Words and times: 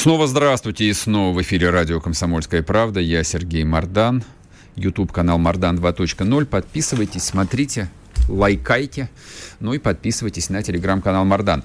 Снова 0.00 0.26
здравствуйте, 0.26 0.86
и 0.86 0.94
снова 0.94 1.36
в 1.36 1.42
эфире 1.42 1.68
радио 1.68 2.00
«Комсомольская 2.00 2.62
правда». 2.62 3.00
Я 3.00 3.22
Сергей 3.22 3.64
Мардан, 3.64 4.24
YouTube-канал 4.74 5.36
«Мардан 5.36 5.76
2.0». 5.76 6.46
Подписывайтесь, 6.46 7.24
смотрите, 7.24 7.90
лайкайте, 8.26 9.10
ну 9.60 9.74
и 9.74 9.78
подписывайтесь 9.78 10.48
на 10.48 10.62
телеграм-канал 10.62 11.26
«Мардан». 11.26 11.64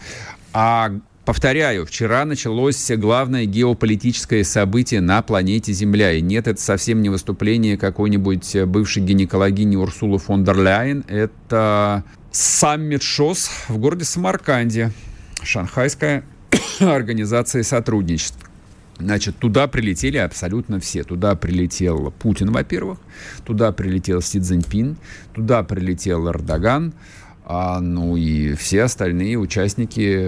А 0.52 0.91
Повторяю, 1.23 1.85
вчера 1.85 2.26
началось 2.26 2.91
главное 2.91 3.45
геополитическое 3.45 4.43
событие 4.43 4.99
на 4.99 5.21
планете 5.21 5.71
Земля. 5.71 6.12
И 6.12 6.21
нет, 6.21 6.49
это 6.49 6.62
совсем 6.62 7.02
не 7.02 7.07
выступление 7.07 7.77
какой-нибудь 7.77 8.63
бывшей 8.65 9.02
гинекологини 9.02 9.77
Урсулы 9.77 10.20
фон 10.20 10.43
дер 10.43 10.57
Ляйен. 10.57 11.05
Это 11.07 12.04
саммит 12.31 13.02
ШОС 13.02 13.49
в 13.70 13.77
городе 13.77 14.04
Самарканде. 14.04 14.91
Шанхайская 15.41 16.26
организация 16.79 17.63
сотрудничества. 17.63 18.49
Значит, 18.97 19.37
туда 19.37 19.67
прилетели 19.67 20.17
абсолютно 20.17 20.79
все. 20.79 21.03
Туда 21.03 21.35
прилетел 21.35 22.11
Путин, 22.11 22.51
во-первых, 22.51 22.99
туда 23.43 23.71
прилетел 23.71 24.21
Си 24.21 24.39
Цзиньпин, 24.39 24.97
туда 25.34 25.63
прилетел 25.63 26.29
Эрдоган, 26.29 26.93
а, 27.43 27.79
ну 27.81 28.15
и 28.15 28.53
все 28.53 28.84
остальные 28.84 29.37
участники 29.37 30.27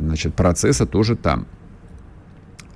значит, 0.00 0.34
процесса 0.34 0.86
тоже 0.86 1.16
там. 1.16 1.46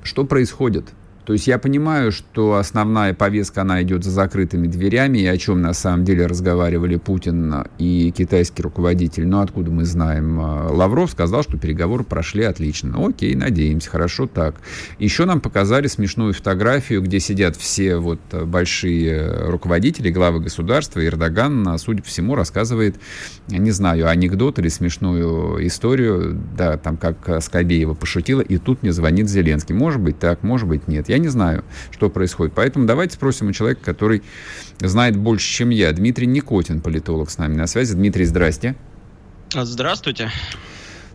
Что 0.02 0.24
происходит? 0.24 0.86
То 1.28 1.34
есть 1.34 1.46
я 1.46 1.58
понимаю, 1.58 2.10
что 2.10 2.54
основная 2.54 3.12
повестка, 3.12 3.60
она 3.60 3.82
идет 3.82 4.02
за 4.02 4.10
закрытыми 4.12 4.66
дверями, 4.66 5.18
и 5.18 5.26
о 5.26 5.36
чем 5.36 5.60
на 5.60 5.74
самом 5.74 6.06
деле 6.06 6.24
разговаривали 6.24 6.96
Путин 6.96 7.66
и 7.76 8.10
китайский 8.16 8.62
руководитель. 8.62 9.26
Но 9.26 9.42
откуда 9.42 9.70
мы 9.70 9.84
знаем? 9.84 10.38
Лавров 10.38 11.10
сказал, 11.10 11.42
что 11.42 11.58
переговоры 11.58 12.02
прошли 12.02 12.44
отлично. 12.44 13.06
Окей, 13.06 13.34
надеемся, 13.34 13.90
хорошо 13.90 14.26
так. 14.26 14.54
Еще 14.98 15.26
нам 15.26 15.42
показали 15.42 15.86
смешную 15.86 16.32
фотографию, 16.32 17.02
где 17.02 17.20
сидят 17.20 17.56
все 17.56 17.98
вот 17.98 18.20
большие 18.32 19.50
руководители, 19.50 20.10
главы 20.10 20.40
государства. 20.40 21.04
Эрдоган, 21.04 21.78
судя 21.78 22.02
по 22.02 22.08
всему, 22.08 22.36
рассказывает, 22.36 22.96
не 23.48 23.70
знаю, 23.72 24.08
анекдот 24.08 24.58
или 24.60 24.68
смешную 24.68 25.66
историю, 25.66 26.40
да, 26.56 26.78
там 26.78 26.96
как 26.96 27.42
Скобеева 27.42 27.92
пошутила, 27.92 28.40
и 28.40 28.56
тут 28.56 28.82
мне 28.82 28.92
звонит 28.92 29.28
Зеленский. 29.28 29.74
Может 29.74 30.00
быть 30.00 30.18
так, 30.18 30.42
может 30.42 30.66
быть 30.66 30.88
нет. 30.88 31.10
Я 31.10 31.17
не 31.18 31.28
знаю, 31.28 31.64
что 31.90 32.10
происходит. 32.10 32.54
Поэтому 32.54 32.86
давайте 32.86 33.14
спросим 33.14 33.48
у 33.48 33.52
человека, 33.52 33.80
который 33.84 34.22
знает 34.80 35.16
больше, 35.16 35.46
чем 35.52 35.70
я. 35.70 35.92
Дмитрий 35.92 36.26
Никотин, 36.26 36.80
политолог, 36.80 37.30
с 37.30 37.38
нами 37.38 37.56
на 37.56 37.66
связи. 37.66 37.94
Дмитрий, 37.94 38.24
здрасте. 38.24 38.76
Здравствуйте. 39.52 40.30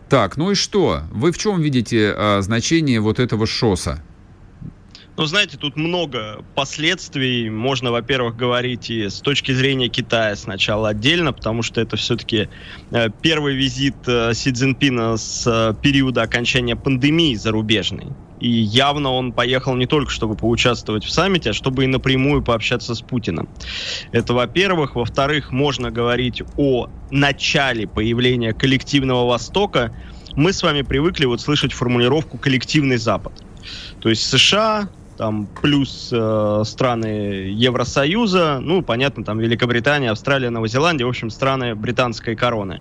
Так, 0.08 0.36
ну 0.36 0.50
и 0.50 0.54
что? 0.54 1.02
Вы 1.12 1.32
в 1.32 1.38
чем 1.38 1.60
видите 1.60 2.12
а, 2.16 2.40
значение 2.42 3.00
вот 3.00 3.18
этого 3.18 3.46
ШОСа? 3.46 4.02
Ну, 5.16 5.26
знаете, 5.26 5.56
тут 5.56 5.76
много 5.76 6.44
последствий. 6.56 7.48
Можно, 7.48 7.92
во-первых, 7.92 8.36
говорить 8.36 8.90
и 8.90 9.08
с 9.08 9.20
точки 9.20 9.52
зрения 9.52 9.88
Китая 9.88 10.34
сначала 10.34 10.88
отдельно, 10.88 11.32
потому 11.32 11.62
что 11.62 11.80
это 11.80 11.96
все-таки 11.96 12.48
э, 12.90 13.08
первый 13.22 13.54
визит 13.54 13.94
э, 14.06 14.34
Си 14.34 14.50
Цзиньпина 14.50 15.16
с 15.16 15.46
э, 15.46 15.74
периода 15.80 16.22
окончания 16.22 16.74
пандемии 16.74 17.36
зарубежной. 17.36 18.08
И 18.40 18.48
явно 18.48 19.10
он 19.10 19.32
поехал 19.32 19.74
не 19.74 19.86
только, 19.86 20.10
чтобы 20.10 20.34
поучаствовать 20.34 21.04
в 21.04 21.10
саммите, 21.10 21.50
а 21.50 21.52
чтобы 21.52 21.84
и 21.84 21.86
напрямую 21.86 22.42
пообщаться 22.42 22.94
с 22.94 23.00
Путиным. 23.00 23.48
Это 24.12 24.34
во-первых. 24.34 24.96
Во-вторых, 24.96 25.52
можно 25.52 25.90
говорить 25.90 26.42
о 26.56 26.88
начале 27.10 27.86
появления 27.86 28.52
коллективного 28.52 29.26
Востока. 29.26 29.94
Мы 30.34 30.52
с 30.52 30.62
вами 30.62 30.82
привыкли 30.82 31.26
вот 31.26 31.40
слышать 31.40 31.72
формулировку 31.72 32.38
«коллективный 32.38 32.96
Запад». 32.96 33.32
То 34.00 34.08
есть 34.08 34.28
США, 34.28 34.88
там 35.16 35.46
плюс 35.46 36.10
э, 36.12 36.62
страны 36.66 37.06
Евросоюза, 37.52 38.58
ну, 38.60 38.82
понятно, 38.82 39.24
там 39.24 39.38
Великобритания, 39.38 40.10
Австралия, 40.10 40.50
Новая 40.50 40.68
Зеландия, 40.68 41.04
в 41.04 41.08
общем, 41.08 41.30
страны 41.30 41.74
британской 41.74 42.34
короны. 42.34 42.80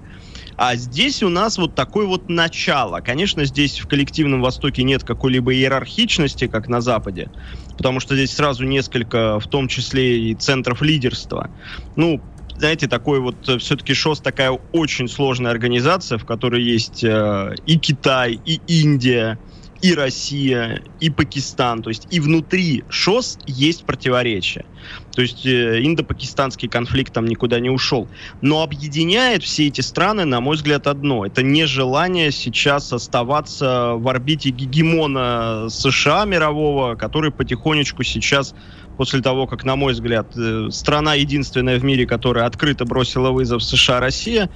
А 0.58 0.75
здесь 0.75 1.24
у 1.24 1.30
нас 1.30 1.58
вот 1.58 1.75
такое 1.75 2.06
вот 2.06 2.30
начало. 2.30 3.02
Конечно, 3.02 3.46
здесь 3.46 3.80
в 3.80 3.88
коллективном 3.88 4.41
Востоке 4.41 4.84
нет 4.84 5.03
какой-либо 5.03 5.53
иерархичности, 5.53 6.47
как 6.47 6.68
на 6.68 6.81
Западе, 6.81 7.30
потому 7.78 8.00
что 8.00 8.16
здесь 8.16 8.34
сразу 8.34 8.63
несколько, 8.66 9.40
в 9.40 9.47
том 9.47 9.68
числе 9.68 10.19
и 10.19 10.36
центров 10.36 10.81
лидерства. 10.81 11.50
Ну, 11.96 12.22
знаете, 12.58 12.88
такой 12.88 13.19
вот 13.19 13.50
э, 13.50 13.58
все-таки 13.58 13.94
ШОС 13.94 14.22
такая 14.22 14.52
очень 14.52 15.08
сложная 15.08 15.52
организация, 15.52 16.18
в 16.18 16.25
которой 16.25 16.62
есть 16.62 17.03
э, 17.03 17.56
и 17.66 17.78
Китай, 17.78 18.40
и 18.46 18.62
Индия, 18.68 19.40
и 19.83 19.94
Россия, 19.94 20.81
и 21.01 21.09
Пакистан. 21.09 21.83
То 21.83 21.89
есть 21.89 22.07
и 22.09 22.21
внутри 22.21 22.85
ШОС 22.88 23.38
есть 23.45 23.83
противоречия. 23.83 24.66
То 25.11 25.21
есть 25.21 25.45
э, 25.45 25.83
индо-пакистанский 25.83 26.69
конфликт 26.69 27.11
там 27.11 27.25
никуда 27.25 27.59
не 27.59 27.69
ушел. 27.69 28.07
Но 28.41 28.63
объединяет 28.63 29.44
все 29.44 29.67
эти 29.67 29.81
страны, 29.81 30.23
на 30.23 30.39
мой 30.39 30.55
взгляд, 30.55 30.88
одно. 30.88 31.25
Это 31.25 31.44
нежелание 31.44 32.31
сейчас 32.31 32.94
оставаться 32.94 33.95
в 33.97 34.07
орбите 34.07 34.51
гегемона 34.51 35.67
США 35.69 36.23
мирового, 36.23 36.95
который 36.95 37.31
потихонечку 37.31 38.03
сейчас 38.03 38.55
после 38.95 39.21
того, 39.21 39.47
как, 39.47 39.65
на 39.65 39.75
мой 39.75 39.91
взгляд, 39.91 40.27
э, 40.38 40.69
страна 40.71 41.15
единственная 41.15 41.77
в 41.77 41.83
мире, 41.83 42.05
которая 42.05 42.45
открыто 42.45 42.85
бросила 42.85 43.31
вызов 43.31 43.61
США, 43.61 44.00
Россия, 44.00 44.50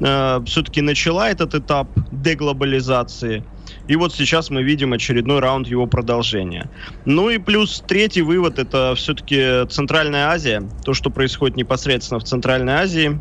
э, 0.00 0.40
все-таки 0.44 0.80
начала 0.80 1.30
этот 1.30 1.54
этап 1.54 1.88
деглобализации– 2.10 3.44
и 3.88 3.96
вот 3.96 4.14
сейчас 4.14 4.50
мы 4.50 4.62
видим 4.62 4.92
очередной 4.92 5.40
раунд 5.40 5.66
его 5.66 5.86
продолжения. 5.86 6.70
Ну 7.04 7.30
и 7.30 7.38
плюс 7.38 7.82
третий 7.86 8.22
вывод, 8.22 8.58
это 8.58 8.94
все-таки 8.96 9.66
Центральная 9.68 10.28
Азия. 10.28 10.62
То, 10.84 10.94
что 10.94 11.10
происходит 11.10 11.56
непосредственно 11.56 12.20
в 12.20 12.24
Центральной 12.24 12.74
Азии. 12.74 13.20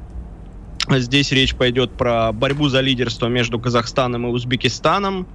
Здесь 0.89 1.31
речь 1.31 1.55
пойдет 1.55 1.91
про 1.94 2.31
борьбу 2.31 2.67
за 2.67 2.81
лидерство 2.81 3.27
между 3.27 3.59
Казахстаном 3.59 4.27
и 4.27 4.29
Узбекистаном 4.29 5.27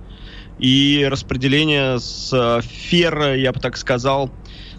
и 0.58 1.06
распределение 1.10 1.98
сфер, 1.98 3.34
я 3.34 3.52
бы 3.52 3.60
так 3.60 3.76
сказал, 3.76 4.30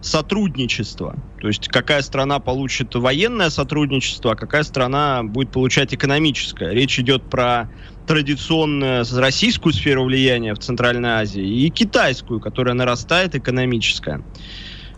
сотрудничества. 0.02 1.16
То 1.42 1.48
есть 1.48 1.68
какая 1.68 2.02
страна 2.02 2.40
получит 2.40 2.96
военное 2.96 3.50
сотрудничество, 3.50 4.34
а 4.34 4.36
какая 4.36 4.64
страна 4.64 5.24
будет 5.24 5.52
получать 5.52 5.94
экономическое. 5.94 6.72
Речь 6.72 7.00
идет 7.00 7.24
про 7.30 7.70
традиционную 8.08 9.06
российскую 9.16 9.74
сферу 9.74 10.06
влияния 10.06 10.56
в 10.56 10.60
Центральной 10.60 11.10
Азии 11.10 11.44
и 11.44 11.70
китайскую, 11.70 12.40
которая 12.40 12.74
нарастает, 12.74 13.36
экономическая. 13.36 14.24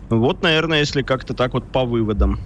Вот, 0.08 0.42
наверное, 0.42 0.78
если 0.78 1.02
как-то 1.02 1.34
так 1.34 1.52
вот 1.52 1.70
по 1.70 1.84
выводам. 1.84 2.40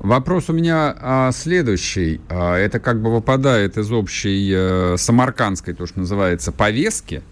Вопрос 0.00 0.48
у 0.48 0.52
меня 0.54 0.94
а, 0.98 1.30
следующий. 1.32 2.20
А, 2.28 2.56
это 2.56 2.80
как 2.80 3.02
бы 3.02 3.12
выпадает 3.12 3.76
из 3.76 3.92
общей 3.92 4.52
а, 4.54 4.94
самаркандской, 4.96 5.74
то, 5.74 5.86
что 5.86 6.00
называется, 6.00 6.52
повестки. 6.52 7.22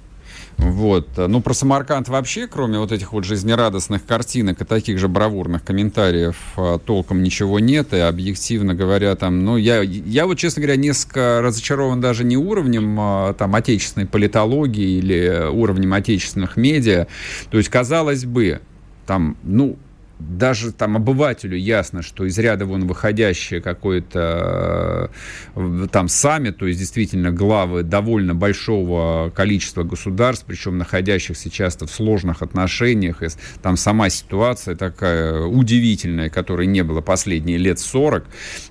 Вот. 0.58 1.08
Ну, 1.16 1.40
про 1.40 1.54
Самарканд 1.54 2.08
вообще, 2.08 2.48
кроме 2.48 2.78
вот 2.78 2.90
этих 2.90 3.12
вот 3.12 3.24
жизнерадостных 3.24 4.04
картинок 4.04 4.60
и 4.60 4.64
таких 4.64 4.98
же 4.98 5.06
бравурных 5.06 5.64
комментариев, 5.64 6.36
а, 6.56 6.78
толком 6.78 7.22
ничего 7.22 7.60
нет. 7.60 7.94
И 7.94 7.98
объективно 7.98 8.74
говоря, 8.74 9.14
там, 9.14 9.44
ну, 9.44 9.56
я, 9.56 9.80
я 9.82 10.26
вот, 10.26 10.36
честно 10.36 10.62
говоря, 10.62 10.76
несколько 10.76 11.40
разочарован 11.42 12.00
даже 12.00 12.24
не 12.24 12.36
уровнем 12.36 12.96
а, 12.98 13.34
там 13.34 13.54
отечественной 13.54 14.06
политологии 14.06 14.98
или 14.98 15.48
уровнем 15.48 15.94
отечественных 15.94 16.56
медиа. 16.56 17.06
То 17.50 17.58
есть, 17.58 17.68
казалось 17.68 18.24
бы, 18.24 18.60
там, 19.06 19.36
ну, 19.44 19.78
даже 20.18 20.72
там 20.72 20.96
обывателю 20.96 21.56
ясно, 21.56 22.02
что 22.02 22.24
из 22.24 22.36
ряда 22.38 22.66
вон 22.66 22.86
выходящее 22.86 23.60
какой-то 23.60 25.10
э, 25.54 25.86
там 25.92 26.08
саммит, 26.08 26.58
то 26.58 26.66
есть 26.66 26.78
действительно 26.78 27.30
главы 27.30 27.84
довольно 27.84 28.34
большого 28.34 29.30
количества 29.30 29.84
государств, 29.84 30.44
причем 30.46 30.76
находящихся 30.76 31.50
часто 31.50 31.86
в 31.86 31.90
сложных 31.90 32.42
отношениях, 32.42 33.22
и 33.22 33.28
там 33.62 33.76
сама 33.76 34.10
ситуация 34.10 34.74
такая 34.74 35.42
удивительная, 35.42 36.30
которой 36.30 36.66
не 36.66 36.82
было 36.82 37.00
последние 37.00 37.58
лет 37.58 37.78
40, 37.78 38.24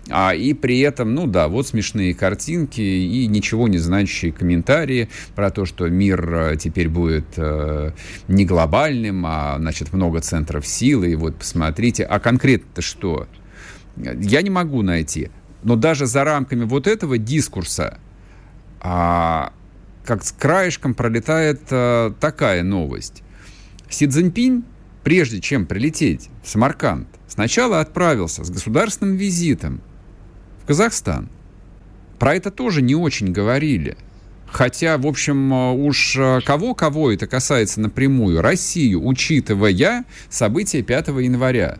а, 0.10 0.34
и 0.34 0.54
при 0.54 0.80
этом, 0.82 1.14
ну 1.16 1.28
да, 1.28 1.48
вот 1.48 1.68
смешные 1.68 2.14
картинки 2.14 2.82
и 2.82 3.28
ничего 3.28 3.68
не 3.68 3.78
значащие 3.78 4.32
комментарии 4.32 5.10
про 5.36 5.50
то, 5.50 5.66
что 5.66 5.88
мир 5.90 6.34
э, 6.34 6.58
теперь 6.58 6.90
будет 6.90 7.26
э, 7.38 7.92
не 8.28 8.46
глобальным, 8.46 9.26
а, 9.26 9.56
значит, 9.60 9.94
много 9.94 10.20
центров 10.20 10.68
силы, 10.68 11.12
и 11.12 11.16
вот 11.16 11.37
посмотрите, 11.38 12.04
а 12.04 12.20
конкретно 12.20 12.82
что? 12.82 13.28
Я 13.96 14.42
не 14.42 14.50
могу 14.50 14.82
найти. 14.82 15.32
Но 15.64 15.76
даже 15.76 16.06
за 16.06 16.24
рамками 16.24 16.64
вот 16.66 16.88
этого 16.88 17.18
дискурса, 17.18 18.00
а, 18.80 19.54
как 20.06 20.24
с 20.24 20.32
краешком 20.32 20.94
пролетает 20.94 21.62
а, 21.72 22.14
такая 22.20 22.64
новость. 22.64 23.24
Си 23.90 24.08
Цзиньпинь, 24.08 24.64
прежде 25.04 25.42
чем 25.42 25.66
прилететь 25.66 26.30
в 26.44 26.50
Самарканд, 26.50 27.08
сначала 27.28 27.80
отправился 27.80 28.44
с 28.44 28.50
государственным 28.50 29.16
визитом 29.16 29.82
в 30.64 30.68
Казахстан. 30.68 31.30
Про 32.20 32.36
это 32.36 32.52
тоже 32.52 32.82
не 32.82 32.96
очень 32.96 33.32
говорили. 33.32 33.98
Хотя, 34.50 34.98
в 34.98 35.06
общем, 35.06 35.52
уж 35.86 36.18
кого-кого 36.46 37.12
это 37.12 37.28
касается 37.28 37.82
напрямую, 37.82 38.42
Россию, 38.42 39.06
учитывая 39.06 40.06
события 40.30 40.82
5 40.82 41.08
января. 41.08 41.78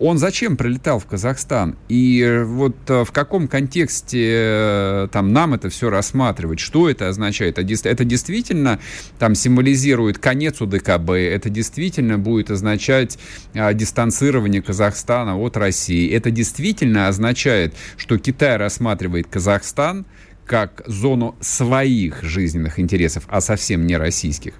Он 0.00 0.18
зачем 0.18 0.56
прилетал 0.56 0.98
в 0.98 1.06
Казахстан? 1.06 1.76
И 1.88 2.42
вот 2.44 2.76
в 2.88 3.06
каком 3.12 3.46
контексте 3.46 4.28
э, 4.28 5.08
там 5.12 5.32
нам 5.32 5.54
это 5.54 5.68
все 5.68 5.88
рассматривать? 5.88 6.58
Что 6.58 6.90
это 6.90 7.08
означает? 7.08 7.58
Это 7.58 8.04
действительно 8.04 8.80
там 9.20 9.36
символизирует 9.36 10.18
конец 10.18 10.60
УДКБ? 10.60 11.10
Это 11.10 11.48
действительно 11.48 12.18
будет 12.18 12.50
означать 12.50 13.18
а, 13.54 13.72
дистанцирование 13.72 14.62
Казахстана 14.62 15.38
от 15.38 15.56
России? 15.56 16.12
Это 16.12 16.32
действительно 16.32 17.06
означает, 17.06 17.74
что 17.96 18.18
Китай 18.18 18.56
рассматривает 18.56 19.28
Казахстан 19.28 20.06
как 20.46 20.82
зону 20.86 21.36
своих 21.40 22.22
жизненных 22.22 22.78
интересов, 22.78 23.24
а 23.28 23.40
совсем 23.40 23.86
не 23.86 23.96
российских? 23.96 24.54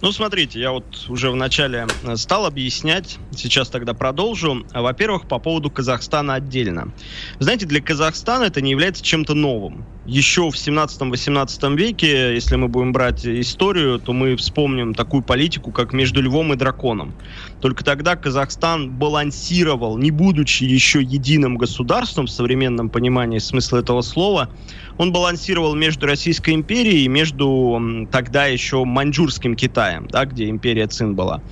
Ну, 0.00 0.12
смотрите, 0.12 0.60
я 0.60 0.70
вот 0.70 1.06
уже 1.08 1.28
вначале 1.30 1.86
э, 2.04 2.16
стал 2.16 2.46
объяснять, 2.46 3.18
сейчас 3.34 3.68
тогда 3.68 3.94
продолжу. 3.94 4.64
Во-первых, 4.72 5.26
по 5.26 5.40
поводу 5.40 5.70
Казахстана 5.70 6.34
отдельно. 6.34 6.92
Знаете, 7.40 7.66
для 7.66 7.80
Казахстана 7.80 8.44
это 8.44 8.60
не 8.60 8.70
является 8.70 9.02
чем-то 9.02 9.34
новым. 9.34 9.84
Еще 10.06 10.50
в 10.50 10.54
17-18 10.54 11.76
веке, 11.76 12.32
если 12.32 12.54
мы 12.54 12.68
будем 12.68 12.92
брать 12.92 13.26
историю, 13.26 13.98
то 13.98 14.12
мы 14.12 14.36
вспомним 14.36 14.94
такую 14.94 15.24
политику, 15.24 15.72
как 15.72 15.92
между 15.92 16.22
львом 16.22 16.52
и 16.52 16.56
драконом. 16.56 17.14
Только 17.60 17.84
тогда 17.84 18.14
Казахстан 18.14 18.90
балансировал, 18.90 19.98
не 19.98 20.10
будучи 20.10 20.64
еще 20.64 21.02
единым 21.02 21.56
государством 21.56 22.26
в 22.26 22.30
современном 22.30 22.88
понимании 22.88 23.38
смысла 23.38 23.78
этого 23.78 24.02
слова, 24.02 24.50
он 24.96 25.12
балансировал 25.12 25.74
между 25.74 26.06
Российской 26.06 26.54
империей 26.54 27.04
и 27.04 27.08
между 27.08 28.06
тогда 28.10 28.46
еще 28.46 28.84
маньчжурским 28.84 29.56
Китаем, 29.56 30.06
да, 30.08 30.24
где 30.24 30.48
империя 30.48 30.86
Цин 30.86 31.14
была. 31.14 31.42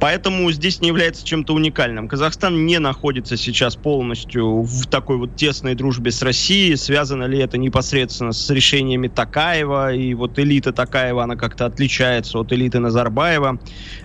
Поэтому 0.00 0.50
здесь 0.52 0.80
не 0.80 0.88
является 0.88 1.24
чем-то 1.24 1.54
уникальным. 1.54 2.08
Казахстан 2.08 2.66
не 2.66 2.78
находится 2.78 3.36
сейчас 3.36 3.76
полностью 3.76 4.62
в 4.62 4.86
такой 4.86 5.16
вот 5.16 5.36
тесной 5.36 5.74
дружбе 5.74 6.10
с 6.10 6.22
Россией. 6.22 6.76
Связано 6.76 7.24
ли 7.24 7.38
это 7.38 7.58
непосредственно 7.58 8.32
с 8.32 8.50
решениями 8.50 9.08
Такаева, 9.08 9.94
и 9.94 10.14
вот 10.14 10.38
элита 10.38 10.72
Такаева, 10.72 11.24
она 11.24 11.36
как-то 11.36 11.66
отличается 11.66 12.38
от 12.38 12.52
элиты 12.52 12.80
Назарбаева, 12.80 13.58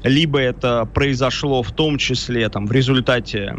либо 0.03 0.39
это 0.39 0.85
произошло 0.85 1.63
в 1.63 1.71
том 1.71 1.97
числе 1.97 2.47
там, 2.49 2.67
в 2.67 2.71
результате 2.71 3.55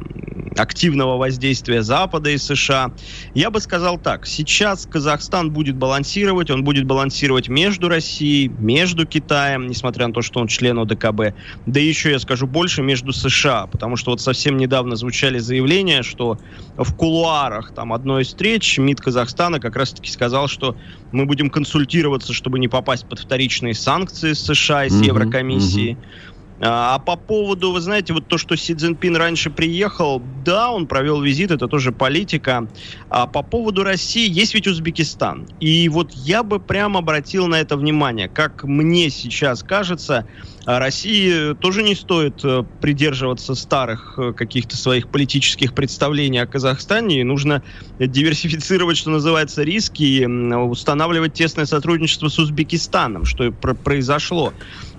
активного 0.56 1.16
воздействия 1.16 1.82
Запада 1.82 2.30
и 2.30 2.38
США. 2.38 2.92
Я 3.34 3.50
бы 3.50 3.60
сказал 3.60 3.98
так, 3.98 4.26
сейчас 4.26 4.86
Казахстан 4.86 5.50
будет 5.50 5.76
балансировать, 5.76 6.50
он 6.50 6.64
будет 6.64 6.84
балансировать 6.86 7.48
между 7.48 7.88
Россией, 7.88 8.48
между 8.48 9.06
Китаем, 9.06 9.66
несмотря 9.66 10.08
на 10.08 10.12
то, 10.12 10.22
что 10.22 10.40
он 10.40 10.48
член 10.48 10.78
ОДКБ, 10.78 11.34
да 11.66 11.80
еще, 11.80 12.10
я 12.10 12.18
скажу 12.20 12.46
больше, 12.46 12.82
между 12.82 13.12
США, 13.12 13.66
потому 13.66 13.96
что 13.96 14.12
вот 14.12 14.20
совсем 14.20 14.56
недавно 14.56 14.96
звучали 14.96 15.38
заявления, 15.38 16.02
что 16.02 16.38
в 16.76 16.94
кулуарах 16.94 17.74
там 17.74 17.92
одной 17.92 18.22
из 18.22 18.28
встреч 18.28 18.78
МИД 18.78 19.00
Казахстана 19.00 19.58
как 19.58 19.76
раз-таки 19.76 20.10
сказал, 20.10 20.46
что 20.48 20.76
мы 21.12 21.26
будем 21.26 21.50
консультироваться, 21.50 22.32
чтобы 22.32 22.58
не 22.58 22.68
попасть 22.68 23.06
под 23.06 23.18
вторичные 23.18 23.74
санкции 23.74 24.34
США 24.34 24.84
и 24.84 24.90
с 24.90 25.00
mm-hmm, 25.00 25.06
Еврокомиссией. 25.06 25.92
Mm-hmm. 25.92 26.30
А, 26.62 26.94
а 26.94 26.98
по 26.98 27.16
поводу, 27.16 27.72
вы 27.72 27.80
знаете, 27.80 28.12
вот 28.12 28.28
то, 28.28 28.36
что 28.36 28.54
Си 28.54 28.74
Цзиньпин 28.74 29.16
раньше 29.16 29.50
приехал, 29.50 30.22
да, 30.44 30.70
он 30.70 30.86
провел 30.86 31.20
визит, 31.22 31.50
это 31.50 31.68
тоже 31.68 31.90
политика. 31.90 32.68
А 33.08 33.26
по 33.26 33.42
поводу 33.42 33.82
России, 33.82 34.30
есть 34.30 34.54
ведь 34.54 34.66
Узбекистан. 34.66 35.48
И 35.58 35.88
вот 35.88 36.12
я 36.12 36.42
бы 36.42 36.60
прямо 36.60 36.98
обратил 36.98 37.46
на 37.46 37.56
это 37.56 37.76
внимание. 37.76 38.28
Как 38.28 38.64
мне 38.64 39.08
сейчас 39.08 39.62
кажется, 39.62 40.26
России 40.66 41.54
тоже 41.54 41.82
не 41.82 41.94
стоит 41.94 42.44
э, 42.44 42.64
придерживаться 42.80 43.54
старых 43.54 44.14
э, 44.18 44.32
каких-то 44.32 44.76
своих 44.76 45.08
политических 45.08 45.74
представлений 45.74 46.38
о 46.38 46.46
Казахстане. 46.46 47.20
И 47.20 47.24
нужно 47.24 47.62
диверсифицировать, 47.98 48.96
что 48.96 49.10
называется, 49.10 49.62
риски 49.62 50.02
и 50.02 50.26
устанавливать 50.26 51.32
тесное 51.32 51.66
сотрудничество 51.66 52.28
с 52.28 52.38
Узбекистаном, 52.38 53.24
что 53.24 53.44
и 53.44 53.50
произошло. 53.50 54.52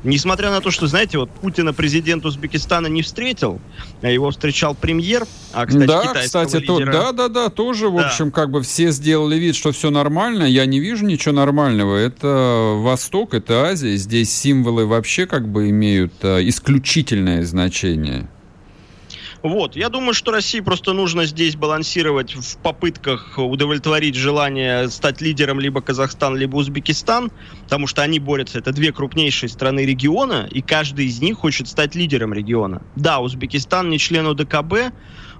Несмотря 0.03 0.49
на 0.49 0.61
то, 0.61 0.71
что, 0.71 0.87
знаете, 0.87 1.19
вот 1.19 1.29
Путина 1.29 1.73
президент 1.73 2.25
Узбекистана 2.25 2.87
не 2.87 3.03
встретил, 3.03 3.61
а 4.01 4.09
его 4.09 4.31
встречал 4.31 4.73
премьер, 4.73 5.27
а, 5.53 5.67
кстати, 5.67 5.85
да, 5.85 6.13
кстати, 6.15 6.55
лидера... 6.55 6.91
то, 6.91 6.91
да, 6.91 7.11
да, 7.11 7.27
да, 7.27 7.49
тоже, 7.49 7.87
в 7.89 7.97
да. 7.97 8.07
общем, 8.07 8.31
как 8.31 8.49
бы 8.49 8.63
все 8.63 8.89
сделали 8.89 9.35
вид, 9.35 9.55
что 9.55 9.71
все 9.71 9.91
нормально. 9.91 10.43
Я 10.43 10.65
не 10.65 10.79
вижу 10.79 11.05
ничего 11.05 11.35
нормального. 11.35 11.95
Это 11.97 12.77
Восток, 12.77 13.35
это 13.35 13.65
Азия. 13.65 13.95
Здесь 13.95 14.33
символы 14.33 14.87
вообще 14.87 15.27
как 15.27 15.47
бы 15.47 15.50
имеют 15.59 16.13
а, 16.23 16.39
исключительное 16.41 17.43
значение. 17.43 18.27
Вот, 19.43 19.75
я 19.75 19.89
думаю, 19.89 20.13
что 20.13 20.31
России 20.31 20.59
просто 20.59 20.93
нужно 20.93 21.25
здесь 21.25 21.55
балансировать 21.55 22.35
в 22.35 22.57
попытках 22.57 23.39
удовлетворить 23.39 24.13
желание 24.13 24.87
стать 24.89 25.19
лидером 25.19 25.59
либо 25.59 25.81
Казахстан, 25.81 26.37
либо 26.37 26.57
Узбекистан, 26.57 27.31
потому 27.63 27.87
что 27.87 28.03
они 28.03 28.19
борются, 28.19 28.59
это 28.59 28.71
две 28.71 28.91
крупнейшие 28.91 29.49
страны 29.49 29.83
региона, 29.83 30.47
и 30.51 30.61
каждый 30.61 31.07
из 31.07 31.21
них 31.21 31.37
хочет 31.37 31.67
стать 31.67 31.95
лидером 31.95 32.33
региона. 32.33 32.83
Да, 32.95 33.19
Узбекистан 33.19 33.89
не 33.89 33.97
член 33.97 34.27
ОДКБ, 34.27 34.93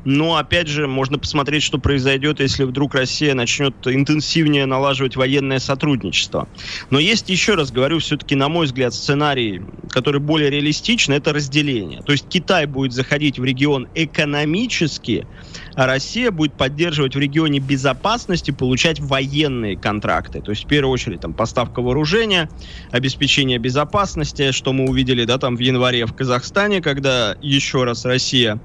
но, 0.03 0.37
опять 0.37 0.67
же, 0.67 0.87
можно 0.87 1.19
посмотреть, 1.19 1.63
что 1.63 1.77
произойдет, 1.77 2.39
если 2.39 2.63
вдруг 2.63 2.95
Россия 2.95 3.33
начнет 3.33 3.75
интенсивнее 3.85 4.65
налаживать 4.65 5.15
военное 5.15 5.59
сотрудничество. 5.59 6.47
Но 6.89 6.99
есть, 6.99 7.29
еще 7.29 7.55
раз 7.55 7.71
говорю, 7.71 7.99
все-таки, 7.99 8.35
на 8.35 8.49
мой 8.49 8.65
взгляд, 8.65 8.93
сценарий, 8.93 9.61
который 9.89 10.19
более 10.19 10.49
реалистичный, 10.49 11.17
это 11.17 11.33
разделение. 11.33 12.01
То 12.01 12.11
есть 12.11 12.27
Китай 12.27 12.65
будет 12.65 12.93
заходить 12.93 13.39
в 13.39 13.43
регион 13.43 13.87
экономически, 13.95 15.27
Россия 15.75 16.31
будет 16.31 16.55
поддерживать 16.57 17.15
в 17.15 17.19
регионе 17.19 17.59
безопасности, 17.59 18.51
получать 18.51 18.99
военные 18.99 19.77
контракты. 19.77 20.41
То 20.41 20.51
есть, 20.51 20.65
в 20.65 20.67
первую 20.67 20.91
очередь, 20.91 21.21
там, 21.21 21.33
поставка 21.33 21.81
вооружения, 21.81 22.49
обеспечение 22.91 23.57
безопасности, 23.57 24.51
что 24.51 24.73
мы 24.73 24.89
увидели, 24.89 25.25
да, 25.25 25.37
там, 25.37 25.55
в 25.55 25.59
январе 25.59 26.05
в 26.05 26.13
Казахстане, 26.13 26.81
когда 26.81 27.35
еще 27.41 27.83
раз 27.83 28.05
Россия 28.05 28.59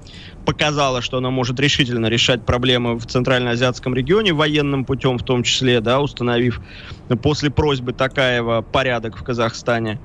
показала, 0.45 1.01
что 1.01 1.17
она 1.17 1.29
может 1.29 1.59
решительно 1.59 2.07
решать 2.07 2.45
проблемы 2.45 2.97
в 2.97 3.05
Центральноазиатском 3.05 3.93
регионе 3.93 4.33
военным 4.33 4.85
путем, 4.85 5.17
в 5.17 5.23
том 5.23 5.43
числе, 5.43 5.81
да, 5.81 5.99
установив 5.99 6.61
после 7.21 7.49
просьбы 7.49 7.93
Такаева 7.93 8.61
порядок 8.61 9.17
в 9.17 9.23
Казахстане. 9.23 9.99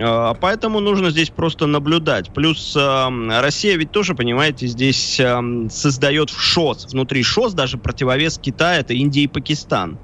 А, 0.00 0.34
поэтому 0.34 0.80
нужно 0.80 1.10
здесь 1.10 1.30
просто 1.30 1.66
наблюдать. 1.66 2.32
Плюс 2.32 2.76
э, 2.76 3.40
Россия 3.40 3.76
ведь 3.76 3.90
тоже, 3.90 4.14
понимаете, 4.14 4.66
здесь 4.66 5.18
э, 5.18 5.40
создает 5.70 6.30
в 6.30 6.40
ШОС, 6.40 6.86
внутри 6.92 7.22
ШОС 7.22 7.54
даже 7.54 7.78
противовес 7.78 8.38
Китая, 8.38 8.80
это 8.80 8.94
Индия 8.94 9.22
и 9.22 9.26
Пакистан. 9.26 9.98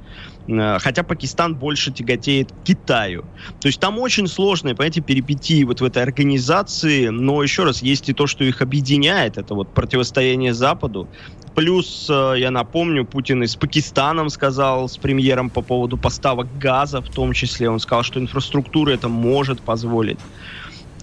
Э, 0.46 0.78
хотя 0.78 1.02
Пакистан 1.02 1.56
больше 1.56 1.92
тяготеет 1.92 2.52
к 2.52 2.54
Китаю. 2.64 3.24
То 3.60 3.68
есть 3.68 3.80
там 3.80 3.98
очень 3.98 4.26
сложные, 4.26 4.74
понимаете, 4.74 5.00
перипетии 5.00 5.64
вот 5.64 5.80
в 5.80 5.84
этой 5.84 6.02
организации, 6.02 7.08
но 7.08 7.42
еще 7.42 7.64
раз, 7.64 7.82
есть 7.82 8.08
и 8.08 8.12
то, 8.12 8.26
что 8.26 8.44
их 8.44 8.62
объединяет, 8.62 9.38
это 9.38 9.54
вот 9.54 9.72
противостояние 9.72 10.54
Западу, 10.54 11.08
Плюс, 11.54 12.08
э, 12.10 12.34
я 12.38 12.50
напомню, 12.50 13.04
Путин 13.04 13.44
и 13.44 13.46
с 13.46 13.54
Пакистаном 13.54 14.28
сказал, 14.28 14.88
с 14.88 14.96
премьером 14.96 15.50
по 15.50 15.62
поводу 15.62 15.96
поставок 15.96 16.48
газа 16.58 17.00
в 17.00 17.08
том 17.08 17.32
числе. 17.32 17.70
Он 17.70 17.78
сказал, 17.78 18.02
что 18.02 18.18
инфраструктура 18.18 18.90
это 18.90 19.08
может 19.08 19.60
позволить. 19.60 20.18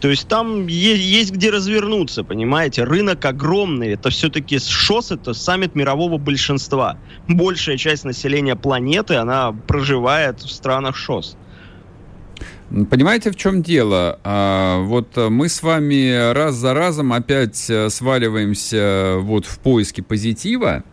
То 0.02 0.10
есть 0.10 0.28
там 0.28 0.66
есть, 0.66 1.32
где 1.32 1.52
развернуться, 1.52 2.24
понимаете? 2.24 2.84
Рынок 2.84 3.24
огромный. 3.24 3.94
Это 3.94 4.10
все-таки 4.10 4.58
ШОС, 4.58 5.12
это 5.12 5.34
саммит 5.34 5.76
мирового 5.76 6.18
большинства. 6.18 6.98
Большая 7.28 7.78
часть 7.78 8.04
населения 8.04 8.56
планеты, 8.56 9.16
она 9.16 9.52
проживает 9.52 10.42
в 10.42 10.52
странах 10.52 10.98
ШОС. 10.98 11.38
Понимаете, 12.90 13.30
в 13.30 13.36
чем 13.36 13.62
дело? 13.62 14.20
А, 14.24 14.80
вот 14.82 15.16
мы 15.18 15.48
с 15.48 15.62
вами 15.62 16.32
раз 16.34 16.56
за 16.56 16.74
разом 16.74 17.14
опять 17.14 17.70
э, 17.70 17.90
сваливаемся 17.90 19.18
вот 19.20 19.46
в 19.46 19.60
поиске 19.60 20.02
позитива, 20.02 20.84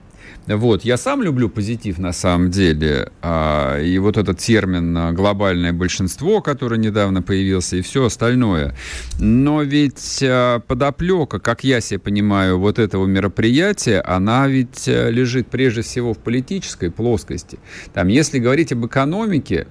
вот, 0.57 0.85
я 0.85 0.97
сам 0.97 1.23
люблю 1.23 1.49
позитив 1.49 1.99
на 1.99 2.13
самом 2.13 2.51
деле. 2.51 3.13
А, 3.23 3.79
и 3.81 3.99
вот 3.99 4.17
этот 4.17 4.39
термин 4.39 4.97
а, 4.97 5.13
«глобальное 5.13 5.73
большинство», 5.73 6.41
который 6.41 6.79
недавно 6.79 7.23
появился, 7.23 7.77
и 7.77 7.83
все 7.83 8.07
остальное. 8.07 8.75
Но 9.19 9.63
ведь 9.63 10.21
а, 10.23 10.61
подоплека, 10.61 11.39
как 11.39 11.65
я 11.65 11.81
себе 11.81 11.99
понимаю, 11.99 12.59
вот 12.59 12.79
этого 12.79 13.07
мероприятия, 13.07 14.01
она 14.01 14.49
ведь 14.49 14.87
лежит 14.87 15.49
прежде 15.49 15.83
всего 15.83 16.15
в 16.15 16.19
политической 16.19 16.91
плоскости. 16.91 17.59
Там, 17.93 18.09
если 18.09 18.39
говорить 18.39 18.73
об 18.73 18.87
экономике, 18.87 19.67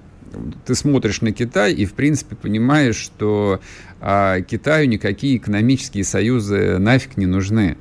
ты 0.66 0.74
смотришь 0.74 1.20
на 1.20 1.32
Китай 1.32 1.72
и, 1.72 1.84
в 1.86 1.94
принципе, 1.94 2.36
понимаешь, 2.36 2.96
что 2.96 3.60
а, 4.00 4.40
Китаю 4.40 4.86
никакие 4.88 5.36
экономические 5.36 6.04
союзы 6.04 6.78
нафиг 6.78 7.16
не 7.16 7.26
нужны. 7.26 7.76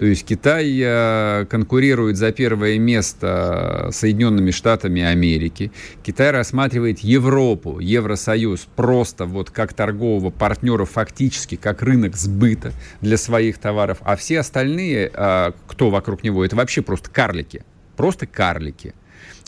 То 0.00 0.06
есть 0.06 0.24
Китай 0.24 0.80
э, 0.82 1.44
конкурирует 1.50 2.16
за 2.16 2.32
первое 2.32 2.78
место 2.78 3.90
Соединенными 3.92 4.50
Штатами 4.50 5.02
Америки. 5.02 5.72
Китай 6.02 6.30
рассматривает 6.30 7.00
Европу, 7.00 7.80
Евросоюз 7.80 8.66
просто 8.76 9.26
вот 9.26 9.50
как 9.50 9.74
торгового 9.74 10.30
партнера, 10.30 10.86
фактически 10.86 11.56
как 11.56 11.82
рынок 11.82 12.16
сбыта 12.16 12.72
для 13.02 13.18
своих 13.18 13.58
товаров. 13.58 13.98
А 14.00 14.16
все 14.16 14.40
остальные, 14.40 15.10
э, 15.12 15.52
кто 15.66 15.90
вокруг 15.90 16.24
него, 16.24 16.46
это 16.46 16.56
вообще 16.56 16.80
просто 16.80 17.10
карлики. 17.10 17.62
Просто 17.94 18.26
карлики 18.26 18.94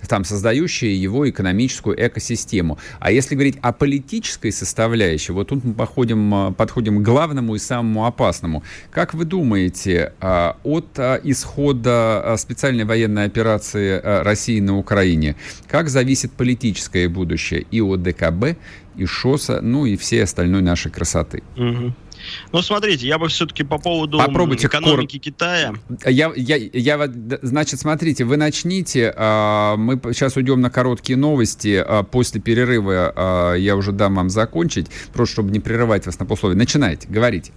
там, 0.09 0.25
создающие 0.25 1.01
его 1.01 1.29
экономическую 1.29 1.97
экосистему. 2.07 2.79
А 3.01 3.11
если 3.11 3.35
говорить 3.35 3.59
о 3.63 3.73
политической 3.73 4.51
составляющей, 4.51 5.33
вот 5.33 5.49
тут 5.49 5.65
мы 5.65 5.75
походим, 5.75 6.35
а, 6.35 6.53
подходим 6.53 6.99
к 6.99 7.03
главному 7.03 7.55
и 7.55 7.59
самому 7.59 8.07
опасному. 8.07 8.63
Как 8.91 9.15
вы 9.15 9.25
думаете, 9.25 10.13
а, 10.21 10.57
от 10.65 10.99
а, 10.99 11.21
исхода 11.23 12.35
специальной 12.39 12.85
военной 12.85 13.25
операции 13.25 14.01
России 14.23 14.61
на 14.61 14.79
Украине, 14.79 15.37
как 15.69 15.89
зависит 15.89 16.33
политическое 16.33 17.09
будущее 17.09 17.65
и 17.71 17.81
от 17.81 18.03
ДКБ, 18.03 18.57
и 18.97 19.07
ШОСа, 19.07 19.61
ну 19.63 19.87
и 19.87 19.97
всей 19.97 20.23
остальной 20.23 20.63
нашей 20.63 20.91
красоты? 20.91 21.43
Угу. 21.57 21.95
Ну, 22.53 22.63
смотрите, 22.63 23.07
я 23.07 23.19
бы 23.19 23.29
все-таки 23.29 23.65
по 23.65 23.79
поводу 23.79 24.19
Попробуйте 24.19 24.67
экономики 24.67 25.19
кор... 25.19 25.25
Китая... 25.25 25.75
Я, 26.07 26.33
я, 26.37 26.57
я, 26.57 27.13
значит, 27.43 27.81
смотрите, 27.81 28.25
вы 28.25 28.37
начните, 28.37 29.13
а, 29.17 29.77
мы 29.77 30.01
сейчас 30.13 30.37
уйдем 30.37 30.61
на 30.61 30.71
короткие 30.71 31.17
новости, 31.17 31.83
а, 31.85 32.03
после 32.03 32.41
перерыва 32.41 33.13
а, 33.15 33.55
я 33.55 33.77
уже 33.77 33.93
дам 33.93 34.17
вам 34.17 34.31
закончить, 34.31 34.87
просто 35.13 35.35
чтобы 35.35 35.51
не 35.51 35.61
прерывать 35.61 36.07
вас 36.07 36.19
на 36.19 36.27
полусловие. 36.27 36.59
Начинайте, 36.59 37.09
говорите. 37.09 37.53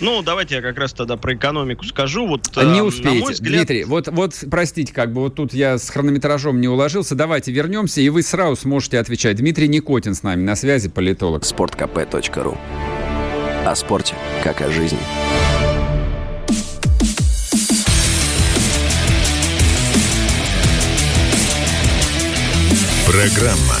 Ну, 0.00 0.22
давайте 0.22 0.56
я 0.56 0.62
как 0.62 0.78
раз 0.78 0.92
тогда 0.92 1.16
про 1.16 1.34
экономику 1.34 1.84
скажу. 1.84 2.26
Вот, 2.26 2.54
не 2.56 2.82
успеете, 2.82 3.32
взгляд... 3.32 3.66
Дмитрий. 3.66 3.84
Вот, 3.84 4.08
вот, 4.08 4.34
простите, 4.50 4.92
как 4.92 5.12
бы 5.12 5.22
вот 5.22 5.34
тут 5.34 5.54
я 5.54 5.78
с 5.78 5.88
хронометражом 5.88 6.60
не 6.60 6.68
уложился. 6.68 7.14
Давайте 7.14 7.52
вернемся, 7.52 8.00
и 8.00 8.08
вы 8.08 8.22
сразу 8.22 8.56
сможете 8.56 8.98
отвечать. 8.98 9.36
Дмитрий 9.36 9.68
Никотин 9.68 10.14
с 10.14 10.22
нами 10.22 10.42
на 10.42 10.56
связи, 10.56 10.88
политолог. 10.88 11.44
Спорткп.ру 11.44 12.58
о 13.70 13.76
спорте, 13.76 14.14
как 14.42 14.60
о 14.60 14.70
жизни. 14.70 14.98
Программа 23.06 23.76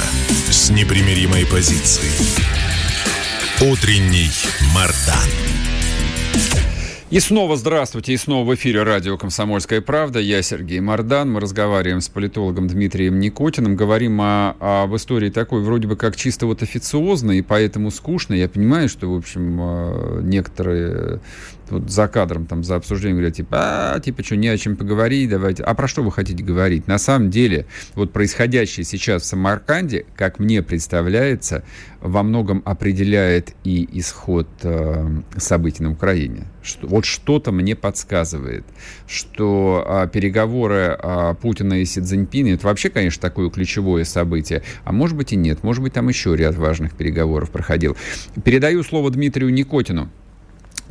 с 0.50 0.70
непримиримой 0.70 1.46
позицией. 1.46 2.10
Утренний 3.60 4.30
Мардан. 4.74 5.65
И 7.08 7.20
снова 7.20 7.56
здравствуйте, 7.56 8.14
и 8.14 8.16
снова 8.16 8.44
в 8.44 8.52
эфире 8.56 8.82
радио 8.82 9.16
«Комсомольская 9.16 9.80
правда». 9.80 10.18
Я 10.18 10.42
Сергей 10.42 10.80
Мордан. 10.80 11.30
Мы 11.30 11.38
разговариваем 11.38 12.00
с 12.00 12.08
политологом 12.08 12.66
Дмитрием 12.66 13.20
Никотиным. 13.20 13.76
Говорим 13.76 14.20
о, 14.20 14.56
об 14.58 14.96
истории 14.96 15.30
такой, 15.30 15.62
вроде 15.62 15.86
бы 15.86 15.94
как 15.94 16.16
чисто 16.16 16.46
вот 16.46 16.64
официозной, 16.64 17.38
и 17.38 17.42
поэтому 17.42 17.92
скучной. 17.92 18.40
Я 18.40 18.48
понимаю, 18.48 18.88
что, 18.88 19.06
в 19.06 19.16
общем, 19.16 19.56
э, 19.60 20.20
некоторые 20.24 21.20
вот 21.70 21.90
за 21.90 22.08
кадром, 22.08 22.46
там, 22.46 22.64
за 22.64 22.76
обсуждением 22.76 23.16
говорят, 23.16 23.36
типа, 23.36 23.56
а, 23.58 24.00
типа, 24.00 24.22
что, 24.22 24.36
не 24.36 24.48
о 24.48 24.58
чем 24.58 24.76
поговорить, 24.76 25.30
давайте. 25.30 25.62
А 25.62 25.74
про 25.74 25.88
что 25.88 26.02
вы 26.02 26.12
хотите 26.12 26.42
говорить? 26.42 26.86
На 26.86 26.98
самом 26.98 27.30
деле, 27.30 27.66
вот 27.94 28.12
происходящее 28.12 28.84
сейчас 28.84 29.22
в 29.22 29.26
Самарканде, 29.26 30.06
как 30.16 30.38
мне 30.38 30.62
представляется, 30.62 31.64
во 32.00 32.22
многом 32.22 32.62
определяет 32.64 33.54
и 33.64 33.88
исход 33.98 34.48
э, 34.62 35.20
событий 35.36 35.82
на 35.82 35.90
Украине. 35.90 36.46
Что, 36.62 36.86
вот 36.86 37.04
что-то 37.04 37.52
мне 37.52 37.74
подсказывает, 37.74 38.64
что 39.06 39.84
э, 39.86 40.08
переговоры 40.12 40.98
э, 40.98 41.34
Путина 41.40 41.80
и 41.80 41.84
Си 41.84 42.00
Цзиньпина, 42.00 42.54
это 42.54 42.66
вообще, 42.66 42.90
конечно, 42.90 43.20
такое 43.20 43.50
ключевое 43.50 44.04
событие, 44.04 44.62
а 44.84 44.92
может 44.92 45.16
быть 45.16 45.32
и 45.32 45.36
нет, 45.36 45.62
может 45.62 45.82
быть, 45.82 45.94
там 45.94 46.08
еще 46.08 46.36
ряд 46.36 46.54
важных 46.56 46.94
переговоров 46.94 47.50
проходил. 47.50 47.96
Передаю 48.44 48.82
слово 48.82 49.10
Дмитрию 49.10 49.52
Никотину. 49.52 50.10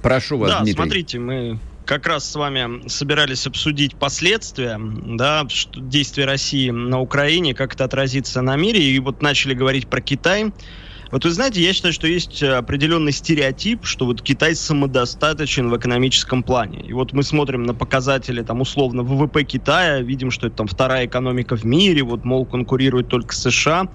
Прошу 0.05 0.37
вас, 0.37 0.51
да, 0.51 0.59
Дмитрий. 0.59 0.75
смотрите, 0.75 1.17
мы 1.17 1.59
как 1.83 2.05
раз 2.05 2.29
с 2.29 2.35
вами 2.35 2.87
собирались 2.87 3.47
обсудить 3.47 3.95
последствия 3.95 4.79
да, 4.79 5.47
действия 5.75 6.25
России 6.25 6.69
на 6.69 6.99
Украине, 6.99 7.55
как 7.55 7.73
это 7.73 7.85
отразится 7.85 8.43
на 8.43 8.55
мире, 8.55 8.83
и 8.83 8.99
вот 8.99 9.23
начали 9.23 9.55
говорить 9.55 9.87
про 9.87 10.01
Китай. 10.01 10.53
Вот 11.15 11.23
вы 11.23 11.31
знаете, 11.31 11.61
я 11.61 11.71
считаю, 11.71 11.93
что 11.93 12.07
есть 12.07 12.43
определенный 12.43 13.13
стереотип, 13.13 13.85
что 13.85 14.05
вот 14.05 14.21
Китай 14.21 14.53
самодостаточен 14.53 15.69
в 15.69 15.77
экономическом 15.77 16.43
плане. 16.43 16.81
И 16.81 16.91
вот 16.91 17.13
мы 17.13 17.23
смотрим 17.23 17.63
на 17.63 17.73
показатели, 17.73 18.41
там, 18.41 18.59
условно, 18.59 19.01
ВВП 19.01 19.45
Китая, 19.45 20.01
видим, 20.01 20.29
что 20.29 20.47
это 20.47 20.57
там 20.57 20.67
вторая 20.67 21.05
экономика 21.05 21.55
в 21.55 21.63
мире, 21.63 22.03
вот, 22.03 22.25
мол, 22.25 22.45
конкурирует 22.45 23.07
только 23.07 23.33
США. 23.33 23.87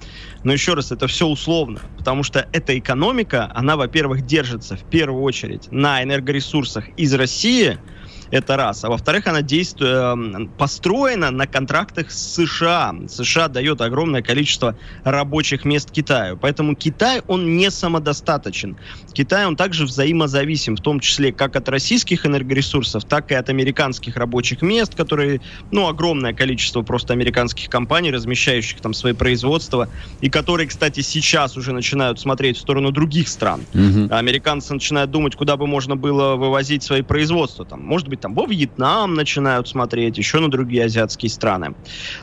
Но 0.45 0.55
еще 0.55 0.73
раз, 0.73 0.93
это 0.93 1.09
все 1.09 1.27
условно, 1.27 1.81
потому 1.99 2.23
что 2.23 2.49
эта 2.55 2.79
экономика, 2.79 3.53
она, 3.55 3.77
во-первых, 3.77 4.25
держится 4.25 4.79
в 4.79 4.85
первую 4.85 5.23
очередь 5.23 5.71
на 5.71 6.03
энергоресурсах 6.03 6.89
из 6.97 7.12
России– 7.12 7.77
это 8.31 8.57
раз. 8.57 8.85
А 8.85 8.89
во-вторых, 8.89 9.27
она 9.27 9.43
действует, 9.43 9.95
эм, 9.95 10.51
построена 10.59 11.31
на 11.31 11.47
контрактах 11.47 12.11
с 12.11 12.35
США. 12.35 12.95
США 13.09 13.49
дает 13.49 13.81
огромное 13.81 14.23
количество 14.23 14.77
рабочих 15.05 15.65
мест 15.65 15.91
Китаю. 15.91 16.37
Поэтому 16.37 16.75
Китай, 16.75 17.23
он 17.27 17.57
не 17.57 17.71
самодостаточен. 17.71 18.77
Китай, 19.13 19.47
он 19.47 19.57
также 19.57 19.85
взаимозависим, 19.85 20.77
в 20.77 20.81
том 20.81 21.01
числе 21.01 21.33
как 21.33 21.57
от 21.57 21.69
российских 21.69 22.27
энергоресурсов, 22.27 23.05
так 23.05 23.33
и 23.33 23.35
от 23.35 23.49
американских 23.49 24.17
рабочих 24.17 24.63
мест, 24.63 24.95
которые, 24.95 25.41
ну, 25.73 25.89
огромное 25.89 26.33
количество 26.33 26.83
просто 26.83 27.13
американских 27.13 27.69
компаний, 27.69 28.11
размещающих 28.11 28.81
там 28.81 28.95
свои 28.95 29.13
производства, 29.13 29.89
и 30.21 30.31
которые, 30.31 30.69
кстати, 30.69 31.01
сейчас 31.01 31.57
уже 31.57 31.73
начинают 31.73 32.21
смотреть 32.21 32.57
в 32.57 32.61
сторону 32.61 32.93
других 32.93 33.29
стран. 33.29 33.63
Mm-hmm. 33.73 34.11
Американцы 34.11 34.73
начинают 34.73 35.11
думать, 35.11 35.35
куда 35.35 35.57
бы 35.57 35.67
можно 35.67 35.97
было 35.97 36.37
вывозить 36.37 36.83
свои 36.83 37.03
производства. 37.03 37.65
Там, 37.65 37.83
может 37.83 38.09
быть, 38.09 38.20
там 38.21 38.35
во 38.35 38.47
Вьетнам 38.47 39.15
начинают 39.15 39.69
смотреть, 39.69 40.19
еще 40.19 40.39
на 40.41 40.50
другие 40.50 40.85
азиатские 40.85 41.31
страны. 41.31 41.75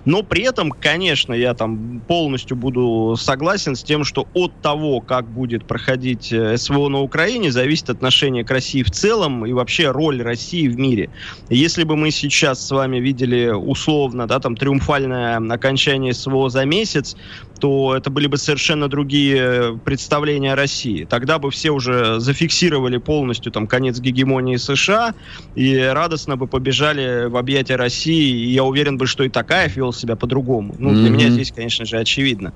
Но 0.06 0.24
при 0.24 0.44
этом, 0.44 0.72
конечно, 0.72 1.34
я 1.34 1.54
там 1.54 2.02
полностью 2.08 2.58
буду 2.58 3.16
согласен 3.18 3.76
с 3.76 3.84
тем, 3.84 4.04
что 4.04 4.28
от 4.34 4.54
того, 4.62 5.02
как 5.02 5.28
будет 5.28 5.66
проходить 5.66 6.32
э, 6.32 6.58
СВО 6.58 6.90
на 6.90 7.02
Украине, 7.02 7.52
зависит 7.52 7.90
отношение 7.90 8.44
к 8.44 8.52
России 8.52 8.84
в 8.84 8.92
целом 8.92 9.46
и 9.46 9.54
вообще 9.54 9.92
роль 9.92 10.22
России 10.22 10.68
в 10.68 10.78
мире. 10.78 11.10
Если 11.50 11.84
бы 11.84 11.96
мы 11.96 12.12
сейчас 12.12 12.66
с 12.66 12.72
вами 12.72 12.98
видели 12.98 13.50
условно, 13.50 14.28
да, 14.28 14.40
там 14.40 14.56
триумфальное 14.56 15.38
окончание 15.38 16.14
СВО 16.14 16.50
за 16.50 16.66
месяц, 16.66 17.16
то 17.60 17.96
это 17.96 18.10
были 18.10 18.28
бы 18.28 18.38
совершенно 18.38 18.88
другие 18.88 19.80
представления 19.84 20.54
о 20.54 20.56
России. 20.56 21.06
Тогда 21.06 21.40
бы 21.40 21.52
все 21.52 21.72
уже 21.72 22.20
зафиксировали 22.20 22.98
полностью 22.98 23.52
там 23.52 23.68
конец 23.68 24.00
гегемонии 24.00 24.58
США 24.58 25.14
и 25.56 25.78
радостно 25.78 26.38
бы 26.38 26.48
побежали 26.48 27.28
в 27.28 27.38
объятия 27.38 27.76
России. 27.76 28.46
И 28.46 28.54
я 28.54 28.64
уверен 28.64 28.98
бы, 28.98 29.08
что 29.08 29.24
и 29.24 29.30
Такаев 29.30 29.76
вел 29.76 29.94
себя 29.94 30.16
по-другому. 30.16 30.76
Ну, 30.78 30.92
для 30.92 31.08
mm-hmm. 31.08 31.10
меня 31.10 31.30
здесь, 31.30 31.52
конечно 31.52 31.86
же, 31.86 31.98
очевидно. 31.98 32.54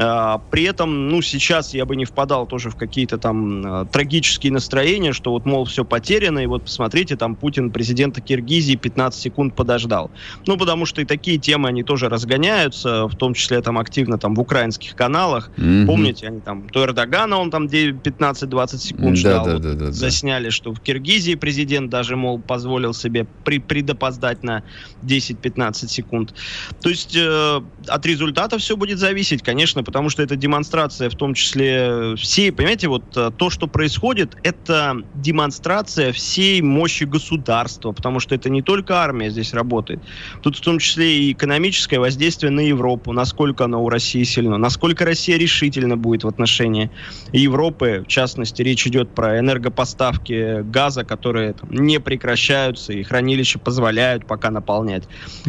А, 0.00 0.38
при 0.50 0.62
этом, 0.62 1.08
ну, 1.08 1.22
сейчас 1.22 1.74
я 1.74 1.84
бы 1.84 1.96
не 1.96 2.04
впадал 2.04 2.46
тоже 2.46 2.70
в 2.70 2.76
какие-то 2.76 3.18
там 3.18 3.62
а, 3.66 3.84
трагические 3.84 4.52
настроения, 4.52 5.12
что 5.12 5.32
вот, 5.32 5.44
мол, 5.44 5.64
все 5.64 5.84
потеряно, 5.84 6.38
и 6.38 6.46
вот 6.46 6.64
посмотрите, 6.64 7.16
там 7.16 7.34
Путин 7.34 7.70
президента 7.70 8.20
Киргизии 8.20 8.76
15 8.76 9.20
секунд 9.20 9.54
подождал. 9.56 10.10
Ну, 10.46 10.56
потому 10.56 10.86
что 10.86 11.02
и 11.02 11.04
такие 11.04 11.38
темы, 11.38 11.68
они 11.68 11.82
тоже 11.82 12.08
разгоняются, 12.08 13.08
в 13.08 13.16
том 13.16 13.34
числе 13.34 13.60
там 13.60 13.76
активно 13.78 14.18
там 14.18 14.34
в 14.34 14.40
украинских 14.40 14.94
каналах. 14.94 15.50
Mm-hmm. 15.56 15.86
Помните, 15.86 16.28
они 16.28 16.40
там, 16.40 16.68
то 16.68 16.84
Эрдогана 16.84 17.38
он 17.38 17.50
там 17.50 17.66
15-20 17.66 18.78
секунд 18.78 19.16
ждал. 19.16 19.44
Да, 19.44 19.58
да, 19.58 19.72
да, 19.72 19.86
да, 19.86 19.92
засняли, 19.92 20.50
что 20.50 20.72
в 20.72 20.80
Киргизии 20.80 21.34
президент 21.34 21.90
даже, 21.90 22.14
мол, 22.14 22.38
позволил 22.38 22.94
себе 22.94 23.26
при, 23.44 23.58
предопоздать 23.58 24.44
на 24.44 24.62
10-15 25.02 25.88
секунд. 25.88 26.34
То 26.80 26.88
есть 26.88 27.16
э, 27.16 27.60
от 27.88 28.06
результата 28.06 28.58
все 28.58 28.76
будет 28.76 28.98
зависеть, 28.98 29.42
конечно, 29.42 29.82
потому 29.88 30.10
что 30.10 30.22
это 30.22 30.36
демонстрация 30.36 31.08
в 31.08 31.14
том 31.14 31.32
числе 31.32 32.14
всей, 32.16 32.52
понимаете, 32.52 32.88
вот 32.88 33.04
э, 33.16 33.30
то, 33.34 33.48
что 33.48 33.66
происходит, 33.66 34.36
это 34.42 34.98
демонстрация 35.14 36.12
всей 36.12 36.60
мощи 36.60 37.04
государства, 37.04 37.92
потому 37.92 38.20
что 38.20 38.34
это 38.34 38.50
не 38.50 38.60
только 38.60 38.98
армия 39.02 39.30
здесь 39.30 39.54
работает. 39.54 40.00
Тут 40.42 40.58
в 40.58 40.60
том 40.60 40.78
числе 40.78 41.20
и 41.20 41.32
экономическое 41.32 41.98
воздействие 41.98 42.50
на 42.50 42.60
Европу, 42.60 43.12
насколько 43.12 43.64
оно 43.64 43.82
у 43.82 43.88
России 43.88 44.24
сильно, 44.24 44.58
насколько 44.58 45.06
Россия 45.06 45.38
решительно 45.38 45.96
будет 45.96 46.22
в 46.22 46.28
отношении 46.28 46.90
Европы. 47.32 48.02
В 48.04 48.08
частности, 48.08 48.60
речь 48.60 48.86
идет 48.86 49.14
про 49.14 49.38
энергопоставки 49.38 50.60
газа, 50.64 51.02
которые 51.02 51.54
там, 51.54 51.70
не 51.72 51.98
прекращаются, 51.98 52.92
и 52.92 53.02
хранилища 53.02 53.58
позволяют 53.58 54.26
пока 54.26 54.50
наполнять. 54.50 55.04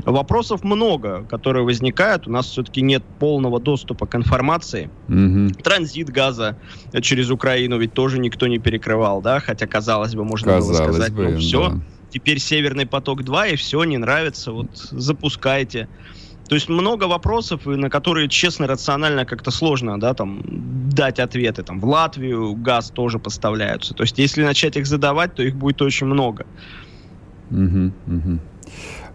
Вопросов 0.06 0.64
много, 0.64 1.26
которые 1.30 1.66
возникают. 1.66 2.26
У 2.26 2.32
нас 2.32 2.46
все-таки 2.46 2.82
нет 2.82 3.04
полного 3.20 3.60
доступа 3.60 4.08
к 4.08 4.16
информации. 4.20 4.90
Угу. 5.08 5.62
Транзит 5.64 6.10
газа 6.10 6.58
через 7.02 7.30
Украину 7.32 7.78
ведь 7.80 7.94
тоже 7.94 8.20
никто 8.20 8.48
не 8.48 8.60
перекрывал, 8.60 9.22
да, 9.22 9.40
хотя, 9.40 9.68
казалось 9.68 10.16
бы, 10.16 10.24
можно 10.24 10.54
казалось 10.54 10.80
было 10.80 10.86
сказать, 10.86 11.14
бы, 11.14 11.30
ну 11.30 11.38
все, 11.40 11.70
да. 11.70 11.82
теперь 12.12 12.40
Северный 12.40 12.86
поток-2, 12.86 13.54
и 13.54 13.56
все, 13.56 13.84
не 13.84 13.98
нравится, 13.98 14.52
вот 14.52 14.70
запускайте. 14.92 15.88
То 16.50 16.56
есть 16.56 16.68
много 16.68 17.04
вопросов, 17.04 17.68
на 17.68 17.92
которые, 17.92 18.28
честно, 18.28 18.66
рационально 18.66 19.24
как-то 19.26 19.52
сложно, 19.52 20.00
да, 20.00 20.16
там, 20.16 20.42
дать 20.90 21.20
ответы. 21.20 21.62
Там, 21.62 21.80
в 21.80 21.86
Латвию 21.86 22.56
газ 22.56 22.90
тоже 22.90 23.20
поставляются. 23.20 23.94
То 23.94 24.02
есть, 24.02 24.18
если 24.18 24.44
начать 24.44 24.76
их 24.76 24.88
задавать, 24.88 25.36
то 25.36 25.44
их 25.44 25.56
будет 25.56 25.80
очень 25.84 26.08
много. 26.08 26.48
Угу, 27.52 27.92
угу. 28.08 28.40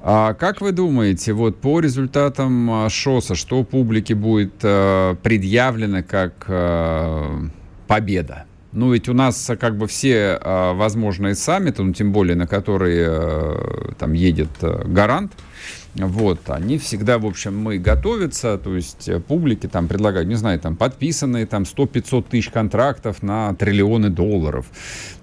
А 0.06 0.34
как 0.34 0.60
вы 0.60 0.72
думаете, 0.72 1.32
вот 1.32 1.62
по 1.62 1.80
результатам 1.80 2.70
а, 2.70 2.90
ШОСа, 2.90 3.34
что 3.34 3.64
публике 3.64 4.14
будет 4.14 4.52
э, 4.62 5.16
предъявлено 5.22 6.02
как 6.02 6.44
э, 6.46 7.40
победа? 7.86 8.44
Ну, 8.72 8.92
ведь 8.92 9.08
у 9.08 9.14
нас 9.14 9.50
как 9.58 9.78
бы 9.78 9.86
все 9.86 10.38
э, 10.38 10.72
возможные 10.74 11.34
саммиты, 11.34 11.82
ну, 11.82 11.94
тем 11.94 12.12
более 12.12 12.36
на 12.36 12.46
которые 12.46 13.06
э, 13.08 13.92
там 13.98 14.12
едет 14.12 14.50
э, 14.60 14.82
гарант, 14.84 15.32
вот, 15.96 16.40
они 16.50 16.78
всегда, 16.78 17.18
в 17.18 17.26
общем, 17.26 17.56
мы 17.56 17.78
готовятся, 17.78 18.58
то 18.58 18.74
есть 18.74 19.08
э, 19.08 19.20
публике 19.20 19.68
там 19.68 19.86
предлагают, 19.86 20.28
не 20.28 20.34
знаю, 20.34 20.58
там 20.58 20.74
подписанные 20.74 21.46
там 21.46 21.62
100-500 21.62 22.24
тысяч 22.30 22.50
контрактов 22.50 23.22
на 23.22 23.54
триллионы 23.54 24.10
долларов. 24.10 24.66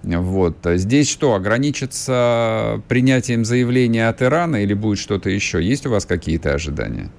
Вот. 0.04 0.58
Здесь 0.63 1.10
что, 1.10 1.36
ограничится 1.36 2.82
принятием 2.88 3.44
заявления 3.44 4.08
от 4.08 4.22
Ирана 4.22 4.63
или 4.63 4.74
будет 4.74 5.00
что-то 5.00 5.30
еще? 5.30 5.62
Есть 5.62 5.86
у 5.86 5.90
вас 5.90 6.06
какие-то 6.06 6.54
ожидания? 6.54 7.12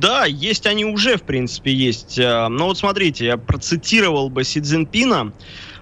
Да, 0.00 0.24
есть 0.24 0.66
они 0.66 0.86
уже, 0.86 1.18
в 1.18 1.22
принципе, 1.24 1.74
есть. 1.74 2.18
Э, 2.18 2.48
но 2.48 2.68
вот 2.68 2.78
смотрите, 2.78 3.26
я 3.26 3.36
процитировал 3.36 4.30
бы 4.30 4.44
Си 4.44 4.60
Цзиньпина. 4.60 5.34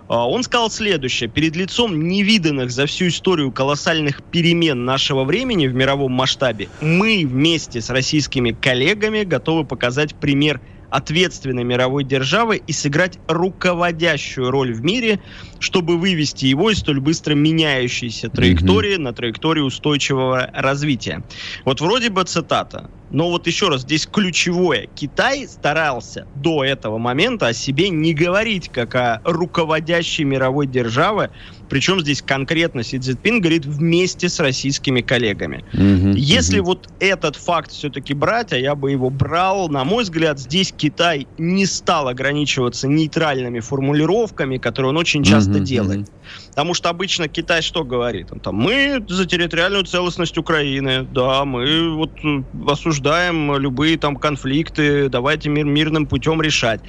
А, 0.08 0.28
он 0.28 0.42
сказал 0.42 0.70
следующее. 0.70 1.30
Перед 1.30 1.54
лицом 1.54 2.08
невиданных 2.08 2.72
за 2.72 2.86
всю 2.86 3.08
историю 3.08 3.52
колоссальных 3.52 4.24
перемен 4.24 4.84
нашего 4.84 5.22
времени 5.22 5.68
в 5.68 5.74
мировом 5.74 6.12
масштабе 6.12 6.68
мы 6.80 7.24
вместе 7.24 7.80
с 7.80 7.90
российскими 7.90 8.50
коллегами 8.50 9.22
готовы 9.22 9.64
показать 9.64 10.16
пример 10.16 10.60
ответственной 10.90 11.62
мировой 11.62 12.02
державы 12.02 12.56
и 12.66 12.72
сыграть 12.72 13.18
руководящую 13.28 14.50
роль 14.50 14.72
в 14.72 14.82
мире, 14.82 15.20
чтобы 15.58 15.98
вывести 15.98 16.46
его 16.46 16.70
из 16.70 16.78
столь 16.78 17.00
быстро 17.00 17.34
меняющейся 17.34 18.28
траектории 18.28 18.96
mm-hmm. 18.96 19.02
на 19.02 19.12
траекторию 19.12 19.66
устойчивого 19.66 20.50
развития. 20.52 21.22
Вот 21.64 21.80
вроде 21.80 22.10
бы 22.10 22.24
цитата. 22.24 22.90
Но 23.10 23.30
вот 23.30 23.46
еще 23.46 23.68
раз, 23.68 23.82
здесь 23.82 24.06
ключевое. 24.06 24.88
Китай 24.94 25.46
старался 25.48 26.26
до 26.34 26.64
этого 26.64 26.98
момента 26.98 27.46
о 27.46 27.52
себе 27.54 27.88
не 27.88 28.12
говорить 28.12 28.68
как 28.68 28.94
о 28.94 29.20
руководящей 29.24 30.24
мировой 30.24 30.66
державе, 30.66 31.30
причем 31.68 32.00
здесь 32.00 32.22
конкретно 32.22 32.82
Си 32.82 32.98
Цзиньпин 32.98 33.40
говорит 33.40 33.66
вместе 33.66 34.28
с 34.28 34.40
российскими 34.40 35.00
коллегами. 35.00 35.64
Угу, 35.72 36.16
Если 36.16 36.60
угу. 36.60 36.68
вот 36.68 36.88
этот 37.00 37.36
факт 37.36 37.72
все-таки 37.72 38.14
брать, 38.14 38.52
а 38.52 38.58
я 38.58 38.74
бы 38.74 38.90
его 38.90 39.10
брал, 39.10 39.68
на 39.68 39.84
мой 39.84 40.04
взгляд, 40.04 40.38
здесь 40.38 40.72
Китай 40.76 41.26
не 41.38 41.66
стал 41.66 42.08
ограничиваться 42.08 42.88
нейтральными 42.88 43.60
формулировками, 43.60 44.58
которые 44.58 44.90
он 44.90 44.96
очень 44.96 45.24
часто 45.24 45.47
делает. 45.56 46.00
Угу. 46.00 46.06
Потому 46.58 46.74
что 46.74 46.88
обычно 46.88 47.28
Китай 47.28 47.62
что 47.62 47.84
говорит? 47.84 48.32
Он 48.32 48.40
там, 48.40 48.56
мы 48.56 49.00
за 49.06 49.26
территориальную 49.26 49.84
целостность 49.84 50.36
Украины, 50.38 51.04
да, 51.04 51.44
мы 51.44 51.94
вот 51.94 52.10
э, 52.24 52.42
осуждаем 52.66 53.56
любые 53.58 53.96
там 53.96 54.16
конфликты, 54.16 55.08
давайте 55.08 55.50
мир 55.50 55.66
мирным 55.66 56.04
путем 56.04 56.42
решать. 56.42 56.80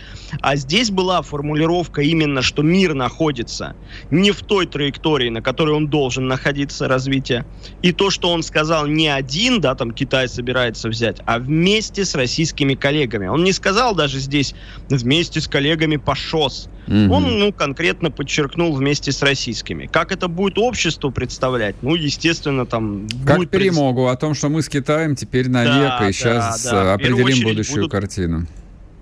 А 0.41 0.56
здесь 0.56 0.89
была 0.89 1.22
формулировка 1.22 2.02
именно, 2.02 2.41
что 2.41 2.63
мир 2.63 2.96
находится 2.96 3.76
не 4.10 4.32
в 4.32 4.41
той 4.41 4.65
траектории, 4.65 5.30
на 5.30 5.43
которой 5.43 5.76
он 5.76 5.88
должен 5.88 6.28
находиться, 6.28 6.88
развитие. 6.88 7.46
И 7.84 7.91
то, 7.91 8.10
что 8.10 8.32
он 8.32 8.41
сказал 8.41 8.88
не 8.88 9.08
один, 9.08 9.62
да, 9.62 9.76
там 9.76 9.91
Китай 9.91 10.28
собирается 10.28 10.89
взять, 10.89 11.22
а 11.28 11.38
вместе 11.38 12.06
с 12.06 12.15
российскими 12.15 12.74
коллегами. 12.74 13.28
Он 13.28 13.43
не 13.43 13.54
сказал 13.54 13.93
даже 13.93 14.17
здесь 14.17 14.56
вместе 14.89 15.39
с 15.39 15.48
коллегами 15.48 15.98
по 15.98 16.15
ШОС. 16.15 16.70
Угу. 16.88 17.13
Он, 17.13 17.38
ну, 17.38 17.54
конкретно 17.54 18.10
подчеркнул 18.10 18.74
вместе 18.74 19.12
с 19.12 19.22
российскими. 19.22 19.59
Как 19.91 20.12
это 20.12 20.28
будет 20.28 20.58
обществу 20.58 21.12
представлять? 21.12 21.76
Ну, 21.82 21.95
естественно, 21.95 22.65
там... 22.65 23.08
Как 23.26 23.38
будет 23.38 23.52
перемогу 23.52 24.08
о 24.08 24.15
том, 24.15 24.34
что 24.34 24.50
мы 24.50 24.62
с 24.62 24.69
Китаем 24.69 25.15
теперь 25.15 25.50
навек, 25.50 26.00
да, 26.00 26.10
и 26.10 26.12
сейчас 26.12 26.63
да, 26.63 26.72
да. 26.72 26.93
определим 26.93 27.43
будущую 27.43 27.84
будут... 27.84 27.91
картину 27.91 28.48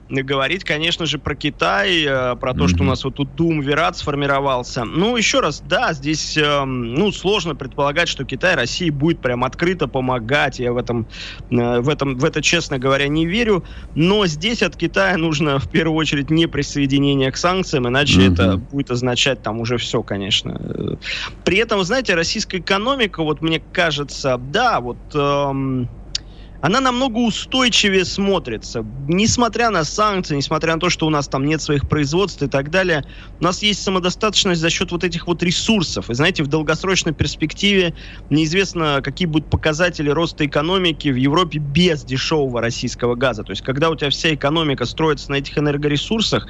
говорить, 0.09 0.63
конечно 0.63 1.05
же, 1.05 1.19
про 1.19 1.35
Китай, 1.35 2.03
э, 2.03 2.35
про 2.35 2.53
то, 2.53 2.65
mm-hmm. 2.65 2.67
что 2.67 2.83
у 2.83 2.85
нас 2.85 3.03
вот 3.03 3.15
тут 3.15 3.35
Дум 3.35 3.61
Вират 3.61 3.97
сформировался. 3.97 4.85
Ну, 4.85 5.17
еще 5.17 5.39
раз, 5.39 5.61
да, 5.67 5.93
здесь, 5.93 6.37
э, 6.37 6.63
ну, 6.63 7.11
сложно 7.11 7.55
предполагать, 7.55 8.07
что 8.07 8.23
Китай 8.23 8.55
России 8.55 8.89
будет 8.89 9.19
прям 9.19 9.43
открыто 9.43 9.87
помогать. 9.87 10.59
Я 10.59 10.73
в 10.73 10.77
этом, 10.77 11.07
э, 11.49 11.79
в 11.79 11.89
этом, 11.89 12.17
в 12.17 12.25
это, 12.25 12.41
честно 12.41 12.79
говоря, 12.79 13.07
не 13.07 13.25
верю. 13.25 13.63
Но 13.95 14.25
здесь 14.27 14.63
от 14.63 14.75
Китая 14.75 15.17
нужно 15.17 15.59
в 15.59 15.69
первую 15.69 15.97
очередь 15.97 16.29
не 16.29 16.47
присоединение 16.47 17.31
к 17.31 17.37
санкциям, 17.37 17.87
иначе 17.87 18.21
mm-hmm. 18.21 18.33
это 18.33 18.57
будет 18.57 18.91
означать 18.91 19.41
там 19.41 19.59
уже 19.59 19.77
все, 19.77 20.03
конечно. 20.03 20.97
При 21.43 21.57
этом, 21.57 21.83
знаете, 21.83 22.15
российская 22.15 22.59
экономика, 22.59 23.23
вот 23.23 23.41
мне 23.41 23.61
кажется, 23.71 24.37
да, 24.37 24.79
вот... 24.79 24.97
Эм, 25.13 25.89
она 26.67 26.81
намного 26.81 27.19
устойчивее 27.19 28.03
смотрится. 28.03 28.85
Несмотря 29.07 29.69
на 29.69 29.85
санкции, 29.85 30.35
несмотря 30.35 30.73
на 30.73 30.81
то, 30.81 30.89
что 30.89 31.07
у 31.07 31.09
нас 31.09 31.29
там 31.29 31.45
нет 31.45 31.61
своих 31.61 31.87
производств 31.87 32.41
и 32.43 32.47
так 32.47 32.69
далее, 32.71 33.05
у 33.39 33.43
нас 33.45 33.63
есть 33.63 33.81
самодостаточность 33.81 34.59
за 34.59 34.69
счет 34.69 34.91
вот 34.91 35.05
этих 35.05 35.27
вот 35.27 35.41
ресурсов. 35.43 36.09
И 36.09 36.13
знаете, 36.13 36.43
в 36.43 36.47
долгосрочной 36.47 37.13
перспективе 37.13 37.93
неизвестно, 38.29 38.99
какие 39.01 39.27
будут 39.29 39.49
показатели 39.49 40.09
роста 40.09 40.45
экономики 40.45 41.07
в 41.07 41.15
Европе 41.15 41.59
без 41.59 42.03
дешевого 42.03 42.59
российского 42.59 43.15
газа. 43.15 43.43
То 43.43 43.51
есть, 43.51 43.61
когда 43.61 43.89
у 43.89 43.95
тебя 43.95 44.09
вся 44.09 44.33
экономика 44.33 44.83
строится 44.83 45.31
на 45.31 45.35
этих 45.35 45.57
энергоресурсах, 45.57 46.49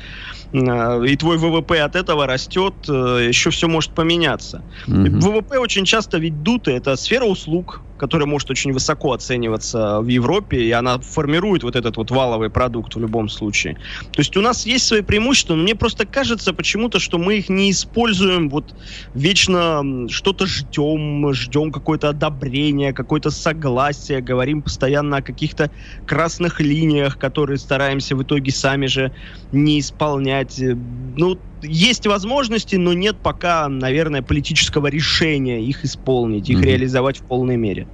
э, 0.52 1.06
и 1.06 1.16
твой 1.16 1.38
ВВП 1.38 1.80
от 1.82 1.96
этого 1.96 2.26
растет, 2.26 2.74
э, 2.90 3.28
еще 3.28 3.52
все 3.52 3.68
может 3.68 3.92
поменяться. 3.92 4.64
Mm-hmm. 4.88 5.20
ВВП 5.20 5.60
очень 5.60 5.86
часто 5.86 6.18
ведь 6.18 6.42
дутый, 6.42 6.76
это 6.76 6.96
сфера 6.96 7.26
услуг, 7.26 7.82
которая 7.98 8.28
может 8.28 8.50
очень 8.50 8.72
высоко 8.72 9.14
оцениваться 9.14 10.02
в 10.02 10.08
Европе, 10.08 10.62
и 10.62 10.72
она 10.72 11.00
формирует 11.00 11.64
вот 11.64 11.76
этот 11.76 11.98
вот 11.98 12.12
валовый 12.12 12.50
продукт 12.50 12.96
в 12.96 13.00
любом 13.00 13.30
случае. 13.30 13.76
То 14.12 14.20
есть 14.20 14.38
у 14.38 14.42
нас 14.42 14.66
есть 14.66 14.86
свои 14.86 15.02
преимущества, 15.02 15.56
но 15.56 15.64
мне 15.64 15.76
просто 15.76 16.06
кажется 16.06 16.54
почему-то, 16.54 17.00
что 17.00 17.18
мы 17.18 17.38
их 17.38 17.50
не 17.50 17.72
используем 17.72 18.50
вот 18.50 18.76
вечно 19.14 20.08
что-то 20.10 20.46
ждем, 20.46 21.34
ждем 21.34 21.72
какое-то 21.72 22.10
одобрение, 22.10 22.94
какое-то 22.94 23.32
согласие, 23.32 24.22
говорим 24.22 24.62
постоянно 24.62 25.18
о 25.18 25.22
каких-то 25.22 25.72
красных 26.06 26.60
линиях, 26.60 27.18
которые 27.18 27.58
стараемся 27.58 28.16
в 28.16 28.24
итоге 28.24 28.52
сами 28.52 28.88
же 28.88 29.12
не 29.52 29.80
исполнять. 29.80 30.60
Ну, 30.60 31.40
есть 31.62 32.08
возможности, 32.08 32.76
но 32.76 32.94
нет 32.94 33.18
пока, 33.22 33.68
наверное, 33.68 34.22
политического 34.22 34.88
решения 34.88 35.64
их 35.64 35.84
исполнить, 35.86 36.50
их 36.50 36.60
mm-hmm. 36.60 36.66
реализовать 36.66 37.18
в 37.20 37.24
полной 37.24 37.58
мере. 37.58 37.88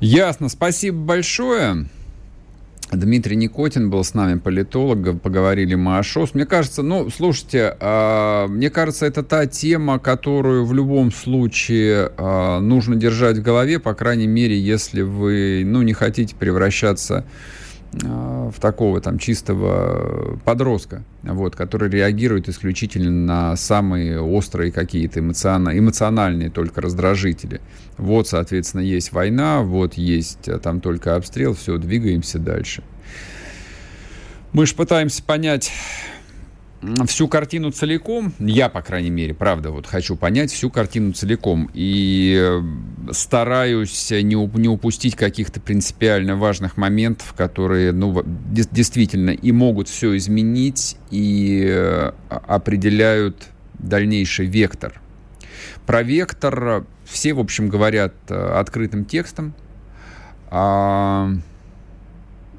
Ясно. 0.00 0.48
Спасибо 0.48 0.98
большое. 0.98 1.86
Дмитрий 2.90 3.36
Никотин 3.36 3.88
был 3.88 4.04
с 4.04 4.14
нами, 4.14 4.38
политолог, 4.38 5.20
поговорили 5.20 5.74
мы 5.74 5.98
о 5.98 6.02
ШОС. 6.02 6.34
Мне 6.34 6.44
кажется, 6.44 6.82
ну, 6.82 7.08
слушайте, 7.08 7.76
э, 7.80 8.46
мне 8.48 8.68
кажется, 8.68 9.06
это 9.06 9.22
та 9.22 9.46
тема, 9.46 9.98
которую 9.98 10.66
в 10.66 10.74
любом 10.74 11.10
случае 11.10 12.12
э, 12.16 12.58
нужно 12.60 12.96
держать 12.96 13.38
в 13.38 13.42
голове, 13.42 13.78
по 13.78 13.94
крайней 13.94 14.26
мере, 14.26 14.58
если 14.58 15.02
вы, 15.02 15.62
ну, 15.64 15.82
не 15.82 15.94
хотите 15.94 16.36
превращаться 16.36 17.24
в 17.92 18.54
такого 18.58 19.00
там 19.00 19.18
чистого 19.18 20.38
подростка, 20.44 21.02
вот, 21.22 21.54
который 21.54 21.90
реагирует 21.90 22.48
исключительно 22.48 23.10
на 23.10 23.56
самые 23.56 24.20
острые 24.20 24.72
какие-то 24.72 25.20
эмоциональные, 25.20 25.80
эмоциональные 25.80 26.50
только 26.50 26.80
раздражители. 26.80 27.60
Вот, 27.98 28.28
соответственно, 28.28 28.80
есть 28.80 29.12
война, 29.12 29.62
вот 29.62 29.94
есть 29.94 30.48
а, 30.48 30.58
там 30.58 30.80
только 30.80 31.16
обстрел, 31.16 31.54
все, 31.54 31.76
двигаемся 31.76 32.38
дальше. 32.38 32.82
Мы 34.52 34.66
же 34.66 34.74
пытаемся 34.74 35.22
понять 35.22 35.70
всю 37.06 37.28
картину 37.28 37.70
целиком, 37.70 38.32
я, 38.38 38.68
по 38.68 38.82
крайней 38.82 39.10
мере, 39.10 39.34
правда, 39.34 39.70
вот 39.70 39.86
хочу 39.86 40.16
понять 40.16 40.50
всю 40.50 40.68
картину 40.70 41.12
целиком 41.12 41.70
и 41.72 42.36
э, 42.38 43.12
стараюсь 43.12 44.10
не, 44.10 44.34
не 44.58 44.68
упустить 44.68 45.14
каких-то 45.14 45.60
принципиально 45.60 46.36
важных 46.36 46.76
моментов, 46.76 47.34
которые, 47.36 47.92
ну, 47.92 48.22
действительно 48.24 49.30
и 49.30 49.52
могут 49.52 49.88
все 49.88 50.16
изменить, 50.16 50.96
и 51.10 51.64
э, 51.68 52.12
определяют 52.28 53.48
дальнейший 53.74 54.46
вектор. 54.46 55.00
Про 55.86 56.02
вектор 56.02 56.84
все, 57.04 57.32
в 57.34 57.40
общем, 57.40 57.68
говорят 57.68 58.14
э, 58.28 58.34
открытым 58.34 59.04
текстом. 59.04 59.54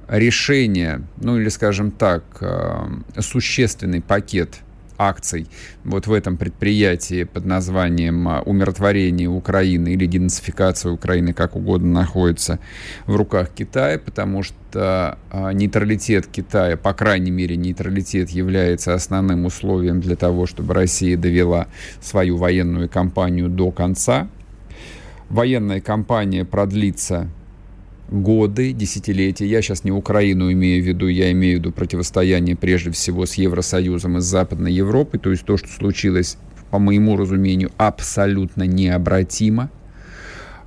А 0.08 0.20
решение, 0.20 1.02
ну 1.18 1.40
или, 1.40 1.50
скажем 1.50 1.92
так, 1.92 2.24
э, 2.42 3.22
существенный 3.22 4.02
пакет 4.02 4.60
акций 4.98 5.48
вот 5.84 6.08
в 6.08 6.14
этом 6.14 6.38
предприятии 6.38 7.24
под 7.24 7.46
названием 7.46 8.28
э, 8.28 8.42
«Умиротворение 8.42 9.28
Украины» 9.28 9.94
или 9.94 10.06
«Денацификация 10.06 10.92
Украины», 10.92 11.34
как 11.34 11.56
угодно, 11.56 11.92
находится 12.02 12.60
в 13.06 13.16
руках 13.16 13.50
Китая, 13.50 14.00
потому 14.00 14.44
что 14.44 15.18
э, 15.32 15.54
нейтралитет 15.54 16.28
Китая, 16.28 16.78
по 16.78 16.94
крайней 16.94 17.32
мере, 17.32 17.56
нейтралитет 17.56 18.30
является 18.30 18.94
основным 18.94 19.46
условием 19.46 20.00
для 20.00 20.16
того, 20.16 20.46
чтобы 20.46 20.74
Россия 20.74 21.18
довела 21.18 21.68
свою 22.02 22.38
военную 22.38 22.90
кампанию 22.90 23.50
до 23.50 23.72
конца. 23.72 24.28
Военная 25.30 25.82
кампания 25.82 26.46
продлится 26.46 27.30
годы, 28.10 28.74
десятилетия. 28.74 29.46
Я 29.46 29.62
сейчас 29.62 29.84
не 29.84 29.92
Украину 29.92 30.52
имею 30.52 30.84
в 30.84 30.88
виду, 30.88 31.08
я 31.08 31.32
имею 31.32 31.58
в 31.58 31.60
виду 31.60 31.72
противостояние 31.72 32.56
прежде 32.56 32.92
всего 32.92 33.26
с 33.26 33.36
Евросоюзом 33.36 34.18
и 34.18 34.22
с 34.22 34.26
Западной 34.26 34.74
Европой. 34.74 35.20
То 35.20 35.32
есть 35.32 35.46
то, 35.46 35.58
что 35.58 35.68
случилось, 35.70 36.38
по 36.70 36.80
моему 36.80 37.18
разумению, 37.18 37.72
абсолютно 37.78 38.64
необратимо. 38.64 39.70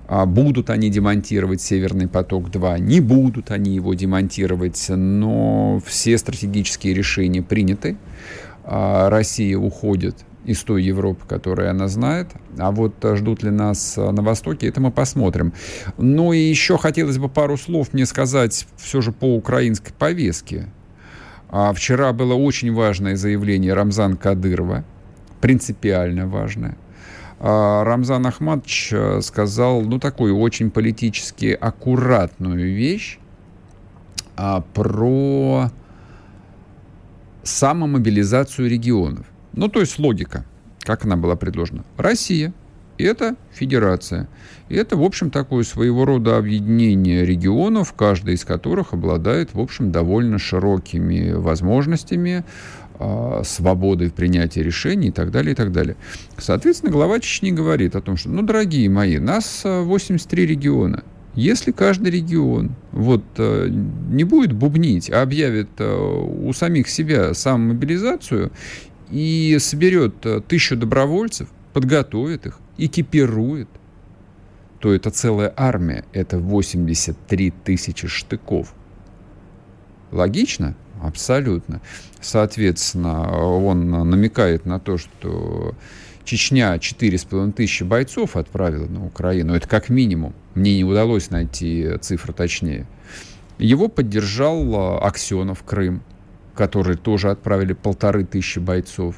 А 0.09 0.25
будут 0.25 0.71
они 0.71 0.89
демонтировать 0.89 1.61
«Северный 1.61 2.07
поток-2», 2.07 2.79
не 2.79 3.01
будут 3.01 3.51
они 3.51 3.75
его 3.75 3.93
демонтировать, 3.95 4.87
но 4.89 5.83
все 5.85 6.17
стратегические 6.17 6.95
решения 6.95 7.43
приняты. 7.43 7.97
А 8.63 9.11
Россия 9.11 9.59
уходит 9.59 10.15
из 10.47 10.63
той 10.63 10.83
Европы, 10.83 11.23
которую 11.29 11.71
она 11.71 11.89
знает. 11.89 12.29
А 12.57 12.71
вот 12.71 13.05
э, 13.05 13.17
ждут 13.17 13.43
ли 13.43 13.51
нас 13.51 13.99
э, 13.99 14.11
на 14.11 14.23
Востоке, 14.23 14.69
это 14.69 14.81
мы 14.81 14.91
посмотрим. 14.91 15.53
Ну 15.99 16.33
и 16.33 16.39
еще 16.39 16.79
хотелось 16.79 17.19
бы 17.19 17.29
пару 17.29 17.57
слов 17.57 17.93
мне 17.93 18.07
сказать 18.07 18.67
все 18.77 19.01
же 19.01 19.13
по 19.13 19.35
украинской 19.35 19.93
повестке. 19.93 20.69
А 21.49 21.73
вчера 21.73 22.13
было 22.13 22.35
очень 22.35 22.73
важное 22.73 23.17
заявление 23.17 23.75
Рамзан 23.75 24.17
Кадырова, 24.17 24.85
принципиально 25.41 26.27
важное. 26.27 26.77
А 27.39 27.85
Рамзан 27.85 28.27
Ахмадович 28.27 28.91
э, 28.93 29.21
сказал, 29.21 29.83
ну, 29.83 29.99
такую 29.99 30.39
очень 30.39 30.71
политически 30.71 31.57
аккуратную 31.61 32.75
вещь 32.75 33.19
а, 34.37 34.63
про 34.73 35.71
самомобилизацию 37.43 38.69
регионов. 38.69 39.27
Ну, 39.57 39.69
то 39.69 39.81
есть 39.81 39.99
логика, 39.99 40.45
как 40.81 41.05
она 41.05 41.17
была 41.17 41.35
предложена. 41.35 41.85
Россия– 41.97 42.53
это 42.99 43.37
федерация. 43.53 44.29
И 44.69 44.77
это, 44.77 44.97
в 44.97 45.03
общем, 45.03 45.31
такое 45.31 45.65
своего 45.65 46.05
рода 46.05 46.37
объединение 46.37 47.25
регионов, 47.25 47.95
каждый 47.95 48.35
из 48.35 48.45
которых 48.45 48.93
обладает, 48.93 49.55
в 49.55 49.61
общем, 49.61 49.91
довольно 49.93 50.39
широкими 50.39 51.33
возможностями, 51.33 52.45
э, 52.99 53.43
свободой 53.45 54.09
в 54.09 54.15
принятии 54.15 54.61
решений 54.61 55.09
и 55.09 55.13
так 55.13 55.31
далее, 55.31 55.53
и 55.53 55.55
так 55.55 55.73
далее. 55.73 55.97
Соответственно, 56.37 56.93
глава 56.93 57.19
Чечни 57.19 57.51
говорит 57.51 57.97
о 57.97 58.03
том, 58.03 58.19
что, 58.19 58.29
ну, 58.29 58.43
дорогие 58.43 58.91
мои, 58.91 59.19
нас 59.19 59.63
83 59.65 60.43
а, 60.43 60.47
региона. 60.47 61.05
Если 61.35 61.71
каждый 61.71 62.11
регион 62.11 62.75
вот, 62.93 63.23
э, 63.37 63.69
не 63.71 64.25
будет 64.25 64.53
бубнить, 64.53 65.11
а 65.11 65.23
объявит 65.23 65.69
э, 65.79 65.85
у 65.87 66.53
самих 66.55 66.89
себя 66.89 67.35
самомобилизацию 67.35 68.53
и 69.11 69.57
соберет 69.61 70.25
э, 70.27 70.41
тысячу 70.41 70.77
добровольцев, 70.77 71.49
подготовит 71.73 72.47
их, 72.47 72.59
экипирует, 72.79 73.69
то 74.79 74.93
это 74.93 75.11
целая 75.11 75.53
армия, 75.57 76.05
это 76.13 76.39
83 76.39 77.51
тысячи 77.65 78.09
штыков. 78.09 78.75
Логично? 80.13 80.75
Абсолютно. 81.03 81.81
Соответственно, 82.21 83.31
он 83.39 83.91
намекает 83.91 84.65
на 84.65 84.81
то, 84.81 84.97
что 84.97 85.75
Чечня 86.25 86.75
4,5 86.75 87.53
тысячи 87.53 87.85
бойцов 87.85 88.37
отправила 88.37 88.87
на 88.87 89.07
Украину. 89.07 89.55
Это 89.55 89.69
как 89.69 89.89
минимум. 89.89 90.35
Мне 90.55 90.77
не 90.77 90.85
удалось 90.85 91.31
найти 91.31 91.99
цифру 92.01 92.33
точнее. 92.33 92.87
Его 93.59 93.89
поддержал 93.89 94.63
э, 94.65 94.99
Аксенов, 94.99 95.63
Крым 95.63 96.03
который 96.57 96.97
тоже 96.97 97.31
отправили 97.31 97.73
полторы 97.73 98.25
тысячи 98.25 98.59
бойцов. 98.59 99.17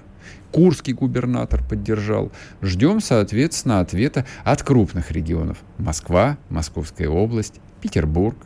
Курский 0.50 0.92
губернатор 0.92 1.62
поддержал. 1.62 2.32
Ждем, 2.62 3.00
соответственно, 3.00 3.80
ответа 3.80 4.24
от 4.44 4.62
крупных 4.62 5.10
регионов. 5.10 5.58
Москва, 5.78 6.38
Московская 6.48 7.08
область, 7.08 7.60
Петербург. 7.80 8.36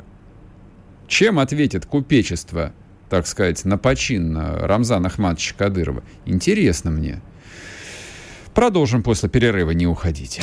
Чем 1.06 1.38
ответит 1.38 1.86
купечество, 1.86 2.72
так 3.08 3.26
сказать, 3.26 3.64
на 3.64 3.78
почин 3.78 4.36
Рамзана 4.36 5.08
Ахматовича 5.08 5.54
Кадырова? 5.56 6.02
Интересно 6.24 6.90
мне. 6.90 7.20
Продолжим 8.54 9.02
после 9.02 9.28
перерыва, 9.28 9.70
не 9.70 9.86
уходите. 9.86 10.42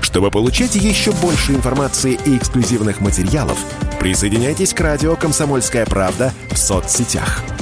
Чтобы 0.00 0.30
получать 0.30 0.74
еще 0.74 1.12
больше 1.12 1.52
информации 1.52 2.18
и 2.26 2.36
эксклюзивных 2.36 3.00
материалов, 3.00 3.58
присоединяйтесь 4.00 4.74
к 4.74 4.80
радио 4.80 5.16
«Комсомольская 5.16 5.86
правда» 5.86 6.32
в 6.50 6.58
соцсетях– 6.58 7.42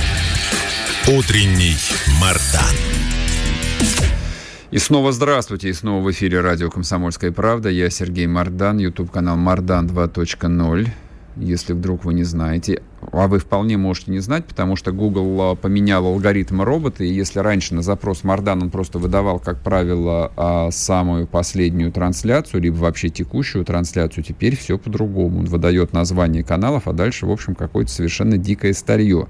Утренний 1.07 1.77
Мардан. 2.21 2.75
И 4.69 4.77
снова 4.77 5.11
здравствуйте, 5.11 5.69
и 5.69 5.73
снова 5.73 6.03
в 6.03 6.11
эфире 6.11 6.41
радио 6.41 6.69
«Комсомольская 6.69 7.31
правда». 7.31 7.69
Я 7.69 7.89
Сергей 7.89 8.27
Мардан, 8.27 8.77
YouTube-канал 8.77 9.35
«Мардан 9.35 9.87
2.0» 9.87 10.89
если 11.37 11.73
вдруг 11.73 12.03
вы 12.03 12.13
не 12.13 12.23
знаете. 12.23 12.83
А 13.13 13.27
вы 13.27 13.39
вполне 13.39 13.77
можете 13.77 14.11
не 14.11 14.19
знать, 14.19 14.45
потому 14.45 14.75
что 14.75 14.91
Google 14.91 15.41
а, 15.41 15.55
поменял 15.55 16.05
алгоритмы 16.05 16.65
робота, 16.65 17.05
и 17.05 17.11
если 17.11 17.39
раньше 17.39 17.73
на 17.73 17.81
запрос 17.81 18.25
Мардан 18.25 18.61
он 18.61 18.69
просто 18.69 18.99
выдавал, 18.99 19.39
как 19.39 19.61
правило, 19.63 20.31
а, 20.35 20.71
самую 20.71 21.27
последнюю 21.27 21.93
трансляцию, 21.93 22.61
либо 22.61 22.75
вообще 22.75 23.07
текущую 23.07 23.63
трансляцию, 23.63 24.25
теперь 24.25 24.57
все 24.57 24.77
по-другому. 24.77 25.39
Он 25.39 25.45
выдает 25.45 25.93
название 25.93 26.43
каналов, 26.43 26.87
а 26.87 26.93
дальше, 26.93 27.25
в 27.25 27.31
общем, 27.31 27.55
какое-то 27.55 27.91
совершенно 27.91 28.37
дикое 28.37 28.73
старье. 28.73 29.29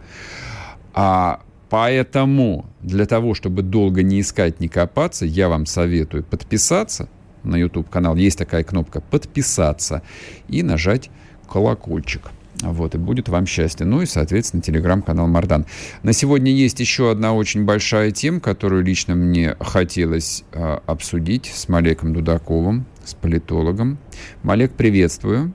А 0.94 1.42
Поэтому 1.72 2.66
для 2.82 3.06
того, 3.06 3.34
чтобы 3.34 3.62
долго 3.62 4.04
не 4.04 4.20
искать, 4.20 4.60
не 4.60 4.68
копаться, 4.68 5.26
я 5.26 5.48
вам 5.48 5.66
советую 5.66 6.22
подписаться 6.22 7.08
на 7.44 7.56
YouTube-канал. 7.56 8.18
Есть 8.18 8.38
такая 8.38 8.66
кнопка 8.66 9.00
«Подписаться» 9.00 10.02
и 10.50 10.64
нажать 10.64 11.10
колокольчик. 11.50 12.24
Вот, 12.62 12.94
и 12.94 12.98
будет 12.98 13.30
вам 13.30 13.46
счастье. 13.46 13.86
Ну 13.86 14.02
и, 14.02 14.06
соответственно, 14.06 14.62
телеграм-канал 14.62 15.28
Мардан. 15.28 15.66
На 16.04 16.12
сегодня 16.12 16.52
есть 16.52 16.82
еще 16.82 17.10
одна 17.10 17.34
очень 17.34 17.64
большая 17.64 18.12
тема, 18.12 18.42
которую 18.42 18.84
лично 18.84 19.16
мне 19.16 19.56
хотелось 19.62 20.44
э, 20.52 20.80
обсудить 20.86 21.46
с 21.46 21.70
Малеком 21.70 22.14
Дудаковым, 22.14 22.86
с 23.06 23.14
политологом. 23.14 23.98
Малек, 24.44 24.74
приветствую. 24.74 25.54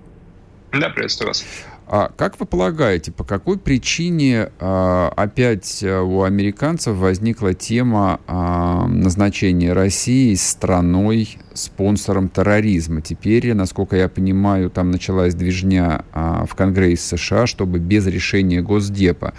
Да, 0.72 0.88
приветствую 0.88 1.28
вас. 1.28 1.44
А 1.88 2.10
как 2.16 2.40
вы 2.40 2.46
полагаете, 2.46 3.12
по 3.12 3.22
какой 3.22 3.58
причине 3.58 4.50
а, 4.58 5.12
опять 5.14 5.84
э, 5.84 6.00
у 6.00 6.22
американцев 6.22 6.96
возникла 6.96 7.54
тема 7.54 8.20
а, 8.26 8.88
назначения 8.88 9.72
России 9.72 10.34
страной 10.34 11.38
спонсором 11.54 12.28
терроризма? 12.28 13.02
Теперь, 13.02 13.54
насколько 13.54 13.94
я 13.94 14.08
понимаю, 14.08 14.68
там 14.68 14.90
началась 14.90 15.36
движня 15.36 16.04
а, 16.12 16.44
в 16.44 16.56
Конгрессе 16.56 17.16
США, 17.16 17.46
чтобы 17.46 17.78
без 17.78 18.04
решения 18.08 18.62
Госдепа 18.62 19.34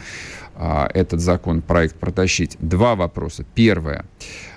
а, 0.56 0.90
этот 0.94 1.20
закон, 1.20 1.62
проект 1.62 1.96
протащить. 1.96 2.56
Два 2.62 2.96
вопроса. 2.96 3.46
Первое. 3.56 4.06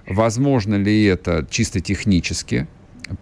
Возможно 0.07 0.77
ли 0.77 1.05
это 1.07 1.45
чисто 1.51 1.81
технически? 1.81 2.69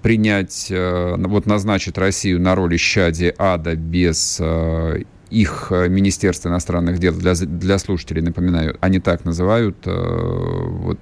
Принять, 0.02 0.68
э, 0.70 1.16
вот 1.16 1.46
назначить 1.46 1.98
Россию 1.98 2.40
на 2.40 2.54
роли 2.54 2.76
щади 2.76 3.32
ада 3.36 3.74
без 3.74 4.38
э, 4.40 5.02
их 5.30 5.68
э, 5.70 5.88
Министерство 5.88 6.48
иностранных 6.48 6.98
дел, 6.98 7.14
для, 7.14 7.34
для 7.34 7.78
слушателей 7.78 8.22
напоминаю, 8.22 8.76
они 8.80 9.00
так 9.00 9.24
называют, 9.24 9.76
вот, 9.84 10.98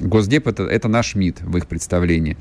Госдеп 0.00 0.46
это, 0.46 0.64
это 0.64 0.88
наш 0.88 1.14
МИД 1.14 1.42
в 1.42 1.56
их 1.56 1.66
представлении. 1.66 2.36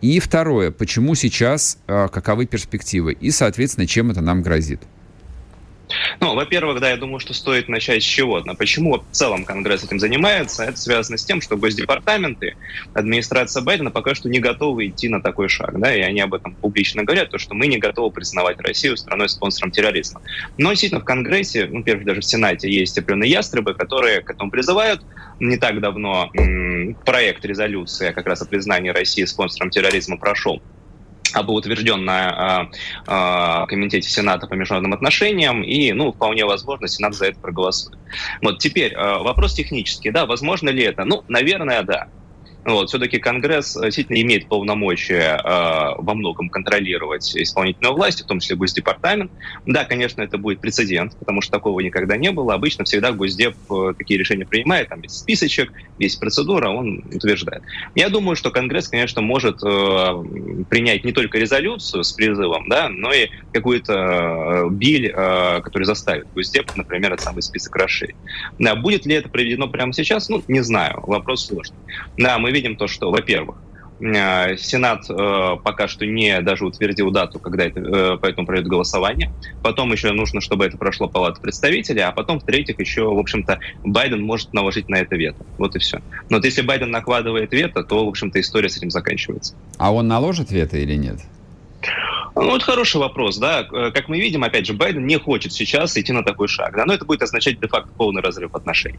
И 0.00 0.18
второе, 0.18 0.72
почему 0.72 1.14
сейчас, 1.14 1.78
каковы 1.86 2.46
перспективы 2.46 3.12
и, 3.12 3.30
соответственно, 3.30 3.86
чем 3.86 4.10
это 4.10 4.20
нам 4.20 4.42
грозит? 4.42 4.80
Ну, 6.20 6.34
во-первых, 6.34 6.80
да, 6.80 6.90
я 6.90 6.96
думаю, 6.96 7.20
что 7.20 7.34
стоит 7.34 7.68
начать 7.68 8.02
с 8.02 8.06
чего-то. 8.06 8.54
Почему 8.54 8.98
в 8.98 9.04
целом 9.12 9.44
Конгресс 9.44 9.84
этим 9.84 9.98
занимается? 9.98 10.64
Это 10.64 10.76
связано 10.76 11.18
с 11.18 11.24
тем, 11.24 11.40
что 11.40 11.56
госдепартаменты, 11.56 12.56
администрация 12.94 13.62
Байдена 13.62 13.90
пока 13.90 14.14
что 14.14 14.28
не 14.28 14.38
готовы 14.38 14.88
идти 14.88 15.08
на 15.08 15.20
такой 15.20 15.48
шаг, 15.48 15.78
да, 15.78 15.94
и 15.94 16.00
они 16.00 16.20
об 16.20 16.34
этом 16.34 16.54
публично 16.54 17.04
говорят, 17.04 17.30
то, 17.30 17.38
что 17.38 17.54
мы 17.54 17.66
не 17.66 17.78
готовы 17.78 18.10
признавать 18.10 18.60
Россию 18.60 18.96
страной-спонсором 18.96 19.70
терроризма. 19.70 20.20
Но 20.58 20.70
действительно 20.70 21.00
в 21.00 21.04
Конгрессе, 21.04 21.66
ну, 21.66 21.82
первых 21.82 22.04
даже 22.04 22.20
в 22.20 22.24
Сенате 22.24 22.70
есть 22.70 22.98
определенные 22.98 23.30
ястребы, 23.30 23.74
которые 23.74 24.20
к 24.20 24.30
этому 24.30 24.50
призывают. 24.50 25.02
Не 25.40 25.56
так 25.56 25.80
давно 25.80 26.30
м- 26.34 26.94
проект 27.04 27.44
резолюции 27.44 28.12
как 28.12 28.26
раз 28.26 28.42
о 28.42 28.46
признании 28.46 28.90
России 28.90 29.24
спонсором 29.24 29.70
терроризма 29.70 30.16
прошел 30.16 30.62
был 31.42 31.54
утвержден 31.54 32.04
на 32.04 32.68
э, 33.06 33.66
Комитете 33.66 34.08
Сената 34.08 34.46
по 34.46 34.54
международным 34.54 34.92
отношениям, 34.92 35.62
и, 35.62 35.92
ну, 35.92 36.12
вполне 36.12 36.44
возможно, 36.44 36.88
Сенат 36.88 37.14
за 37.14 37.26
это 37.26 37.40
проголосует. 37.40 37.98
Вот 38.42 38.58
теперь 38.58 38.92
э, 38.92 39.18
вопрос 39.22 39.54
технический, 39.54 40.10
да, 40.10 40.26
возможно 40.26 40.68
ли 40.68 40.82
это? 40.82 41.04
Ну, 41.04 41.24
наверное, 41.28 41.82
да. 41.82 42.08
Вот, 42.64 42.88
все-таки 42.88 43.18
Конгресс 43.18 43.76
э, 43.76 43.84
действительно 43.86 44.20
имеет 44.22 44.46
полномочия 44.46 45.36
э, 45.36 45.94
во 45.98 46.14
многом 46.14 46.48
контролировать 46.48 47.36
исполнительную 47.36 47.94
власть, 47.94 48.22
в 48.22 48.26
том 48.26 48.38
числе 48.38 48.54
Госдепартамент. 48.54 49.32
Да, 49.66 49.84
конечно, 49.84 50.22
это 50.22 50.38
будет 50.38 50.60
прецедент, 50.60 51.16
потому 51.18 51.40
что 51.40 51.50
такого 51.50 51.80
никогда 51.80 52.16
не 52.16 52.30
было. 52.30 52.54
Обычно 52.54 52.84
всегда 52.84 53.10
Госдеп 53.10 53.56
э, 53.68 53.94
такие 53.98 54.18
решения 54.18 54.46
принимает, 54.46 54.90
там 54.90 55.02
есть 55.02 55.18
списочек, 55.18 55.72
есть 55.98 56.20
процедура, 56.20 56.68
он 56.68 57.02
утверждает. 57.12 57.64
Я 57.96 58.08
думаю, 58.10 58.36
что 58.36 58.52
Конгресс, 58.52 58.86
конечно, 58.86 59.22
может 59.22 59.60
э, 59.64 60.24
принять 60.70 61.02
не 61.02 61.10
только 61.10 61.38
резолюцию 61.38 62.04
с 62.04 62.12
призывом, 62.12 62.68
да, 62.68 62.88
но 62.88 63.12
и 63.12 63.28
какую-то 63.52 63.92
э, 63.92 64.68
биль, 64.70 65.12
э, 65.12 65.60
который 65.62 65.84
заставит 65.84 66.32
Госдеп, 66.32 66.76
например, 66.76 67.12
этот 67.12 67.24
самый 67.24 67.42
список 67.42 67.74
расширить. 67.74 68.16
Да, 68.60 68.76
будет 68.76 69.04
ли 69.04 69.16
это 69.16 69.28
проведено 69.28 69.66
прямо 69.66 69.92
сейчас? 69.92 70.28
Ну, 70.28 70.44
не 70.46 70.60
знаю, 70.60 71.00
вопрос 71.02 71.46
сложный. 71.46 71.76
Да, 72.16 72.38
мы 72.38 72.51
видим 72.52 72.76
то, 72.76 72.86
что, 72.86 73.10
во-первых, 73.10 73.56
э, 74.00 74.56
Сенат 74.56 75.08
э, 75.08 75.56
пока 75.62 75.88
что 75.88 76.06
не 76.06 76.40
даже 76.40 76.64
утвердил 76.64 77.10
дату, 77.10 77.38
когда 77.38 77.64
это, 77.64 77.80
э, 77.80 78.16
по 78.18 78.26
этому 78.26 78.46
пройдет 78.46 78.68
голосование. 78.68 79.32
Потом 79.62 79.92
еще 79.92 80.12
нужно, 80.12 80.40
чтобы 80.40 80.64
это 80.64 80.76
прошло 80.76 81.08
Палату 81.08 81.40
представителей, 81.40 82.02
а 82.02 82.12
потом, 82.12 82.40
в-третьих, 82.40 82.78
еще, 82.80 83.04
в 83.04 83.18
общем-то, 83.18 83.58
Байден 83.84 84.22
может 84.22 84.52
наложить 84.52 84.88
на 84.88 84.96
это 84.96 85.16
вето. 85.16 85.44
Вот 85.58 85.76
и 85.76 85.78
все. 85.78 85.98
Но 86.28 86.36
вот 86.36 86.44
если 86.44 86.62
Байден 86.62 86.90
накладывает 86.90 87.52
вето, 87.52 87.82
то, 87.82 88.04
в 88.04 88.08
общем-то, 88.08 88.40
история 88.40 88.68
с 88.68 88.76
этим 88.76 88.90
заканчивается. 88.90 89.54
А 89.78 89.92
он 89.92 90.08
наложит 90.08 90.50
вето 90.50 90.78
или 90.78 90.94
нет? 90.94 91.18
Ну, 92.34 92.56
это 92.56 92.64
хороший 92.64 92.98
вопрос, 92.98 93.36
да. 93.38 93.66
Э, 93.72 93.90
как 93.92 94.08
мы 94.08 94.18
видим, 94.18 94.42
опять 94.42 94.66
же, 94.66 94.72
Байден 94.72 95.06
не 95.06 95.18
хочет 95.18 95.52
сейчас 95.52 95.96
идти 95.96 96.12
на 96.12 96.22
такой 96.22 96.48
шаг, 96.48 96.74
да, 96.74 96.84
но 96.86 96.94
это 96.94 97.04
будет 97.04 97.22
означать 97.22 97.60
де-факто 97.60 97.90
полный 97.96 98.22
разрыв 98.22 98.54
отношений. 98.54 98.98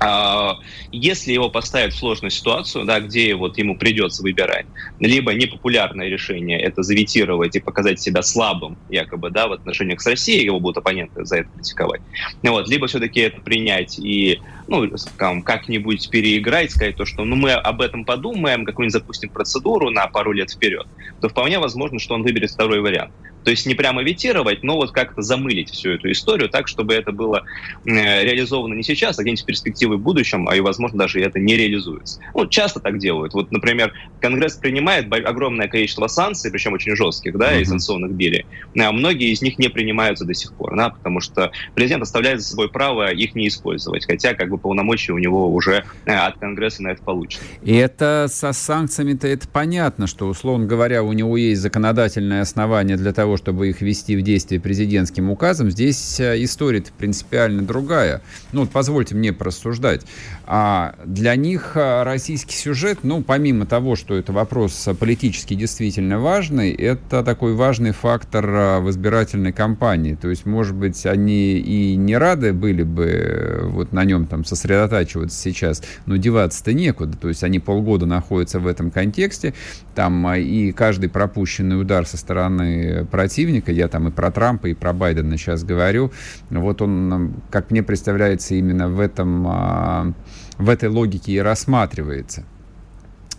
А, 0.00 0.58
если 0.92 1.32
его 1.32 1.48
поставят 1.48 1.94
в 1.94 1.98
сложную 1.98 2.30
ситуацию, 2.30 2.84
да, 2.84 3.00
где 3.00 3.34
вот 3.34 3.56
ему 3.58 3.76
придется 3.76 4.22
выбирать, 4.22 4.66
либо 5.00 5.32
непопулярное 5.32 6.08
решение 6.08 6.60
это 6.60 6.82
заветировать 6.82 7.56
и 7.56 7.60
показать 7.60 8.00
себя 8.00 8.22
слабым, 8.22 8.76
якобы, 8.90 9.30
да, 9.30 9.48
в 9.48 9.52
отношениях 9.52 10.00
с 10.00 10.06
Россией, 10.06 10.44
его 10.44 10.60
будут 10.60 10.78
оппоненты 10.78 11.24
за 11.24 11.38
это 11.38 11.48
критиковать, 11.54 12.00
вот, 12.42 12.68
либо 12.68 12.86
все-таки 12.86 13.20
это 13.20 13.40
принять 13.40 13.98
и 13.98 14.40
ну, 14.68 14.90
как-нибудь 15.16 16.10
переиграть, 16.10 16.72
сказать 16.72 16.96
то, 16.96 17.04
что 17.04 17.24
ну, 17.24 17.36
мы 17.36 17.52
об 17.52 17.80
этом 17.80 18.04
подумаем, 18.04 18.64
какую-нибудь 18.64 18.92
запустим 18.92 19.30
процедуру 19.30 19.90
на 19.90 20.06
пару 20.08 20.32
лет 20.32 20.50
вперед, 20.50 20.86
то 21.20 21.28
вполне 21.28 21.58
возможно, 21.58 21.98
что 21.98 22.14
он 22.14 22.22
выберет 22.22 22.50
второй 22.50 22.80
вариант. 22.80 23.12
То 23.46 23.50
есть 23.50 23.64
не 23.64 23.76
прямо 23.76 24.02
ветировать, 24.02 24.64
но 24.64 24.74
вот 24.74 24.90
как-то 24.90 25.22
замылить 25.22 25.70
всю 25.70 25.90
эту 25.90 26.10
историю 26.10 26.48
так, 26.48 26.66
чтобы 26.66 26.94
это 26.94 27.12
было 27.12 27.44
э, 27.84 28.24
реализовано 28.24 28.74
не 28.74 28.82
сейчас, 28.82 29.20
а 29.20 29.22
где-нибудь 29.22 29.44
в 29.44 29.46
перспективе 29.46 29.94
в 29.94 30.00
будущем, 30.00 30.48
а 30.48 30.56
и, 30.56 30.60
возможно, 30.60 30.98
даже 30.98 31.20
это 31.20 31.38
не 31.38 31.56
реализуется. 31.56 32.18
Ну, 32.34 32.48
часто 32.48 32.80
так 32.80 32.98
делают. 32.98 33.34
Вот, 33.34 33.52
например, 33.52 33.92
Конгресс 34.20 34.56
принимает 34.56 35.06
огромное 35.24 35.68
количество 35.68 36.08
санкций, 36.08 36.50
причем 36.50 36.72
очень 36.72 36.96
жестких, 36.96 37.38
да, 37.38 37.54
uh-huh. 37.54 37.60
и 37.60 37.64
санкционных 37.64 38.14
билей. 38.14 38.46
А 38.76 38.90
многие 38.90 39.30
из 39.30 39.42
них 39.42 39.60
не 39.60 39.68
принимаются 39.68 40.24
до 40.24 40.34
сих 40.34 40.52
пор, 40.52 40.76
да, 40.76 40.90
потому 40.90 41.20
что 41.20 41.52
президент 41.76 42.02
оставляет 42.02 42.40
за 42.40 42.48
собой 42.48 42.68
право 42.68 43.12
их 43.12 43.36
не 43.36 43.46
использовать, 43.46 44.06
хотя 44.06 44.34
как 44.34 44.48
бы 44.48 44.58
полномочия 44.58 45.12
у 45.12 45.18
него 45.18 45.54
уже 45.54 45.84
э, 46.04 46.12
от 46.12 46.36
Конгресса 46.40 46.82
на 46.82 46.88
это 46.88 47.02
получено. 47.04 47.44
И 47.62 47.76
это 47.76 48.26
со 48.28 48.52
санкциями-то 48.52 49.28
это 49.28 49.46
понятно, 49.46 50.08
что, 50.08 50.26
условно 50.26 50.66
говоря, 50.66 51.04
у 51.04 51.12
него 51.12 51.36
есть 51.36 51.60
законодательное 51.60 52.42
основание 52.42 52.96
для 52.96 53.12
того, 53.12 53.35
чтобы 53.36 53.68
их 53.68 53.80
ввести 53.80 54.16
в 54.16 54.22
действие 54.22 54.60
президентским 54.60 55.30
указом, 55.30 55.70
здесь 55.70 56.20
э, 56.20 56.42
история 56.42 56.82
принципиально 56.98 57.62
другая. 57.62 58.22
Ну, 58.52 58.60
вот 58.62 58.70
позвольте 58.70 59.14
мне 59.14 59.32
просуждать. 59.32 60.02
А 60.46 60.94
для 61.04 61.34
них 61.36 61.72
э, 61.74 62.02
российский 62.02 62.54
сюжет, 62.54 63.00
ну, 63.02 63.22
помимо 63.22 63.66
того, 63.66 63.96
что 63.96 64.16
это 64.16 64.32
вопрос 64.32 64.88
политически 64.98 65.54
действительно 65.54 66.20
важный, 66.20 66.72
это 66.72 67.22
такой 67.24 67.54
важный 67.54 67.92
фактор 67.92 68.48
э, 68.48 68.80
в 68.80 68.90
избирательной 68.90 69.52
кампании. 69.52 70.14
То 70.14 70.28
есть, 70.28 70.46
может 70.46 70.74
быть, 70.74 71.06
они 71.06 71.58
и 71.58 71.96
не 71.96 72.16
рады 72.16 72.52
были 72.52 72.82
бы 72.82 73.60
вот 73.64 73.92
на 73.92 74.04
нем 74.04 74.26
там 74.26 74.44
сосредотачиваться 74.44 75.40
сейчас, 75.40 75.82
но 76.06 76.16
деваться-то 76.16 76.72
некуда. 76.72 77.16
То 77.16 77.28
есть, 77.28 77.42
они 77.42 77.58
полгода 77.58 78.06
находятся 78.06 78.60
в 78.60 78.66
этом 78.66 78.90
контексте, 78.90 79.54
там 79.96 80.30
и 80.34 80.72
каждый 80.72 81.08
пропущенный 81.08 81.80
удар 81.80 82.06
со 82.06 82.18
стороны 82.18 83.06
противника, 83.06 83.72
я 83.72 83.88
там 83.88 84.08
и 84.08 84.10
про 84.10 84.30
Трампа, 84.30 84.66
и 84.66 84.74
про 84.74 84.92
Байдена 84.92 85.38
сейчас 85.38 85.64
говорю, 85.64 86.12
вот 86.50 86.82
он, 86.82 87.34
как 87.50 87.70
мне 87.70 87.82
представляется, 87.82 88.54
именно 88.54 88.88
в 88.88 89.00
этом, 89.00 89.46
а, 89.48 90.12
в 90.58 90.68
этой 90.68 90.90
логике 90.90 91.32
и 91.32 91.38
рассматривается. 91.38 92.44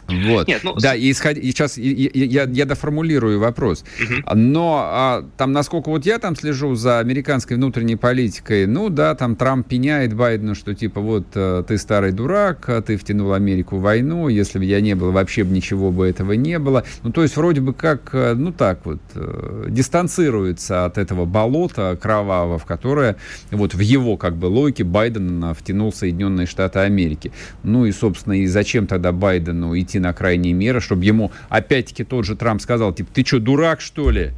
Вот. 0.08 0.48
Нет, 0.48 0.62
ну, 0.64 0.76
да, 0.76 0.96
и, 0.96 1.12
исход... 1.12 1.38
и 1.38 1.52
сейчас 1.52 1.78
я, 1.78 2.44
я, 2.44 2.66
доформулирую 2.66 3.40
вопрос. 3.40 3.84
Угу. 4.02 4.36
Но 4.36 4.82
а, 4.84 5.26
там, 5.38 5.52
насколько 5.52 5.90
вот 5.90 6.06
я 6.06 6.18
там 6.18 6.36
слежу 6.36 6.76
за 6.76 7.00
американской 7.00 7.58
внутренней 7.58 7.98
политикой, 7.98 8.66
ну 8.68 8.90
да, 8.90 9.16
там 9.16 9.36
Трамп 9.36 9.68
пеняет 9.68 10.14
Байдену, 10.14 10.56
что 10.56 10.74
типа 10.74 11.02
вот 11.02 11.28
э, 11.36 11.64
ты 11.68 11.78
старый 11.78 12.12
дурак, 12.12 12.70
а 12.70 12.82
ты 12.82 12.98
втянул 12.98 13.34
Америку 13.34 13.78
в 13.78 13.82
войну, 13.82 14.30
если 14.30 14.60
бы 14.60 14.66
я 14.66 14.80
не 14.80 14.96
был, 14.96 15.12
вообще 15.12 15.44
бы 15.44 15.54
ничего 15.54 15.92
бы 15.92 16.08
этого 16.08 16.34
не 16.34 16.58
было. 16.60 16.84
Ну, 17.04 17.12
то 17.12 17.24
есть 17.24 17.36
вроде 17.36 17.62
бы 17.62 17.74
как, 17.74 18.10
э, 18.14 18.34
ну 18.34 18.54
так 18.54 18.86
вот, 18.86 19.00
э, 19.16 19.66
дистанцируется 19.70 20.86
от 20.86 20.98
этого 20.98 21.26
болота 21.26 21.98
кровавого, 22.02 22.58
в 22.58 22.66
которое 22.66 23.18
вот 23.52 23.74
в 23.74 23.80
его 23.80 24.16
как 24.16 24.38
бы 24.38 24.46
логике 24.46 24.84
Байден 24.84 25.54
втянул 25.54 25.92
Соединенные 25.92 26.48
Штаты 26.48 26.80
Америки. 26.80 27.32
Ну 27.64 27.86
и, 27.86 27.92
собственно, 27.92 28.34
и 28.34 28.46
зачем 28.46 28.88
тогда 28.88 29.12
Байдену 29.12 29.78
идти 29.78 29.97
идти 29.98 30.00
на 30.00 30.14
крайние 30.14 30.54
меры, 30.54 30.80
чтобы 30.80 31.04
ему 31.06 31.32
опять-таки 31.50 32.04
тот 32.04 32.26
же 32.26 32.36
Трамп 32.36 32.62
сказал, 32.62 32.94
типа, 32.94 33.10
ты 33.14 33.26
что, 33.26 33.40
дурак, 33.40 33.82
что 33.82 34.10
ли? 34.10 34.32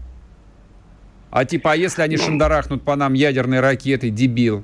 А 1.31 1.45
типа, 1.45 1.73
а 1.73 1.75
если 1.75 2.01
они 2.01 2.17
ну, 2.17 2.23
шандарахнут 2.23 2.83
по 2.83 2.95
нам 2.95 3.13
ядерной 3.13 3.59
ракетой, 3.59 4.09
дебил? 4.09 4.63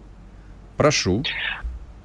Прошу. 0.78 1.24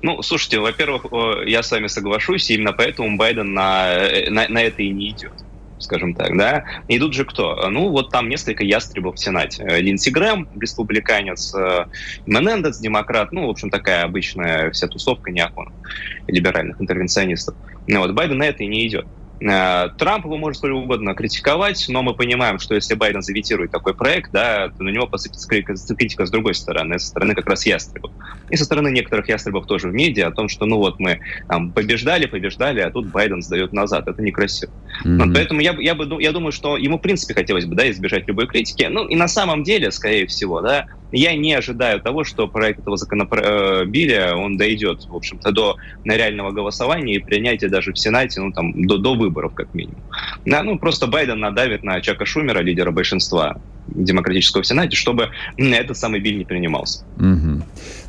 Ну, 0.02 0.22
слушайте, 0.22 0.58
во-первых, 0.58 1.06
я 1.46 1.62
с 1.62 1.70
вами 1.70 1.86
соглашусь, 1.86 2.50
именно 2.50 2.72
поэтому 2.72 3.16
Байден 3.16 3.52
на, 3.54 3.92
э, 3.92 4.30
на, 4.30 4.48
на 4.48 4.62
это 4.62 4.82
и 4.82 4.90
не 4.90 5.10
идет 5.10 5.32
скажем 5.82 6.14
так, 6.14 6.36
да. 6.36 6.64
Идут 6.88 7.14
же 7.14 7.24
кто? 7.24 7.68
Ну, 7.70 7.90
вот 7.90 8.10
там 8.10 8.28
несколько 8.28 8.64
ястребов 8.64 9.16
в 9.16 9.18
Сенате. 9.18 9.64
Э, 9.64 9.80
Линдси 9.80 10.10
Грэм, 10.10 10.48
республиканец, 10.58 11.54
э, 11.54 11.86
Менендес, 12.26 12.78
демократ, 12.78 13.32
ну, 13.32 13.46
в 13.46 13.50
общем, 13.50 13.70
такая 13.70 14.04
обычная 14.04 14.70
вся 14.70 14.88
тусовка 14.88 15.30
неоконов, 15.30 15.72
либеральных 16.26 16.80
интервенционистов. 16.80 17.54
Ну, 17.86 18.00
вот 18.00 18.12
Байден 18.12 18.38
на 18.38 18.44
это 18.44 18.62
и 18.62 18.66
не 18.66 18.86
идет. 18.86 19.06
Э, 19.40 19.88
Трамп 19.96 20.24
его 20.24 20.36
может 20.36 20.58
сколько 20.58 20.74
угодно 20.74 21.14
критиковать, 21.14 21.86
но 21.88 22.02
мы 22.02 22.14
понимаем, 22.14 22.58
что 22.58 22.74
если 22.74 22.94
Байден 22.94 23.22
заветирует 23.22 23.70
такой 23.70 23.94
проект, 23.94 24.32
да, 24.32 24.68
то 24.68 24.82
на 24.82 24.90
него 24.90 25.06
посыпется 25.06 25.48
критика 25.48 26.26
с 26.26 26.30
другой 26.30 26.54
стороны, 26.54 26.98
со 26.98 27.08
стороны 27.08 27.34
как 27.34 27.48
раз 27.48 27.64
ястребов. 27.66 28.10
И 28.50 28.56
со 28.56 28.64
стороны 28.64 28.90
некоторых 28.90 29.28
ястребов 29.28 29.66
тоже 29.66 29.88
в 29.88 29.94
медиа 29.94 30.28
о 30.28 30.30
том, 30.30 30.48
что 30.48 30.66
ну 30.66 30.76
вот 30.76 31.00
мы 31.00 31.20
там, 31.48 31.72
побеждали, 31.72 32.26
побеждали, 32.26 32.80
а 32.80 32.90
тут 32.90 33.06
Байден 33.06 33.42
сдает 33.42 33.72
назад. 33.72 34.08
Это 34.08 34.20
некрасиво. 34.22 34.72
Mm-hmm. 35.04 35.24
Вот, 35.24 35.34
поэтому 35.34 35.60
я, 35.60 35.74
я, 35.78 35.94
бы, 35.94 36.22
я 36.22 36.32
думаю, 36.32 36.52
что 36.52 36.76
ему 36.76 36.98
в 36.98 37.02
принципе 37.02 37.34
хотелось 37.34 37.64
бы 37.64 37.74
да, 37.74 37.90
избежать 37.90 38.28
любой 38.28 38.46
критики. 38.46 38.86
Ну 38.90 39.06
и 39.06 39.16
на 39.16 39.28
самом 39.28 39.62
деле, 39.62 39.90
скорее 39.90 40.26
всего, 40.26 40.60
да, 40.60 40.86
я 41.12 41.36
не 41.36 41.54
ожидаю 41.54 42.00
того, 42.00 42.24
что 42.24 42.46
проект 42.48 42.80
этого 42.80 42.96
законопроекта, 42.96 44.36
он 44.36 44.56
дойдет, 44.56 45.06
в 45.06 45.14
общем-то, 45.14 45.52
до 45.52 45.76
реального 46.04 46.50
голосования 46.50 47.16
и 47.16 47.18
принятия 47.18 47.68
даже 47.68 47.92
в 47.92 47.98
Сенате, 47.98 48.40
ну, 48.40 48.52
там, 48.52 48.86
до, 48.86 48.98
до 48.98 49.14
выборов, 49.14 49.54
как 49.54 49.74
минимум. 49.74 50.00
Да, 50.44 50.62
ну, 50.62 50.78
просто 50.78 51.06
Байден 51.06 51.40
надавит 51.40 51.82
на 51.82 52.00
Чака 52.00 52.24
Шумера, 52.24 52.60
лидера 52.60 52.90
большинства 52.90 53.56
демократического 53.86 54.62
в 54.62 54.66
Сенате, 54.66 54.96
чтобы 54.96 55.30
этот 55.56 55.96
самый 55.96 56.20
биль 56.20 56.38
не 56.38 56.44
принимался. 56.44 57.04
Угу. 57.16 57.62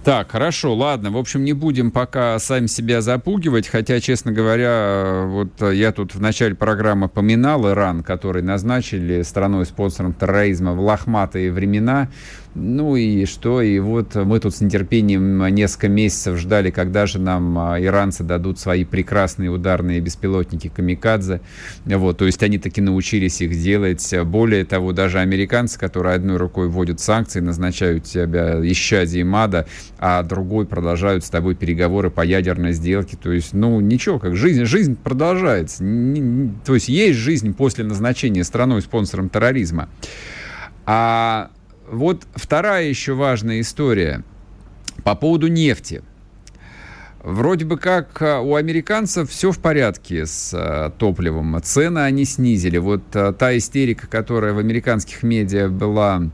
Так, 0.03 0.31
хорошо, 0.31 0.73
ладно. 0.73 1.11
В 1.11 1.17
общем, 1.17 1.43
не 1.43 1.53
будем 1.53 1.91
пока 1.91 2.37
сами 2.39 2.65
себя 2.65 3.01
запугивать, 3.01 3.67
хотя, 3.67 3.99
честно 3.99 4.31
говоря, 4.31 5.25
вот 5.27 5.61
я 5.71 5.91
тут 5.91 6.15
в 6.15 6.21
начале 6.21 6.55
программы 6.55 7.07
поминал 7.07 7.69
Иран, 7.69 8.03
который 8.03 8.41
назначили 8.41 9.21
страной-спонсором 9.21 10.13
терроризма 10.13 10.73
в 10.73 10.81
лохматые 10.81 11.51
времена. 11.51 12.09
Ну 12.53 12.97
и 12.97 13.25
что? 13.25 13.61
И 13.61 13.79
вот 13.79 14.15
мы 14.15 14.39
тут 14.41 14.53
с 14.53 14.59
нетерпением 14.59 15.45
несколько 15.55 15.87
месяцев 15.87 16.37
ждали, 16.37 16.69
когда 16.69 17.05
же 17.05 17.17
нам 17.17 17.57
а, 17.57 17.79
иранцы 17.79 18.23
дадут 18.23 18.59
свои 18.59 18.83
прекрасные 18.83 19.49
ударные 19.49 20.01
беспилотники 20.01 20.67
«Камикадзе». 20.67 21.39
Вот, 21.85 22.17
то 22.17 22.25
есть 22.25 22.43
они 22.43 22.57
таки 22.57 22.81
научились 22.81 23.39
их 23.41 23.51
делать. 23.51 24.13
Более 24.25 24.65
того, 24.65 24.91
даже 24.91 25.19
американцы, 25.19 25.79
которые 25.79 26.15
одной 26.15 26.35
рукой 26.35 26.67
вводят 26.67 26.99
санкции, 26.99 27.39
назначают 27.39 28.03
тебя 28.03 28.59
исчадием 28.69 29.33
ада, 29.33 29.65
а 29.97 30.21
другой 30.21 30.65
продолжают 30.65 31.23
с 31.23 31.29
тобой 31.29 31.55
переговоры 31.55 32.11
по 32.11 32.19
ядерной 32.19 32.73
сделке. 32.73 33.15
То 33.15 33.31
есть, 33.31 33.53
ну, 33.53 33.79
ничего, 33.79 34.19
как 34.19 34.35
жизнь, 34.35 34.65
жизнь 34.65 34.97
продолжается. 35.01 35.85
То 36.65 36.73
есть 36.73 36.89
есть 36.89 37.17
жизнь 37.17 37.53
после 37.53 37.85
назначения 37.85 38.43
страной-спонсором 38.43 39.29
терроризма. 39.29 39.87
А 40.85 41.49
вот 41.91 42.25
вторая 42.35 42.85
еще 42.85 43.13
важная 43.13 43.59
история 43.59 44.23
по 45.03 45.13
поводу 45.13 45.47
нефти. 45.47 46.01
Вроде 47.21 47.65
бы 47.65 47.77
как 47.77 48.19
а, 48.21 48.39
у 48.39 48.55
американцев 48.55 49.29
все 49.29 49.51
в 49.51 49.59
порядке 49.59 50.25
с 50.25 50.53
а, 50.55 50.89
топливом. 50.89 51.61
Цены 51.61 51.99
они 51.99 52.23
снизили. 52.25 52.77
Вот 52.77 53.03
а, 53.13 53.33
та 53.33 53.55
истерика, 53.57 54.07
которая 54.07 54.53
в 54.53 54.57
американских 54.57 55.21
медиа 55.21 55.67
была 55.67 56.31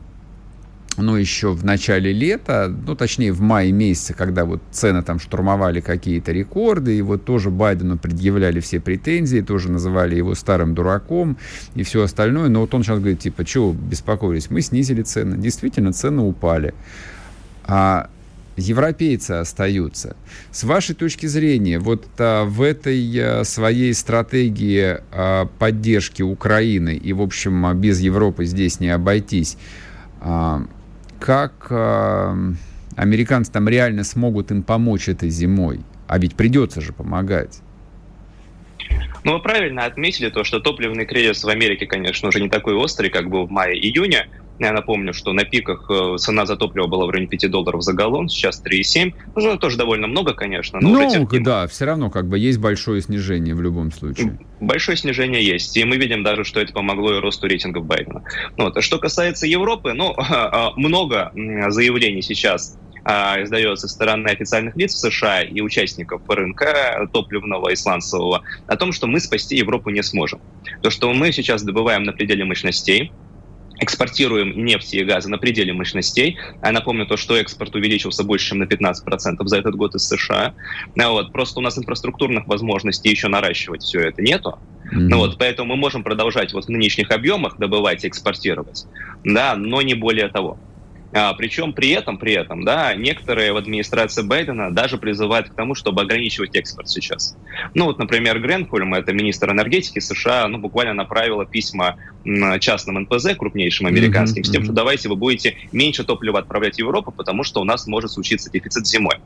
ну, 0.98 1.16
еще 1.16 1.52
в 1.52 1.64
начале 1.64 2.12
лета, 2.12 2.72
ну, 2.86 2.94
точнее, 2.94 3.32
в 3.32 3.40
мае 3.40 3.72
месяце, 3.72 4.14
когда 4.14 4.44
вот 4.44 4.60
цены 4.70 5.02
там 5.02 5.18
штурмовали 5.18 5.80
какие-то 5.80 6.32
рекорды, 6.32 6.98
и 6.98 7.02
вот 7.02 7.24
тоже 7.24 7.50
Байдену 7.50 7.98
предъявляли 7.98 8.60
все 8.60 8.80
претензии, 8.80 9.40
тоже 9.40 9.70
называли 9.70 10.16
его 10.16 10.34
старым 10.34 10.74
дураком 10.74 11.36
и 11.74 11.82
все 11.82 12.02
остальное, 12.02 12.48
но 12.48 12.60
вот 12.60 12.74
он 12.74 12.82
сейчас 12.82 12.98
говорит, 12.98 13.20
типа, 13.20 13.44
чего 13.44 13.72
беспокоились, 13.72 14.50
мы 14.50 14.60
снизили 14.60 15.02
цены. 15.02 15.36
Действительно, 15.36 15.92
цены 15.92 16.22
упали. 16.22 16.74
А 17.64 18.10
европейцы 18.56 19.32
остаются. 19.32 20.16
С 20.50 20.64
вашей 20.64 20.94
точки 20.94 21.26
зрения, 21.26 21.78
вот 21.78 22.06
а, 22.18 22.44
в 22.44 22.62
этой 22.62 23.00
а, 23.18 23.44
своей 23.44 23.94
стратегии 23.94 24.98
а, 25.12 25.46
поддержки 25.58 26.22
Украины 26.22 26.96
и, 26.96 27.12
в 27.12 27.22
общем, 27.22 27.78
без 27.78 28.00
Европы 28.00 28.44
здесь 28.44 28.80
не 28.80 28.88
обойтись, 28.88 29.56
а, 30.20 30.66
как 31.20 31.66
э, 31.70 32.52
американцы 32.96 33.52
там 33.52 33.68
реально 33.68 34.04
смогут 34.04 34.50
им 34.50 34.62
помочь 34.62 35.08
этой 35.08 35.30
зимой. 35.30 35.80
А 36.06 36.18
ведь 36.18 36.34
придется 36.34 36.80
же 36.80 36.92
помогать. 36.92 37.60
Ну, 39.24 39.34
вы 39.34 39.40
правильно 39.40 39.84
отметили 39.84 40.30
то, 40.30 40.44
что 40.44 40.60
топливный 40.60 41.04
кризис 41.04 41.44
в 41.44 41.48
Америке, 41.48 41.86
конечно, 41.86 42.28
уже 42.28 42.40
не 42.40 42.48
такой 42.48 42.74
острый, 42.74 43.10
как 43.10 43.28
был 43.28 43.46
в 43.46 43.50
мае-июне. 43.50 44.28
Я 44.58 44.72
напомню, 44.72 45.12
что 45.12 45.32
на 45.32 45.44
пиках 45.44 45.88
э, 45.88 46.16
цена 46.18 46.44
за 46.44 46.56
топливо 46.56 46.86
была 46.86 47.06
в 47.06 47.10
районе 47.10 47.28
5 47.28 47.50
долларов 47.50 47.82
за 47.82 47.92
галлон, 47.92 48.28
сейчас 48.28 48.62
3,7. 48.62 49.14
Ну, 49.36 49.56
тоже 49.58 49.76
довольно 49.76 50.06
много, 50.08 50.34
конечно. 50.34 50.78
Но 50.80 50.88
много, 50.88 51.10
терпимо. 51.10 51.44
да, 51.44 51.66
все 51.68 51.84
равно 51.84 52.10
как 52.10 52.26
бы 52.26 52.38
есть 52.38 52.58
большое 52.58 53.00
снижение 53.00 53.54
в 53.54 53.62
любом 53.62 53.92
случае. 53.92 54.38
Большое 54.60 54.96
снижение 54.96 55.44
есть, 55.44 55.76
и 55.76 55.84
мы 55.84 55.96
видим 55.96 56.24
даже, 56.24 56.44
что 56.44 56.60
это 56.60 56.72
помогло 56.72 57.16
и 57.16 57.20
росту 57.20 57.46
рейтингов 57.46 57.86
Байдена. 57.86 58.22
Ну, 58.56 58.64
вот. 58.64 58.82
Что 58.82 58.98
касается 58.98 59.46
Европы, 59.46 59.92
ну, 59.92 60.14
много 60.76 61.32
заявлений 61.68 62.22
сейчас 62.22 62.76
а, 63.04 63.42
издается 63.42 63.88
со 63.88 63.94
стороны 63.94 64.28
официальных 64.28 64.76
лиц 64.76 64.92
в 64.94 64.98
США 64.98 65.42
и 65.42 65.60
участников 65.60 66.22
рынка 66.28 67.08
топливного 67.12 67.70
и 67.70 67.76
сланцевого 67.76 68.42
о 68.66 68.76
том, 68.76 68.92
что 68.92 69.06
мы 69.06 69.20
спасти 69.20 69.56
Европу 69.56 69.90
не 69.90 70.02
сможем. 70.02 70.40
То, 70.82 70.90
что 70.90 71.12
мы 71.12 71.32
сейчас 71.32 71.62
добываем 71.62 72.02
на 72.02 72.12
пределе 72.12 72.44
мощностей, 72.44 73.12
экспортируем 73.80 74.64
нефть 74.64 74.94
и 74.94 75.04
газы 75.04 75.28
на 75.28 75.38
пределе 75.38 75.72
мощностей. 75.72 76.38
Я 76.62 76.72
напомню 76.72 77.06
то, 77.06 77.16
что 77.16 77.36
экспорт 77.36 77.74
увеличился 77.74 78.24
больше, 78.24 78.50
чем 78.50 78.58
на 78.58 78.64
15% 78.64 79.46
за 79.46 79.56
этот 79.56 79.74
год 79.76 79.94
из 79.94 80.06
США. 80.06 80.54
Ну 80.94 81.12
вот. 81.12 81.32
Просто 81.32 81.60
у 81.60 81.62
нас 81.62 81.78
инфраструктурных 81.78 82.46
возможностей 82.46 83.10
еще 83.10 83.28
наращивать 83.28 83.82
все 83.82 84.00
это 84.00 84.22
нету. 84.22 84.58
Mm-hmm. 84.92 85.08
Ну 85.10 85.18
вот, 85.18 85.38
поэтому 85.38 85.74
мы 85.74 85.76
можем 85.76 86.02
продолжать 86.02 86.52
вот 86.52 86.64
в 86.64 86.68
нынешних 86.68 87.10
объемах 87.10 87.58
добывать 87.58 88.04
и 88.04 88.08
экспортировать, 88.08 88.86
да, 89.22 89.54
но 89.54 89.82
не 89.82 89.94
более 89.94 90.28
того. 90.28 90.58
А, 91.12 91.32
причем 91.34 91.72
при 91.72 91.90
этом, 91.90 92.18
при 92.18 92.34
этом, 92.34 92.64
да, 92.64 92.94
некоторые 92.94 93.52
в 93.52 93.56
администрации 93.56 94.22
Байдена 94.22 94.70
даже 94.70 94.98
призывают 94.98 95.48
к 95.48 95.54
тому, 95.54 95.74
чтобы 95.74 96.02
ограничивать 96.02 96.54
экспорт 96.54 96.88
сейчас. 96.88 97.36
Ну 97.74 97.86
вот, 97.86 97.98
например, 97.98 98.40
Гренхольм, 98.40 98.94
это 98.94 99.12
министр 99.12 99.52
энергетики 99.52 100.00
США, 100.00 100.46
ну 100.48 100.58
буквально 100.58 100.94
направила 100.94 101.46
письма 101.46 101.96
частным 102.60 103.00
НПЗ, 103.00 103.36
крупнейшим 103.38 103.86
американским, 103.86 104.42
mm-hmm. 104.42 104.46
с 104.46 104.50
тем, 104.50 104.64
что 104.64 104.72
давайте 104.72 105.08
вы 105.08 105.16
будете 105.16 105.56
меньше 105.72 106.04
топлива 106.04 106.40
отправлять 106.40 106.76
в 106.76 106.78
Европу, 106.78 107.10
потому 107.10 107.42
что 107.42 107.60
у 107.60 107.64
нас 107.64 107.86
может 107.86 108.10
случиться 108.10 108.50
дефицит 108.50 108.86
зимой. 108.86 109.16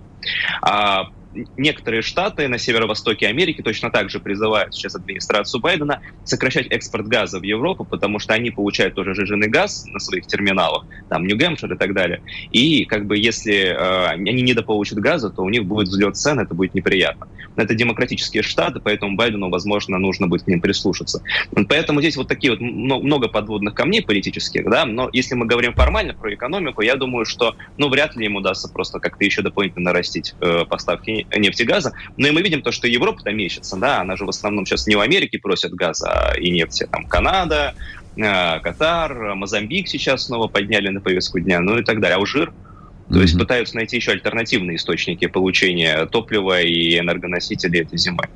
А, 0.61 1.09
некоторые 1.57 2.03
штаты 2.03 2.49
на 2.49 2.59
северо-востоке 2.59 3.27
Америки 3.27 3.63
точно 3.63 3.91
так 3.91 4.11
же 4.11 4.21
призывают 4.21 4.75
сейчас 4.75 4.95
администрацию 4.95 5.61
Байдена 5.61 6.01
сокращать 6.25 6.67
экспорт 6.69 7.07
газа 7.07 7.39
в 7.39 7.43
Европу, 7.43 7.85
потому 7.85 8.19
что 8.19 8.35
они 8.35 8.51
получают 8.51 8.95
тоже 8.95 9.15
жиженый 9.15 9.49
газ 9.49 9.85
на 9.87 9.99
своих 9.99 10.27
терминалах, 10.27 10.85
там 11.09 11.27
Нью-Гэмпшир 11.27 11.73
и 11.73 11.77
так 11.77 11.95
далее. 11.95 12.23
И 12.51 12.85
как 12.85 13.07
бы 13.07 13.17
если 13.17 13.55
э, 13.55 14.07
они 14.07 14.43
недополучат 14.43 14.99
газа, 14.99 15.31
то 15.31 15.43
у 15.43 15.49
них 15.49 15.65
будет 15.65 15.89
взлет 15.89 16.17
цен, 16.17 16.41
это 16.41 16.55
будет 16.55 16.75
неприятно. 16.75 17.29
Это 17.57 17.75
демократические 17.75 18.43
штаты, 18.43 18.81
поэтому 18.81 19.17
Байдену, 19.17 19.51
возможно, 19.51 19.99
нужно 19.99 20.27
будет 20.27 20.45
к 20.45 20.47
ним 20.47 20.61
прислушаться. 20.61 21.23
Поэтому 21.69 22.01
здесь 22.01 22.17
вот 22.17 22.29
такие 22.29 22.53
вот 22.53 22.61
много 22.61 23.29
подводных 23.29 23.75
камней 23.75 24.03
политических, 24.03 24.65
да, 24.69 24.85
но 24.85 25.09
если 25.13 25.35
мы 25.35 25.47
говорим 25.47 25.75
формально 25.75 26.15
про 26.15 26.33
экономику, 26.35 26.83
я 26.83 26.97
думаю, 26.97 27.25
что, 27.25 27.57
ну, 27.77 27.89
вряд 27.89 28.17
ли 28.17 28.25
ему 28.25 28.39
удастся 28.39 28.69
просто 28.69 29.01
как-то 29.01 29.25
еще 29.25 29.43
дополнительно 29.43 29.87
нарастить 29.87 30.35
э, 30.41 30.65
поставки 30.65 31.22
нефти 31.37 31.63
и 31.63 31.65
газа. 31.65 31.93
Но 32.17 32.29
и 32.29 32.31
мы 32.31 32.43
видим 32.43 32.63
то, 32.63 32.73
что 32.73 32.87
Европа 32.87 33.23
там 33.23 33.37
мечется, 33.37 33.77
да, 33.77 34.01
она 34.01 34.17
же 34.17 34.25
в 34.25 34.29
основном 34.29 34.67
сейчас 34.67 34.87
не 34.87 34.97
в 34.97 35.01
Америке 35.01 35.39
просит 35.39 35.73
газа 35.73 36.35
и 36.39 36.51
нефти, 36.51 36.89
там 36.91 37.07
Канада, 37.07 37.75
э, 38.17 38.61
Катар, 38.61 39.35
Мозамбик 39.35 39.89
сейчас 39.89 40.27
снова 40.27 40.49
подняли 40.49 40.89
на 40.89 41.01
повестку 41.01 41.41
дня, 41.41 41.61
ну 41.61 41.79
и 41.79 41.85
так 41.85 42.01
далее. 42.01 42.17
Алжир, 42.17 42.53
то 43.09 43.19
mm-hmm. 43.19 43.23
есть 43.23 43.39
пытаются 43.39 43.77
найти 43.77 43.97
еще 43.97 44.13
альтернативные 44.13 44.77
источники 44.77 45.27
получения 45.27 46.07
топлива 46.07 46.63
и 46.63 46.99
энергоносителей 46.99 47.83
этой 47.83 47.99
зимой. 47.99 48.27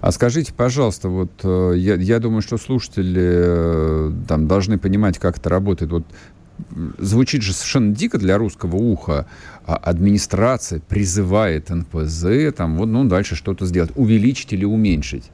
А 0.00 0.12
скажите, 0.12 0.52
пожалуйста, 0.52 1.08
вот 1.08 1.30
э, 1.42 1.72
я, 1.76 1.94
я 1.94 2.18
думаю, 2.18 2.42
что 2.42 2.58
слушатели 2.58 3.22
э, 3.24 4.12
там 4.28 4.46
должны 4.46 4.78
понимать, 4.78 5.18
как 5.18 5.38
это 5.38 5.48
работает. 5.48 5.90
Вот 5.90 6.04
звучит 6.98 7.42
же 7.42 7.52
совершенно 7.52 7.94
дико 7.94 8.18
для 8.18 8.38
русского 8.38 8.76
уха. 8.76 9.26
А 9.66 9.76
администрация 9.76 10.80
призывает 10.80 11.70
НПЗ, 11.70 12.54
там, 12.56 12.76
вот, 12.76 12.86
ну, 12.86 13.04
дальше 13.04 13.34
что-то 13.34 13.66
сделать, 13.66 13.90
увеличить 13.96 14.52
или 14.52 14.64
уменьшить. 14.64 15.24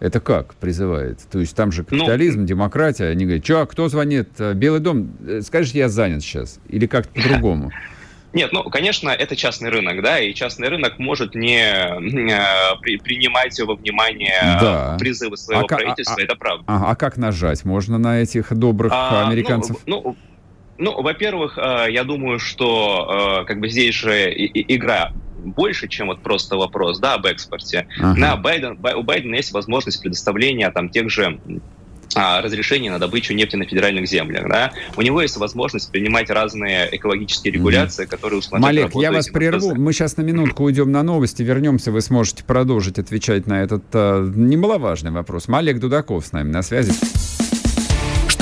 Это 0.00 0.20
как 0.20 0.54
призывает? 0.54 1.20
То 1.30 1.38
есть 1.38 1.56
там 1.56 1.72
же 1.72 1.84
ну, 1.88 1.98
капитализм, 1.98 2.40
ну, 2.40 2.46
демократия. 2.46 3.06
Они 3.06 3.24
говорят, 3.24 3.44
что, 3.44 3.66
кто 3.66 3.88
звонит? 3.88 4.28
Белый 4.54 4.80
дом, 4.80 5.10
э, 5.26 5.40
скажите, 5.42 5.78
я 5.78 5.88
занят 5.88 6.22
сейчас. 6.22 6.58
Или 6.68 6.86
как-то 6.86 7.14
по-другому. 7.20 7.70
Нет, 8.36 8.52
ну, 8.52 8.62
конечно, 8.64 9.08
это 9.08 9.34
частный 9.34 9.70
рынок, 9.70 10.02
да, 10.02 10.20
и 10.20 10.34
частный 10.34 10.68
рынок 10.68 10.98
может 10.98 11.34
не 11.34 11.58
э, 11.58 12.76
при, 12.82 12.98
принимать 12.98 13.58
во 13.60 13.74
внимание 13.74 14.58
да. 14.60 14.96
призывы 14.98 15.38
своего 15.38 15.64
а, 15.64 15.66
правительства, 15.66 16.16
а, 16.18 16.22
это 16.22 16.36
правда. 16.36 16.64
А, 16.66 16.90
а 16.90 16.96
как 16.96 17.16
нажать? 17.16 17.64
Можно 17.64 17.96
на 17.96 18.20
этих 18.20 18.52
добрых 18.52 18.92
а, 18.94 19.22
ну, 19.22 19.28
американцев? 19.28 19.76
Ну, 19.86 20.02
ну, 20.04 20.16
ну, 20.78 21.02
во-первых, 21.02 21.58
э, 21.58 21.86
я 21.90 22.04
думаю, 22.04 22.38
что 22.38 23.42
э, 23.42 23.46
как 23.46 23.60
бы 23.60 23.68
здесь 23.68 23.94
же 23.94 24.32
игра 24.32 25.12
больше, 25.36 25.88
чем 25.88 26.08
вот 26.08 26.20
просто 26.20 26.56
вопрос 26.56 26.98
да, 26.98 27.14
об 27.14 27.26
экспорте. 27.26 27.86
Ага. 27.98 28.18
На 28.18 28.36
Байден, 28.36 28.78
у 28.96 29.02
Байдена 29.02 29.36
есть 29.36 29.52
возможность 29.52 30.00
предоставления 30.00 30.70
там 30.70 30.88
тех 30.88 31.08
же 31.08 31.38
а, 32.14 32.40
разрешение 32.40 32.90
на 32.90 32.98
добычу 32.98 33.34
нефти 33.34 33.56
на 33.56 33.64
федеральных 33.66 34.08
землях. 34.08 34.48
Да? 34.48 34.72
У 34.96 35.02
него 35.02 35.20
есть 35.20 35.36
возможность 35.36 35.90
принимать 35.90 36.30
разные 36.30 36.88
экологические 36.96 37.52
регуляции, 37.52 38.04
mm-hmm. 38.04 38.08
которые 38.08 38.38
усложняют 38.38 38.94
Малек, 38.94 38.94
я 38.94 39.12
вас 39.12 39.28
прерву. 39.28 39.74
Мы 39.74 39.92
сейчас 39.92 40.16
на 40.16 40.22
минутку 40.22 40.64
уйдем 40.64 40.90
на 40.90 41.02
новости, 41.02 41.42
вернемся, 41.42 41.92
вы 41.92 42.00
сможете 42.00 42.42
продолжить 42.44 42.98
отвечать 42.98 43.46
на 43.46 43.62
этот 43.62 43.84
э, 43.92 44.30
немаловажный 44.34 45.10
вопрос. 45.10 45.48
Малек 45.48 45.78
Дудаков 45.78 46.26
с 46.26 46.32
нами 46.32 46.50
на 46.50 46.62
связи. 46.62 46.92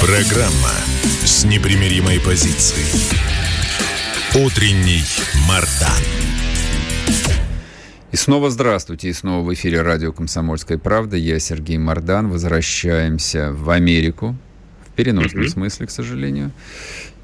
Программа 0.00 0.72
с 1.26 1.44
непримиримой 1.44 2.20
позицией. 2.20 2.86
Утренний 4.34 5.02
Мардан. 5.46 6.02
И 8.10 8.16
снова 8.16 8.48
здравствуйте, 8.48 9.10
и 9.10 9.12
снова 9.12 9.46
в 9.46 9.52
эфире 9.52 9.82
радио 9.82 10.10
«Комсомольская 10.12 10.78
правда». 10.78 11.18
Я 11.18 11.38
Сергей 11.38 11.76
Мардан. 11.76 12.30
Возвращаемся 12.30 13.52
в 13.52 13.68
Америку. 13.68 14.34
В 14.86 14.92
переносном 14.96 15.42
mm-hmm. 15.42 15.48
смысле, 15.48 15.86
к 15.86 15.90
сожалению. 15.90 16.50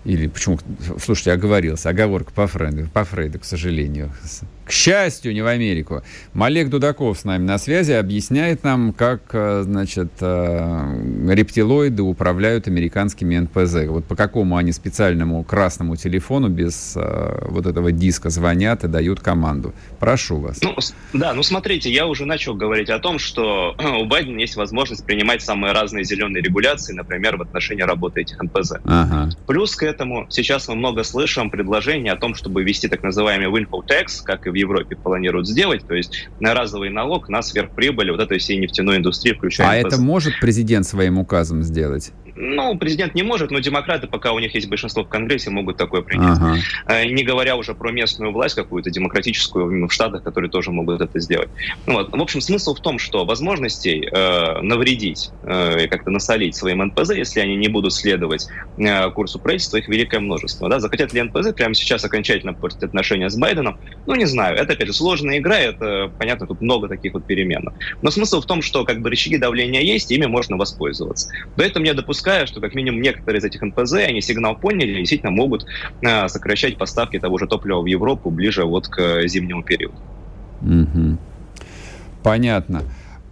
Или 0.07 0.29
почему? 0.29 0.59
Слушайте, 1.03 1.33
оговорился. 1.33 1.89
Оговорка 1.89 2.33
по 2.33 2.47
Фрейду, 2.47 2.89
по 2.93 3.05
Фрейду, 3.05 3.41
к 3.41 3.45
сожалению. 3.45 4.13
К 4.65 4.71
счастью, 4.71 5.33
не 5.33 5.43
в 5.43 5.47
Америку. 5.47 6.03
Малек 6.33 6.71
Дудаков 6.71 7.19
с 7.19 7.25
нами 7.25 7.45
на 7.45 7.59
связи 7.59 7.93
объясняет 7.93 8.63
нам, 8.63 8.93
как, 8.93 9.23
э, 9.33 9.63
значит, 9.65 10.11
э, 10.21 11.29
рептилоиды 11.29 12.03
управляют 12.03 12.69
американскими 12.69 13.37
НПЗ. 13.37 13.87
Вот 13.89 14.05
по 14.05 14.15
какому 14.17 14.57
они 14.57 14.73
специальному 14.73 15.43
красному 15.45 15.97
телефону 15.97 16.49
без 16.49 16.95
э, 16.97 17.47
вот 17.49 17.67
этого 17.67 17.91
диска 17.91 18.31
звонят 18.31 18.85
и 18.85 18.89
дают 18.89 19.21
команду. 19.21 19.73
Прошу 19.99 20.39
вас. 20.39 20.61
Ну, 20.63 20.77
да, 21.13 21.33
ну 21.35 21.43
смотрите, 21.43 21.91
я 21.91 22.07
уже 22.07 22.27
начал 22.27 22.55
говорить 22.55 22.91
о 22.91 22.99
том, 22.99 23.19
что 23.19 23.77
у 24.01 24.05
Байдена 24.05 24.41
есть 24.41 24.57
возможность 24.57 25.05
принимать 25.05 25.43
самые 25.43 25.73
разные 25.73 26.05
зеленые 26.05 26.43
регуляции, 26.43 26.93
например, 26.93 27.37
в 27.37 27.43
отношении 27.43 27.83
работы 27.83 28.21
этих 28.21 28.41
НПЗ. 28.41 28.75
Ага. 28.85 29.31
Плюс 29.47 29.75
к 29.77 29.83
этому 29.85 29.96
сейчас 30.29 30.69
мы 30.69 30.75
много 30.75 31.03
слышим 31.05 31.51
предложений 31.51 32.11
о 32.11 32.17
том, 32.17 32.35
чтобы 32.35 32.63
ввести 32.63 32.89
так 32.89 33.03
называемый 33.03 33.49
windfall 33.49 33.83
tax, 33.87 34.23
как 34.25 34.47
и 34.47 34.51
в 34.51 34.55
Европе 34.55 34.97
планируют 34.97 35.49
сделать, 35.49 35.87
то 35.87 35.95
есть 35.95 36.29
на 36.41 36.55
разовый 36.55 36.91
налог 36.91 37.29
на 37.29 37.43
сверхприбыль 37.43 38.11
вот 38.11 38.21
этой 38.21 38.39
всей 38.39 38.59
нефтяной 38.59 38.99
индустрии, 38.99 39.33
включая... 39.33 39.69
А 39.69 39.77
это 39.77 40.01
может 40.01 40.39
президент 40.41 40.87
своим 40.87 41.19
указом 41.19 41.63
сделать? 41.63 42.13
Ну, 42.37 42.77
президент 42.79 43.15
не 43.15 43.23
может, 43.23 43.51
но 43.51 43.59
демократы, 43.61 44.07
пока 44.07 44.33
у 44.33 44.39
них 44.39 44.55
есть 44.55 44.69
большинство 44.69 45.05
в 45.05 45.09
Конгрессе, 45.09 45.51
могут 45.51 45.77
такое 45.77 46.03
принять. 46.03 46.39
Ага. 46.39 46.57
Э, 46.87 47.05
не 47.07 47.23
говоря 47.23 47.57
уже 47.57 47.75
про 47.75 47.91
местную 47.91 48.33
власть 48.33 48.55
какую-то 48.55 48.91
демократическую 48.91 49.89
в 49.89 49.93
Штатах, 49.93 50.23
которые 50.23 50.51
тоже 50.51 50.71
могут 50.71 51.01
это 51.01 51.19
сделать. 51.19 51.49
Ну 51.87 51.95
вот. 51.95 52.13
В 52.13 52.23
общем, 52.23 52.41
смысл 52.41 52.75
в 52.75 52.81
том, 52.81 52.99
что 52.99 53.25
возможностей 53.25 54.09
э, 54.11 54.61
навредить 54.61 55.31
э, 55.43 55.85
и 55.85 55.89
как-то 55.89 56.11
насолить 56.11 56.55
своим 56.55 56.85
НПЗ, 56.85 57.11
если 57.11 57.41
они 57.41 57.57
не 57.57 57.69
будут 57.69 57.93
следовать 57.93 58.49
э, 58.77 59.11
курсу 59.11 59.39
правительства, 59.39 59.79
их 59.79 59.89
великое 59.89 60.21
множество. 60.21 60.69
Да? 60.69 60.79
Захотят 60.79 61.13
ли 61.13 61.23
НПЗ 61.23 61.53
прямо 61.55 61.75
сейчас 61.75 62.05
окончательно 62.05 62.53
портить 62.53 62.83
отношения 62.83 63.31
с 63.31 63.37
Байденом? 63.37 63.79
Ну, 64.07 64.15
не 64.15 64.27
знаю. 64.27 64.57
Это, 64.57 64.75
опять 64.75 64.89
же, 64.89 64.93
сложная 64.93 65.39
игра, 65.39 65.59
это, 65.59 66.13
понятно, 66.19 66.47
тут 66.47 66.61
много 66.61 66.89
таких 66.89 67.15
вот 67.15 67.25
переменных. 67.25 67.75
Но 68.03 68.11
смысл 68.11 68.41
в 68.41 68.47
том, 68.47 68.63
что 68.63 68.85
как 68.85 69.01
бы 69.01 69.11
рычаги 69.11 69.39
давления 69.39 69.81
есть, 69.81 70.11
ими 70.11 70.27
можно 70.27 70.57
воспользоваться. 70.57 71.31
Поэтому 71.57 71.87
я 71.87 71.95
допускаю 71.95 72.26
допускаю, 72.27 72.47
что 72.49 72.61
как 72.61 72.75
минимум 72.75 73.01
некоторые 73.01 73.39
из 73.39 73.45
этих 73.45 73.63
НПЗ, 73.63 73.93
они 73.95 74.21
сигнал 74.21 74.57
поняли 74.57 74.93
и 74.93 74.99
действительно 74.99 75.31
могут 75.31 75.65
э, 76.03 76.29
сокращать 76.29 76.77
поставки 76.77 77.19
того 77.21 77.39
же 77.39 77.47
топлива 77.47 77.81
в 77.81 77.87
Европу 77.87 78.31
ближе 78.31 78.65
вот 78.65 78.89
к 78.89 79.27
зимнему 79.29 79.63
периоду. 79.63 79.97
Угу. 80.61 81.19
Понятно. 82.25 82.83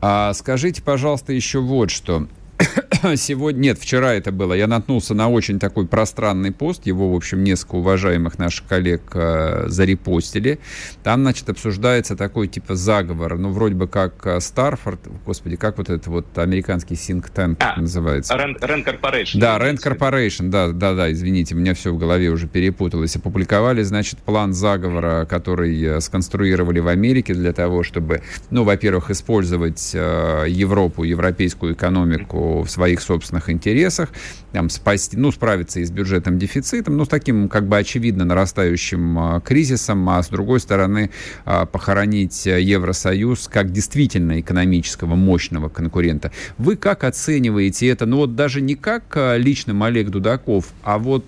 А 0.00 0.32
скажите, 0.34 0.80
пожалуйста, 0.80 1.32
еще 1.32 1.58
вот 1.58 1.90
что. 1.90 2.28
сегодня, 3.16 3.60
нет, 3.60 3.78
вчера 3.78 4.14
это 4.14 4.32
было, 4.32 4.52
я 4.54 4.66
наткнулся 4.66 5.14
на 5.14 5.28
очень 5.28 5.58
такой 5.58 5.86
пространный 5.86 6.52
пост, 6.52 6.86
его, 6.86 7.12
в 7.12 7.16
общем, 7.16 7.42
несколько 7.44 7.76
уважаемых 7.76 8.38
наших 8.38 8.66
коллег 8.66 9.02
э, 9.14 9.64
зарепостили. 9.68 10.58
Там, 11.02 11.22
значит, 11.22 11.48
обсуждается 11.48 12.16
такой 12.16 12.48
типа 12.48 12.74
заговор, 12.74 13.38
ну, 13.38 13.50
вроде 13.50 13.74
бы 13.74 13.88
как 13.88 14.26
э, 14.26 14.40
Старфорд, 14.40 15.00
господи, 15.26 15.56
как 15.56 15.78
вот 15.78 15.90
этот 15.90 16.06
вот 16.06 16.38
американский 16.38 16.94
think 16.94 17.30
tank 17.34 17.56
а, 17.60 17.80
называется? 17.80 18.34
Rand, 18.34 18.84
Corporation. 18.84 19.38
Да, 19.38 19.58
Rand 19.58 19.78
Corporation, 19.82 20.48
да, 20.48 20.68
да, 20.68 20.94
да, 20.94 21.12
извините, 21.12 21.54
у 21.54 21.58
меня 21.58 21.74
все 21.74 21.92
в 21.92 21.98
голове 21.98 22.28
уже 22.28 22.46
перепуталось. 22.46 23.16
Опубликовали, 23.16 23.82
значит, 23.82 24.18
план 24.20 24.52
заговора, 24.52 25.26
который 25.26 25.80
э, 25.82 26.00
сконструировали 26.00 26.80
в 26.80 26.88
Америке 26.88 27.34
для 27.34 27.52
того, 27.52 27.82
чтобы, 27.82 28.22
ну, 28.50 28.64
во-первых, 28.64 29.10
использовать 29.10 29.92
э, 29.94 30.44
Европу, 30.48 31.04
европейскую 31.04 31.74
экономику 31.74 32.43
в 32.44 32.68
своих 32.68 33.00
собственных 33.00 33.50
интересах, 33.50 34.10
там, 34.52 34.70
спасти, 34.70 35.16
ну, 35.16 35.32
справиться 35.32 35.80
и 35.80 35.84
с 35.84 35.90
бюджетным 35.90 36.38
дефицитом, 36.38 36.96
ну, 36.96 37.04
с 37.04 37.08
таким, 37.08 37.48
как 37.48 37.66
бы, 37.66 37.76
очевидно 37.76 38.24
нарастающим 38.24 39.18
а, 39.18 39.40
кризисом, 39.40 40.08
а 40.08 40.22
с 40.22 40.28
другой 40.28 40.60
стороны, 40.60 41.10
а, 41.44 41.66
похоронить 41.66 42.46
Евросоюз 42.46 43.48
как 43.48 43.72
действительно 43.72 44.40
экономического 44.40 45.14
мощного 45.14 45.68
конкурента. 45.68 46.30
Вы 46.58 46.76
как 46.76 47.04
оцениваете 47.04 47.88
это? 47.88 48.06
Ну, 48.06 48.18
вот 48.18 48.36
даже 48.36 48.60
не 48.60 48.74
как 48.74 49.04
а, 49.16 49.36
лично 49.36 49.74
Олег 49.86 50.10
Дудаков, 50.10 50.72
а 50.82 50.98
вот... 50.98 51.24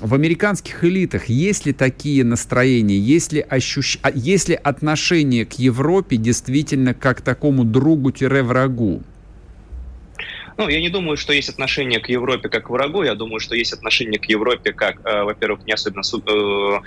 В 0.00 0.14
американских 0.14 0.82
элитах 0.82 1.26
есть 1.26 1.64
ли 1.64 1.72
такие 1.72 2.24
настроения, 2.24 2.98
есть 2.98 3.32
ли, 3.32 3.40
ощущ... 3.40 3.98
есть 4.14 4.48
ли 4.48 4.54
отношение 4.56 5.46
к 5.46 5.52
Европе 5.54 6.16
действительно 6.16 6.92
как 6.92 7.18
к 7.18 7.20
такому 7.20 7.64
другу-врагу? 7.64 9.02
Ну, 10.58 10.68
я 10.68 10.80
не 10.80 10.88
думаю, 10.88 11.16
что 11.16 11.32
есть 11.32 11.48
отношение 11.48 12.00
к 12.00 12.08
Европе 12.08 12.48
как 12.48 12.66
к 12.66 12.70
врагу. 12.70 13.02
Я 13.02 13.14
думаю, 13.14 13.40
что 13.40 13.54
есть 13.54 13.72
отношение 13.72 14.18
к 14.18 14.24
Европе 14.24 14.72
как, 14.72 14.96
э, 15.04 15.22
во-первых, 15.22 15.66
не 15.66 15.72
особенно 15.72 16.02
суб, 16.02 16.26
э, 16.28 16.80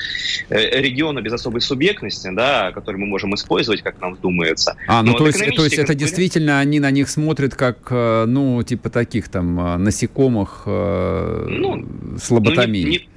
э, 0.50 0.82
региону 0.82 1.22
без 1.22 1.34
особой 1.34 1.62
субъектности, 1.62 2.30
да, 2.32 2.72
который 2.72 2.98
мы 2.98 3.06
можем 3.06 3.34
использовать, 3.36 3.82
как 3.82 4.02
нам 4.02 4.16
думается. 4.16 4.76
А, 4.88 5.04
ну, 5.04 5.14
то, 5.14 5.28
есть, 5.28 5.40
то 5.56 5.64
есть 5.64 5.78
это 5.78 5.94
действительно 5.94 6.60
они 6.60 6.80
на 6.80 6.92
них 6.92 7.10
смотрят 7.10 7.56
как, 7.56 7.78
э, 7.92 8.26
ну, 8.28 8.64
типа 8.64 8.90
таких 8.90 9.30
там 9.30 9.60
э, 9.60 9.78
насекомых 9.78 10.64
э, 10.66 11.46
ну, 11.50 11.86
слаботомии. 12.22 12.84
Ну, 12.84 12.90
не, 12.90 12.98
не, 12.98 13.10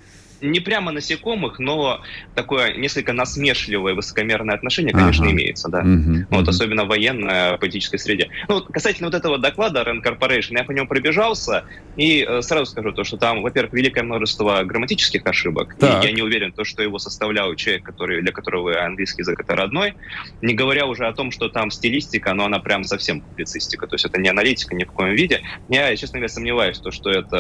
не 0.43 0.61
прямо 0.61 0.93
насекомых, 0.93 1.59
но 1.59 2.03
такое 2.35 2.75
несколько 2.75 3.13
насмешливое 3.13 3.95
высокомерное 3.95 4.55
отношение, 4.55 4.93
конечно, 4.93 5.25
ага. 5.25 5.33
имеется, 5.33 5.69
да. 5.69 5.81
Угу, 5.81 6.27
вот, 6.31 6.43
угу. 6.43 6.51
особенно 6.51 6.85
в 6.85 6.89
военной 6.89 7.57
политической 7.59 7.99
среде. 7.99 8.29
Ну, 8.49 8.57
вот, 8.57 8.67
касательно 8.67 9.09
вот 9.09 9.15
этого 9.15 9.39
доклада 9.39 9.83
Rand 9.83 10.03
Corporation, 10.03 10.59
я 10.59 10.65
по 10.65 10.73
нему 10.73 10.87
пробежался, 10.87 11.65
и 11.97 12.27
э, 12.29 12.43
сразу 12.43 12.67
скажу 12.67 12.93
то, 12.93 13.05
что 13.05 13.17
там, 13.17 13.43
во-первых, 13.43 13.73
великое 13.73 14.03
множество 14.03 14.63
грамматических 14.65 15.25
ошибок, 15.25 15.77
так. 15.79 16.05
и 16.05 16.09
я 16.09 16.13
не 16.13 16.23
уверен, 16.23 16.53
то, 16.53 16.65
что 16.65 16.83
его 16.83 16.99
составлял 16.99 17.55
человек, 17.55 17.85
который, 17.85 18.23
для 18.23 18.33
которого 18.33 18.83
английский 18.83 19.23
язык 19.23 19.41
это 19.41 19.55
родной, 19.55 19.95
не 20.41 20.55
говоря 20.55 20.87
уже 20.87 21.07
о 21.07 21.13
том, 21.13 21.31
что 21.31 21.49
там 21.49 21.71
стилистика, 21.71 22.35
но 22.35 22.47
она 22.47 22.59
прям 22.59 22.85
совсем 22.85 23.21
публицистика, 23.21 23.87
то 23.87 23.95
есть 23.95 24.05
это 24.05 24.21
не 24.21 24.29
аналитика 24.29 24.75
ни 24.75 24.85
в 24.85 24.93
коем 24.93 25.15
виде. 25.15 25.43
Я, 25.69 25.95
честно 25.97 26.19
говоря, 26.19 26.33
сомневаюсь, 26.33 26.79
то, 26.79 26.91
что 26.91 27.11
это 27.11 27.37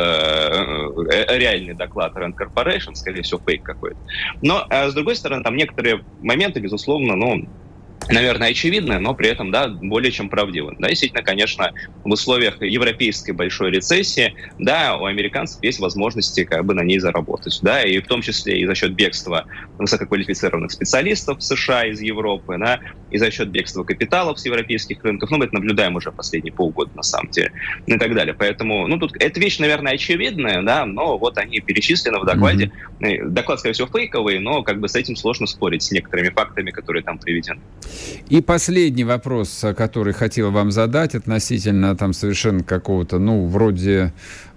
э, 1.11 1.25
э, 1.29 1.39
реальный 1.39 1.75
доклад 1.75 2.15
Rand 2.17 2.35
Corporation, 2.37 2.92
скорее 2.95 3.23
всего, 3.23 3.41
фейк 3.49 3.63
какой-то. 3.63 3.97
Но, 4.41 4.67
а, 4.71 4.89
с 4.91 4.95
другой 4.95 5.17
стороны, 5.17 5.43
там 5.43 5.57
некоторые 5.57 6.05
моменты, 6.19 6.61
безусловно, 6.61 7.17
ну, 7.17 7.37
наверное, 8.09 8.51
очевидное, 8.51 8.99
но 8.99 9.15
при 9.15 9.29
этом, 9.29 9.51
да, 9.51 9.69
более 9.69 10.13
чем 10.13 10.29
правдиво. 10.29 10.75
Да, 10.79 10.89
действительно, 10.89 11.23
конечно, 11.23 11.73
в 12.05 12.11
условиях 12.11 12.61
европейской 12.61 13.33
большой 13.33 13.71
рецессии, 13.71 14.35
да, 14.59 14.97
у 14.97 15.05
американцев 15.05 15.63
есть 15.63 15.79
возможности 15.79 16.45
как 16.45 16.65
бы 16.65 16.75
на 16.75 16.83
ней 16.83 16.99
заработать, 16.99 17.59
да, 17.63 17.83
и 17.83 17.99
в 18.01 18.07
том 18.07 18.23
числе 18.23 18.61
и 18.61 18.67
за 18.67 18.75
счет 18.75 18.95
бегства 18.95 19.47
высококвалифицированных 19.79 20.71
специалистов 20.71 21.39
в 21.39 21.43
США 21.43 21.87
из 21.87 22.01
Европы, 22.01 22.57
да, 22.59 22.81
и 23.11 23.19
за 23.19 23.31
счет 23.31 23.49
бегства 23.51 23.85
капиталов 23.85 24.39
с 24.39 24.47
европейских 24.47 25.03
рынков, 25.05 25.31
ну, 25.31 25.39
мы 25.39 25.45
это 25.47 25.55
наблюдаем 25.55 25.97
уже 25.97 26.11
последние 26.11 26.53
полгода, 26.53 26.91
на 26.95 27.03
самом 27.03 27.31
деле, 27.31 27.53
и 27.87 27.99
так 27.99 28.15
далее. 28.15 28.35
Поэтому, 28.35 28.87
ну, 28.87 28.99
тут 28.99 29.15
эта 29.21 29.39
вещь, 29.41 29.59
наверное, 29.59 29.93
очевидная, 29.93 30.63
да, 30.63 30.87
но 30.87 31.19
вот 31.19 31.39
они 31.39 31.61
перечислены 31.61 32.19
в 32.19 32.25
докладе. 32.25 32.73
Mm-hmm. 33.01 33.29
Доклад, 33.29 33.59
скорее 33.59 33.75
всего, 33.75 33.89
фейковый, 33.89 34.39
но 34.39 34.63
как 34.63 34.81
бы 34.81 34.89
с 34.89 34.95
этим 34.95 35.17
сложно 35.17 35.47
спорить, 35.47 35.83
с 35.83 35.91
некоторыми 35.91 36.31
фактами, 36.31 36.71
которые 36.71 37.03
там 37.03 37.19
приведены. 37.19 37.61
И 38.29 38.41
последний 38.41 39.05
вопрос, 39.05 39.65
который 39.77 40.13
хотел 40.13 40.51
вам 40.51 40.71
задать 40.73 41.15
относительно 41.15 41.97
там 41.97 42.13
совершенно 42.13 42.63
какого-то, 42.63 43.19
ну, 43.19 43.47
вроде 43.47 44.13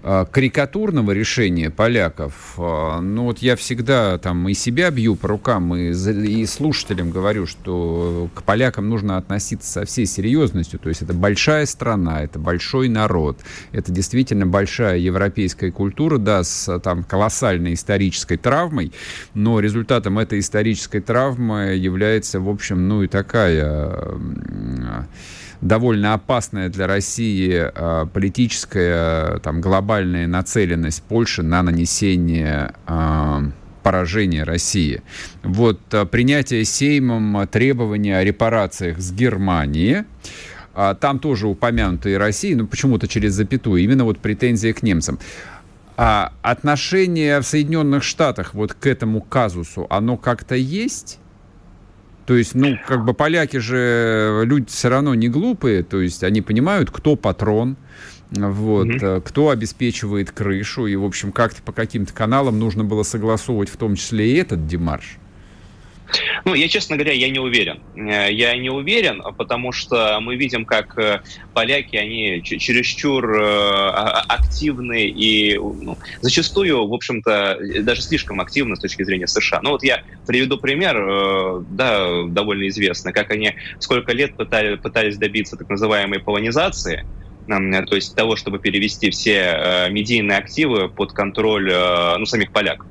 карикатурного 0.06 1.10
решения 1.10 1.68
поляков, 1.68 2.54
а, 2.58 3.00
ну 3.00 3.24
вот 3.24 3.38
я 3.38 3.56
всегда 3.56 4.18
там 4.18 4.48
и 4.48 4.54
себя 4.54 4.92
бью 4.92 5.16
по 5.16 5.26
рукам, 5.26 5.74
и, 5.74 5.90
и 5.90 6.46
слушателям 6.46 7.10
говорю, 7.10 7.46
что 7.46 8.30
к 8.32 8.44
полякам 8.44 8.88
нужно 8.88 9.16
относиться 9.16 9.68
со 9.68 9.84
всей 9.84 10.06
серьезностью. 10.06 10.78
То 10.78 10.90
есть 10.90 11.02
это 11.02 11.12
большая 11.12 11.66
страна, 11.66 12.22
это 12.22 12.38
большой 12.38 12.88
народ, 12.88 13.40
это 13.72 13.90
действительно 13.90 14.46
большая 14.46 14.98
европейская 14.98 15.72
культура, 15.72 16.18
да, 16.18 16.44
с 16.44 16.78
там 16.78 17.02
колоссальной 17.02 17.74
исторической 17.74 18.36
травмой, 18.36 18.92
но 19.34 19.58
результатом 19.58 20.20
этой 20.20 20.38
исторической 20.38 21.00
травмы 21.00 21.74
является, 21.74 22.38
в 22.38 22.48
общем, 22.48 22.86
ну 22.86 23.02
и 23.02 23.08
такая 23.08 23.98
довольно 25.60 26.14
опасная 26.14 26.68
для 26.68 26.86
России 26.86 27.70
э, 27.72 28.06
политическая 28.12 29.38
там, 29.38 29.60
глобальная 29.60 30.26
нацеленность 30.26 31.02
Польши 31.02 31.42
на 31.42 31.62
нанесение 31.62 32.74
э, 32.86 33.50
поражения 33.82 34.44
России. 34.44 35.02
Вот 35.42 35.80
э, 35.92 36.06
принятие 36.06 36.64
Сеймом 36.64 37.46
требования 37.48 38.18
о 38.18 38.24
репарациях 38.24 38.98
с 38.98 39.12
Германии, 39.12 40.04
э, 40.74 40.94
там 41.00 41.18
тоже 41.18 41.46
упомянута 41.46 42.08
и 42.08 42.14
Россия, 42.14 42.56
но 42.56 42.66
почему-то 42.66 43.08
через 43.08 43.34
запятую, 43.34 43.82
именно 43.82 44.04
вот 44.04 44.18
претензия 44.18 44.72
к 44.72 44.82
немцам. 44.82 45.18
А 45.96 46.32
отношение 46.42 47.40
в 47.40 47.46
Соединенных 47.46 48.02
Штатах 48.02 48.54
вот 48.54 48.74
к 48.74 48.86
этому 48.86 49.22
казусу, 49.22 49.86
оно 49.88 50.16
как-то 50.16 50.54
есть? 50.54 51.18
То 52.26 52.36
есть, 52.36 52.54
ну, 52.54 52.76
как 52.86 53.04
бы 53.04 53.14
поляки 53.14 53.58
же 53.58 54.42
люди 54.44 54.66
все 54.68 54.88
равно 54.88 55.14
не 55.14 55.28
глупые, 55.28 55.84
то 55.84 56.00
есть 56.00 56.24
они 56.24 56.42
понимают, 56.42 56.90
кто 56.90 57.14
патрон, 57.14 57.76
вот, 58.30 58.88
mm-hmm. 58.88 59.22
кто 59.22 59.50
обеспечивает 59.50 60.32
крышу, 60.32 60.86
и, 60.86 60.96
в 60.96 61.04
общем, 61.04 61.30
как-то 61.30 61.62
по 61.62 61.72
каким-то 61.72 62.12
каналам 62.12 62.58
нужно 62.58 62.82
было 62.82 63.04
согласовывать 63.04 63.68
в 63.68 63.76
том 63.76 63.94
числе 63.94 64.32
и 64.32 64.34
этот 64.34 64.66
демарш. 64.66 65.18
Ну, 66.44 66.54
я, 66.54 66.68
честно 66.68 66.96
говоря, 66.96 67.12
я 67.12 67.28
не 67.28 67.38
уверен. 67.38 67.80
Э, 67.96 68.32
я 68.32 68.56
не 68.56 68.70
уверен, 68.70 69.22
потому 69.36 69.72
что 69.72 70.18
мы 70.20 70.36
видим, 70.36 70.64
как 70.64 70.98
э, 70.98 71.20
поляки, 71.54 71.96
они 71.96 72.42
чересчур 72.42 73.38
э, 73.38 73.42
а, 73.42 74.24
активны 74.28 75.06
и 75.06 75.56
ну, 75.56 75.98
зачастую, 76.20 76.86
в 76.86 76.94
общем-то, 76.94 77.58
даже 77.80 78.02
слишком 78.02 78.40
активны 78.40 78.76
с 78.76 78.80
точки 78.80 79.02
зрения 79.02 79.26
США. 79.26 79.60
Ну, 79.62 79.70
вот 79.70 79.82
я 79.82 80.02
приведу 80.26 80.58
пример, 80.58 81.64
да, 81.70 82.24
довольно 82.28 82.68
известный, 82.68 83.12
как 83.12 83.30
они 83.30 83.54
сколько 83.78 84.12
лет 84.12 84.36
пытались, 84.36 84.78
пытались 84.80 85.16
добиться 85.16 85.56
так 85.56 85.68
называемой 85.68 86.20
полонизации, 86.20 87.04
то 87.46 87.94
есть 87.94 88.14
того, 88.14 88.36
чтобы 88.36 88.58
перевести 88.58 89.10
все 89.10 89.88
медийные 89.90 90.38
активы 90.38 90.88
под 90.88 91.12
контроль 91.12 91.72
ну, 92.18 92.26
самих 92.26 92.52
поляков. 92.52 92.86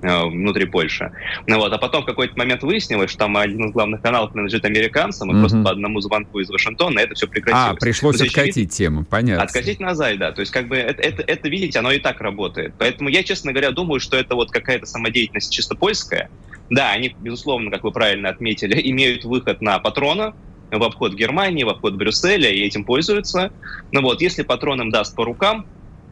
Э, 0.00 0.26
внутри 0.26 0.66
Польши. 0.66 1.10
Ну, 1.48 1.58
вот. 1.58 1.72
А 1.72 1.78
потом 1.78 2.02
в 2.02 2.06
какой-то 2.06 2.38
момент 2.38 2.62
выяснилось, 2.62 3.10
что 3.10 3.20
там 3.20 3.36
один 3.36 3.66
из 3.68 3.72
главных 3.72 4.00
каналов 4.00 4.32
принадлежит 4.32 4.64
американцам, 4.64 5.30
и 5.30 5.34
mm-hmm. 5.34 5.40
просто 5.40 5.62
по 5.62 5.70
одному 5.70 6.00
звонку 6.00 6.38
из 6.38 6.48
Вашингтона 6.50 7.00
это 7.00 7.16
все 7.16 7.26
прекратилось. 7.26 7.72
А, 7.72 7.74
пришлось 7.74 8.20
есть, 8.20 8.28
откатить 8.28 8.52
очевидно, 8.52 8.76
тему, 8.76 9.04
понятно. 9.04 9.42
Откатить 9.42 9.80
назад, 9.80 10.18
да. 10.18 10.30
То 10.30 10.40
есть, 10.40 10.52
как 10.52 10.68
бы, 10.68 10.76
это, 10.76 11.02
это, 11.02 11.22
это, 11.22 11.48
видите, 11.48 11.80
оно 11.80 11.90
и 11.90 11.98
так 11.98 12.20
работает. 12.20 12.74
Поэтому 12.78 13.08
я, 13.08 13.24
честно 13.24 13.52
говоря, 13.52 13.72
думаю, 13.72 13.98
что 13.98 14.16
это 14.16 14.36
вот 14.36 14.52
какая-то 14.52 14.86
самодеятельность 14.86 15.52
чисто 15.52 15.74
польская. 15.74 16.30
Да, 16.70 16.92
они, 16.92 17.16
безусловно, 17.18 17.70
как 17.70 17.82
вы 17.82 17.90
правильно 17.90 18.28
отметили, 18.28 18.80
имеют 18.90 19.24
выход 19.24 19.60
на 19.60 19.80
патрона, 19.80 20.34
в 20.70 20.82
обход 20.82 21.14
Германии, 21.14 21.64
в 21.64 21.70
обход 21.70 21.94
Брюсселя, 21.94 22.50
и 22.50 22.60
этим 22.60 22.84
пользуются. 22.84 23.50
Но 23.90 24.02
вот 24.02 24.20
если 24.20 24.42
патрон 24.42 24.80
им 24.82 24.90
даст 24.90 25.16
по 25.16 25.24
рукам, 25.24 25.66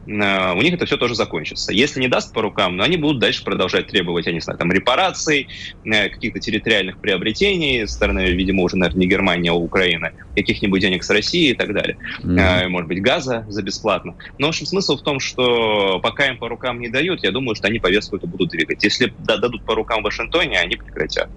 у 0.07 0.61
них 0.61 0.73
это 0.73 0.85
все 0.85 0.97
тоже 0.97 1.15
закончится. 1.15 1.73
Если 1.73 1.99
не 1.99 2.07
даст 2.07 2.33
по 2.33 2.41
рукам, 2.41 2.77
но 2.77 2.83
они 2.83 2.95
будут 2.97 3.19
дальше 3.19 3.43
продолжать 3.43 3.87
требовать, 3.87 4.25
я 4.25 4.31
не 4.31 4.39
знаю, 4.39 4.57
там, 4.57 4.71
репараций, 4.71 5.47
э, 5.83 6.09
каких-то 6.09 6.39
территориальных 6.39 6.97
приобретений 6.99 7.85
со 7.87 7.93
стороны, 7.93 8.31
видимо, 8.31 8.63
уже, 8.63 8.77
наверное, 8.77 9.01
не 9.01 9.07
Германии, 9.07 9.49
а 9.49 9.53
Украины, 9.53 10.13
каких-нибудь 10.35 10.79
денег 10.79 11.03
с 11.03 11.09
России 11.09 11.49
и 11.49 11.53
так 11.53 11.73
далее. 11.73 11.97
Mm-hmm. 12.23 12.69
Может 12.69 12.87
быть, 12.87 13.01
газа 13.01 13.45
за 13.49 13.61
бесплатно. 13.61 14.15
Но, 14.37 14.47
в 14.47 14.49
общем, 14.49 14.65
смысл 14.65 14.97
в 14.97 15.01
том, 15.01 15.19
что 15.19 15.99
пока 15.99 16.27
им 16.27 16.37
по 16.37 16.47
рукам 16.47 16.79
не 16.79 16.87
дают, 16.87 17.23
я 17.23 17.31
думаю, 17.31 17.55
что 17.55 17.67
они 17.67 17.79
повестку 17.79 18.15
эту 18.15 18.27
будут 18.27 18.51
двигать. 18.51 18.83
Если 18.83 19.13
дадут 19.19 19.63
по 19.63 19.75
рукам 19.75 20.01
в 20.01 20.03
Вашингтоне, 20.05 20.59
они 20.59 20.77
прекратят. 20.77 21.29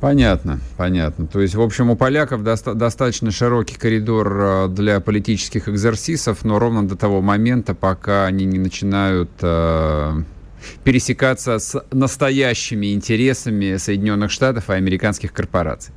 Понятно, 0.00 0.60
понятно. 0.76 1.26
То 1.26 1.40
есть, 1.40 1.54
в 1.54 1.60
общем, 1.60 1.90
у 1.90 1.96
поляков 1.96 2.42
доста- 2.42 2.74
достаточно 2.74 3.30
широкий 3.30 3.76
коридор 3.76 4.40
э, 4.40 4.68
для 4.68 5.00
политических 5.00 5.68
экзерсисов, 5.68 6.44
но 6.44 6.58
ровно 6.58 6.86
до 6.86 6.96
того 6.96 7.22
момента, 7.22 7.74
пока 7.74 8.26
они 8.26 8.44
не 8.44 8.58
начинают 8.58 9.30
э, 9.40 10.22
пересекаться 10.84 11.58
с 11.58 11.82
настоящими 11.92 12.92
интересами 12.92 13.76
Соединенных 13.76 14.30
Штатов 14.30 14.68
и 14.68 14.74
американских 14.74 15.32
корпораций. 15.32 15.94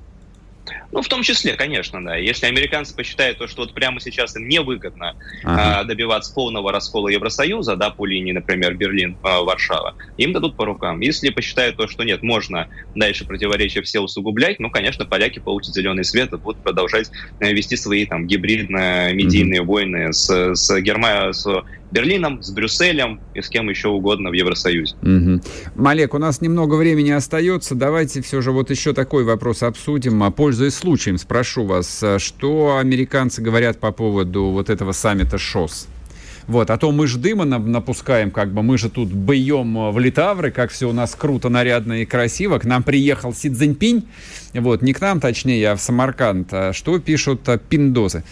Ну, 0.92 1.02
в 1.02 1.08
том 1.08 1.22
числе, 1.22 1.54
конечно, 1.54 2.04
да. 2.04 2.16
Если 2.16 2.48
американцы 2.48 2.96
посчитают, 2.96 3.38
то, 3.38 3.48
что 3.48 3.62
вот 3.62 3.74
прямо 3.74 4.00
сейчас 4.00 4.36
им 4.36 4.48
невыгодно 4.48 5.16
ага. 5.44 5.80
а, 5.80 5.84
добиваться 5.84 6.34
полного 6.34 6.72
раскола 6.72 7.10
Евросоюза, 7.10 7.76
да, 7.76 7.92
по 7.92 8.06
линии, 8.06 8.32
например, 8.32 8.76
Берлин-Варшава, 8.76 9.96
а, 9.98 10.12
им 10.18 10.34
дадут 10.34 10.56
по 10.56 10.66
рукам. 10.66 11.00
Если 11.02 11.30
посчитают 11.30 11.78
то, 11.78 11.88
что 11.88 12.04
нет, 12.04 12.24
можно 12.24 12.68
дальше 12.96 13.26
противоречия 13.26 13.82
все 13.82 14.00
усугублять, 14.00 14.60
ну, 14.60 14.72
конечно, 14.72 15.06
поляки 15.06 15.40
получат 15.40 15.76
зеленый 15.76 16.04
свет 16.04 16.34
и 16.34 16.38
будут 16.38 16.64
продолжать 16.64 17.12
э, 17.40 17.54
вести 17.54 17.76
свои 17.76 18.06
там 18.06 18.26
гибридно-медийные 18.26 19.62
mm-hmm. 19.62 19.66
войны 19.66 20.14
с, 20.14 20.56
с, 20.56 20.82
Герма... 20.82 21.34
с 21.34 21.46
Берлином, 21.92 22.44
с 22.44 22.52
Брюсселем 22.52 23.20
и 23.34 23.42
с 23.42 23.50
кем 23.50 23.70
еще 23.70 23.90
угодно 23.90 24.30
в 24.30 24.34
Евросоюзе. 24.34 24.96
Угу. 25.02 25.42
Малек, 25.76 26.14
у 26.14 26.18
нас 26.18 26.42
немного 26.42 26.76
времени 26.76 27.12
остается. 27.12 27.76
Давайте 27.76 28.22
все 28.22 28.42
же 28.42 28.52
вот 28.52 28.70
еще 28.70 28.94
такой 28.94 29.24
вопрос 29.24 29.64
обсудим. 29.64 30.32
Пользуясь 30.32 30.79
случаем, 30.80 31.18
спрошу 31.18 31.66
вас, 31.66 32.00
а 32.02 32.20
что 32.20 32.78
американцы 32.78 33.42
говорят 33.42 33.80
по 33.80 33.92
поводу 33.92 34.46
вот 34.46 34.70
этого 34.70 34.94
саммита 34.94 35.38
ШОС? 35.38 35.88
Вот, 36.48 36.72
а 36.72 36.78
то 36.78 36.92
мы 36.92 37.06
же 37.06 37.20
дыма 37.20 37.46
напускаем, 37.46 38.32
как 38.32 38.52
бы 38.54 38.64
мы 38.64 38.78
же 38.78 38.90
тут 38.90 39.10
бьем 39.10 39.92
в 39.92 40.00
Литавры, 40.00 40.50
как 40.50 40.72
все 40.72 40.90
у 40.90 40.94
нас 40.94 41.14
круто, 41.14 41.50
нарядно 41.50 42.02
и 42.02 42.06
красиво. 42.06 42.58
К 42.58 42.66
нам 42.66 42.82
приехал 42.82 43.36
Си 43.36 43.50
Цзиньпинь, 43.50 44.08
вот, 44.56 44.82
не 44.82 44.94
к 44.94 45.02
нам, 45.02 45.20
точнее, 45.20 45.72
а 45.72 45.76
в 45.76 45.82
Самарканд. 45.82 46.48
А 46.52 46.74
что 46.74 46.98
пишут 46.98 47.48
а, 47.50 47.60
пиндосы? 47.60 48.24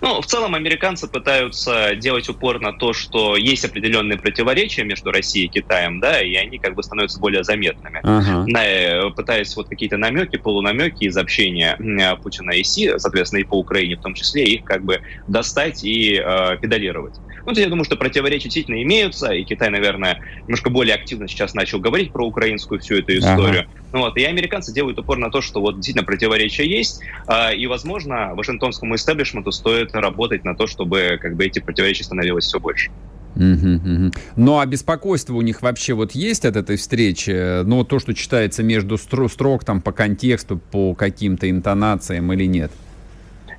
Ну, 0.00 0.20
в 0.20 0.26
целом 0.26 0.54
американцы 0.54 1.08
пытаются 1.08 1.94
делать 1.94 2.28
упор 2.28 2.60
на 2.60 2.72
то, 2.72 2.92
что 2.92 3.36
есть 3.36 3.64
определенные 3.64 4.18
противоречия 4.18 4.84
между 4.84 5.10
Россией 5.10 5.46
и 5.46 5.48
Китаем, 5.48 6.00
да, 6.00 6.20
и 6.20 6.34
они 6.34 6.58
как 6.58 6.74
бы 6.74 6.82
становятся 6.82 7.20
более 7.20 7.44
заметными. 7.44 8.00
Uh-huh. 8.02 8.44
На, 8.46 8.64
э, 8.64 9.10
пытаясь 9.10 9.54
вот 9.56 9.68
какие-то 9.68 9.96
намеки, 9.96 10.36
полунамеки 10.36 11.04
из 11.04 11.16
общения 11.16 11.76
Путина 12.22 12.52
и 12.52 12.62
Си, 12.62 12.92
соответственно, 12.98 13.40
и 13.40 13.44
по 13.44 13.58
Украине 13.58 13.96
в 13.96 14.00
том 14.00 14.14
числе, 14.14 14.44
их 14.44 14.64
как 14.64 14.84
бы 14.84 15.00
достать 15.28 15.84
и 15.84 16.20
э, 16.24 16.56
педалировать. 16.60 17.14
Ну, 17.46 17.52
я 17.52 17.68
думаю, 17.68 17.84
что 17.84 17.96
противоречия 17.96 18.44
действительно 18.44 18.82
имеются, 18.82 19.32
и 19.32 19.44
Китай, 19.44 19.68
наверное, 19.68 20.20
немножко 20.42 20.70
более 20.70 20.94
активно 20.94 21.28
сейчас 21.28 21.54
начал 21.54 21.78
говорить 21.78 22.10
про 22.10 22.26
украинскую 22.26 22.80
всю 22.80 22.96
эту 22.96 23.18
историю. 23.18 23.62
Ага. 23.62 23.68
Ну, 23.92 23.98
вот, 24.00 24.16
и 24.16 24.24
американцы 24.24 24.72
делают 24.72 24.98
упор 24.98 25.18
на 25.18 25.30
то, 25.30 25.40
что 25.40 25.60
вот 25.60 25.76
действительно 25.76 26.04
противоречия 26.04 26.66
есть, 26.66 27.02
э, 27.28 27.54
и, 27.54 27.66
возможно, 27.66 28.34
вашингтонскому 28.34 28.94
истеблишменту 28.94 29.52
стоит 29.54 29.94
работать 29.94 30.44
на 30.44 30.54
то, 30.54 30.66
чтобы 30.66 31.18
как 31.20 31.36
бы 31.36 31.44
эти 31.46 31.60
противоречия 31.60 32.04
становилось 32.04 32.44
все 32.44 32.60
больше. 32.60 32.90
Угу, 33.36 33.42
угу. 33.42 34.12
Ну 34.36 34.58
а 34.58 34.66
беспокойство 34.66 35.34
у 35.34 35.42
них 35.42 35.62
вообще 35.62 35.94
вот 35.94 36.12
есть 36.12 36.44
от 36.44 36.56
этой 36.56 36.76
встречи? 36.76 37.62
Ну 37.64 37.84
то, 37.84 37.98
что 37.98 38.14
читается 38.14 38.62
между 38.62 38.96
строк 38.96 39.64
там 39.64 39.80
по 39.80 39.92
контексту, 39.92 40.58
по 40.58 40.94
каким-то 40.94 41.50
интонациям 41.50 42.32
или 42.32 42.44
нет? 42.44 42.70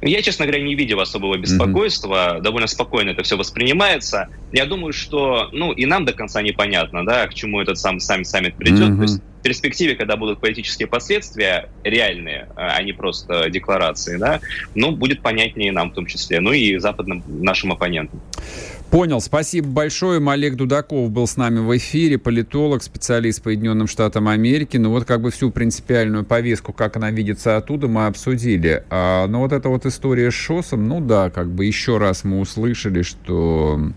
Я, 0.02 0.22
честно 0.22 0.46
говоря, 0.46 0.64
не 0.64 0.76
видел 0.76 1.00
особого 1.00 1.38
беспокойства, 1.38 2.38
mm-hmm. 2.38 2.42
довольно 2.42 2.68
спокойно 2.68 3.12
это 3.12 3.24
все 3.24 3.38
воспринимается. 3.38 4.28
Я 4.52 4.66
думаю, 4.66 4.94
что, 4.94 5.50
ну, 5.52 5.72
и 5.72 5.86
нам 5.86 6.06
до 6.06 6.14
конца 6.14 6.42
непонятно, 6.42 7.06
да, 7.06 7.26
к 7.28 7.34
чему 7.34 7.62
этот 7.62 7.80
сам, 7.80 8.00
сам 8.00 8.24
саммит 8.24 8.56
придет. 8.56 8.90
Mm-hmm. 8.90 8.98
То 8.98 9.02
есть 9.02 9.22
перспективе, 9.46 9.96
когда 9.96 10.18
будут 10.18 10.40
политические 10.40 10.88
последствия 10.88 11.70
реальные, 11.84 12.50
а 12.56 12.82
не 12.82 12.94
просто 12.94 13.48
декларации, 13.52 14.18
да, 14.18 14.40
ну, 14.74 14.92
будет 14.92 15.22
понятнее 15.22 15.72
нам 15.72 15.92
в 15.92 15.94
том 15.94 16.08
числе, 16.08 16.40
ну 16.40 16.52
и 16.52 16.80
западным 16.80 17.24
нашим 17.28 17.72
оппонентам. 17.72 18.20
Понял. 18.90 19.22
Спасибо 19.22 19.68
большое. 19.68 20.20
Олег 20.28 20.56
Дудаков 20.56 21.12
был 21.12 21.28
с 21.28 21.38
нами 21.38 21.60
в 21.60 21.78
эфире, 21.78 22.18
политолог, 22.18 22.82
специалист 22.82 23.44
по 23.44 23.50
Соединенным 23.50 23.88
Штатам 23.88 24.28
Америки. 24.28 24.78
Ну 24.78 24.90
вот 24.90 25.06
как 25.06 25.22
бы 25.22 25.30
всю 25.30 25.52
принципиальную 25.52 26.26
повестку, 26.26 26.74
как 26.74 26.96
она 26.96 27.12
видится 27.12 27.58
оттуда, 27.58 27.88
мы 27.88 28.08
обсудили. 28.08 28.84
А, 28.90 29.28
но 29.28 29.42
вот 29.42 29.52
эта 29.52 29.70
вот 29.70 29.86
история 29.86 30.32
с 30.32 30.34
ШОСом, 30.34 30.88
ну 30.88 31.02
да, 31.02 31.30
как 31.30 31.52
бы 31.52 31.66
еще 31.66 32.00
раз 32.00 32.24
мы 32.24 32.40
услышали, 32.40 33.04
что 33.04 33.92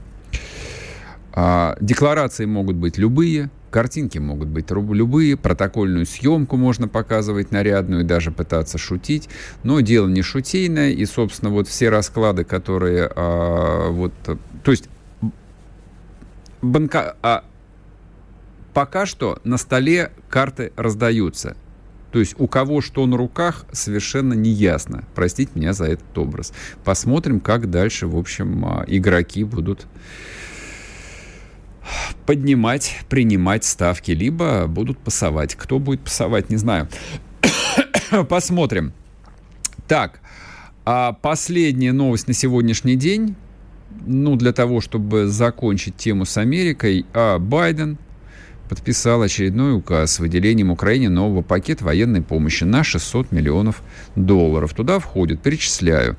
а, 1.33 1.77
декларации 1.81 2.45
могут 2.45 2.77
быть 2.77 2.99
любые, 2.99 3.51
Картинки 3.71 4.19
могут 4.19 4.49
быть 4.49 4.71
любые, 4.71 5.37
протокольную 5.37 6.07
съемку 6.07 6.57
можно 6.57 6.89
показывать 6.89 7.51
нарядную, 7.51 8.05
даже 8.05 8.31
пытаться 8.31 8.79
шутить, 8.79 9.29
но 9.63 9.81
дело 9.81 10.09
не 10.09 10.23
шутейное, 10.23 10.91
и, 10.91 11.05
собственно, 11.05 11.51
вот 11.51 11.69
все 11.69 11.89
расклады, 11.91 12.45
которые 12.45 13.11
а, 13.15 13.91
вот, 13.91 14.13
то 14.23 14.71
есть 14.71 14.89
банка, 16.63 17.17
а, 17.23 17.45
пока 18.75 19.07
что 19.07 19.41
на 19.45 19.59
столе 19.59 20.13
карты 20.29 20.73
раздаются. 20.77 21.57
То 22.13 22.21
есть 22.21 22.35
у 22.39 22.47
кого 22.47 22.81
что 22.81 23.05
на 23.07 23.17
руках, 23.17 23.67
совершенно 23.73 24.33
не 24.33 24.51
ясно. 24.51 25.05
Простите 25.15 25.51
меня 25.55 25.75
за 25.75 25.85
этот 25.85 26.17
образ. 26.17 26.53
Посмотрим, 26.85 27.39
как 27.41 27.71
дальше, 27.71 28.07
в 28.07 28.17
общем, 28.17 28.65
а, 28.65 28.85
игроки 28.87 29.45
будут 29.45 29.87
поднимать, 32.27 33.01
принимать 33.09 33.65
ставки, 33.65 34.13
либо 34.13 34.67
будут 34.67 34.99
пасовать. 34.99 35.55
Кто 35.55 35.79
будет 35.79 36.01
пасовать, 36.01 36.51
не 36.51 36.57
знаю. 36.57 36.89
Посмотрим. 38.29 38.93
Так, 39.87 40.21
а 40.85 41.13
последняя 41.13 41.93
новость 41.93 42.29
на 42.29 42.35
сегодняшний 42.35 42.97
день, 42.97 43.35
ну, 44.07 44.37
для 44.37 44.53
того, 44.53 44.81
чтобы 44.81 45.27
закончить 45.27 45.97
тему 45.97 46.25
с 46.25 46.37
Америкой, 46.37 47.07
а 47.15 47.39
Байден 47.39 47.99
подписал 48.69 49.23
очередной 49.23 49.75
указ 49.77 50.13
с 50.13 50.19
выделением 50.19 50.71
Украине 50.71 51.09
нового 51.09 51.43
пакета 51.43 51.85
военной 51.85 52.23
помощи 52.23 52.65
на 52.65 52.85
600 52.85 53.33
миллионов 53.33 53.83
долларов. 54.15 54.75
Туда 54.75 54.99
входит, 54.99 55.41
перечисляю, 55.43 56.17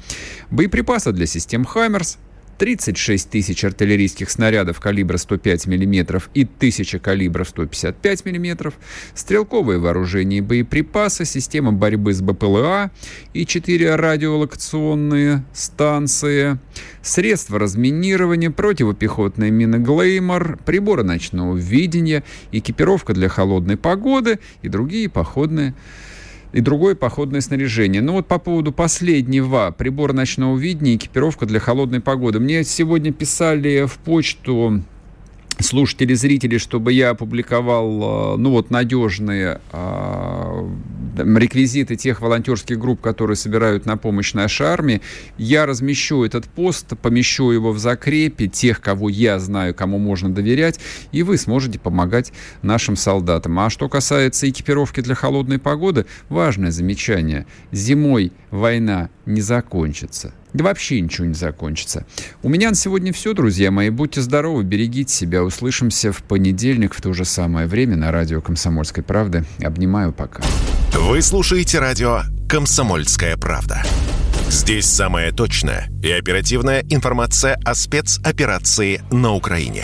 боеприпасы 0.50 1.12
для 1.12 1.26
систем 1.26 1.64
«Хаймерс», 1.64 2.18
36 2.60 3.30
тысяч 3.30 3.64
артиллерийских 3.64 4.30
снарядов 4.30 4.82
калибра 4.82 5.18
105 5.18 5.66
мм 5.66 6.22
и 6.34 6.44
1000 6.44 7.00
калибра 7.00 7.46
155 7.46 8.26
мм, 8.26 8.74
стрелковые 9.16 9.80
вооружения 9.80 10.40
и 10.40 10.42
боеприпасы, 10.42 11.24
система 11.24 11.72
борьбы 11.72 12.14
с 12.14 12.22
БПЛА 12.22 12.92
и 13.34 13.46
4 13.46 13.96
радиолокационные 13.96 15.46
станции, 15.54 16.60
средства 17.02 17.60
разминирования, 17.60 18.52
противопехотные 18.52 19.52
мины 19.52 19.78
«Глеймор», 19.78 20.60
приборы 20.66 21.04
ночного 21.04 21.56
видения, 21.56 22.26
экипировка 22.52 23.14
для 23.14 23.30
холодной 23.30 23.78
погоды 23.78 24.40
и 24.62 24.68
другие 24.68 25.08
походные 25.08 25.76
и 26.52 26.62
другое 26.62 26.96
походное 26.96 27.42
снаряжение. 27.42 28.02
Ну 28.02 28.14
вот 28.14 28.28
по 28.28 28.40
поводу 28.40 28.72
последнего, 28.72 29.74
прибор 29.78 30.14
ночного 30.14 30.58
видения, 30.58 30.96
экипировка 30.96 31.46
для 31.46 31.60
холодной 31.60 32.00
погоды. 32.00 32.40
Мне 32.40 32.64
сегодня 32.64 33.12
писали 33.14 33.86
в 33.86 33.98
почту 34.00 34.84
слушатели, 35.60 36.14
зрители, 36.14 36.58
чтобы 36.58 36.94
я 36.94 37.12
опубликовал, 37.12 38.36
э, 38.36 38.38
ну 38.38 38.52
вот, 38.52 38.70
надежные 38.70 39.62
а, 39.72 40.68
реквизиты 41.18 41.96
тех 41.96 42.22
волонтерских 42.22 42.80
групп, 42.80 43.02
которые 43.02 43.36
собирают 43.36 43.86
на 43.86 43.98
помощь 43.98 44.34
нашей 44.34 44.68
армии. 44.68 45.02
Я 45.38 45.66
размещу 45.66 46.24
этот 46.24 46.46
пост, 46.46 46.98
помещу 47.02 47.52
его 47.52 47.72
в 47.72 47.80
закрепе 47.80 48.48
тех, 48.48 48.82
кого 48.82 49.10
я 49.10 49.40
знаю, 49.40 49.76
кому 49.76 49.98
можно 49.98 50.30
доверять, 50.30 50.80
и 51.12 51.24
вы 51.24 51.38
сможете 51.38 51.80
помогать 51.80 52.32
нашим 52.62 52.96
солдатам. 52.96 53.60
А 53.60 53.70
что 53.70 53.90
касается 53.90 54.50
экипировки 54.50 55.02
для 55.02 55.16
холодной 55.16 55.60
погоды, 55.60 56.06
важное 56.30 56.72
замечание. 56.72 57.46
Зимой 57.72 58.32
война 58.52 59.10
не 59.26 59.42
закончится. 59.42 60.34
Да 60.54 60.64
вообще 60.64 61.00
ничего 61.00 61.28
не 61.28 61.34
закончится. 61.34 62.06
У 62.42 62.50
меня 62.50 62.70
на 62.70 62.76
сегодня 62.76 63.14
все, 63.14 63.34
друзья 63.34 63.72
мои. 63.72 63.90
Будьте 63.90 64.22
здоровы, 64.22 64.64
берегите 64.64 65.14
себя. 65.14 65.44
Услышимся 65.44 66.12
в 66.12 66.24
понедельник 66.24 66.94
в 66.94 67.02
то 67.02 67.14
же 67.14 67.26
самое 67.26 67.68
время 67.68 67.96
на 67.96 68.12
радио 68.12 68.42
«Комсомольской 68.42 69.04
правды». 69.04 69.46
Обнимаю 69.62 70.12
пока. 70.12 70.42
Вы 70.94 71.22
слушаете 71.22 71.80
радио 71.80 72.22
«Комсомольская 72.48 73.38
правда». 73.38 73.84
Здесь 74.50 74.86
самая 74.86 75.32
точная 75.32 75.90
и 76.02 76.10
оперативная 76.10 76.84
информация 76.90 77.60
о 77.64 77.76
спецоперации 77.76 79.02
на 79.12 79.36
Украине. 79.36 79.84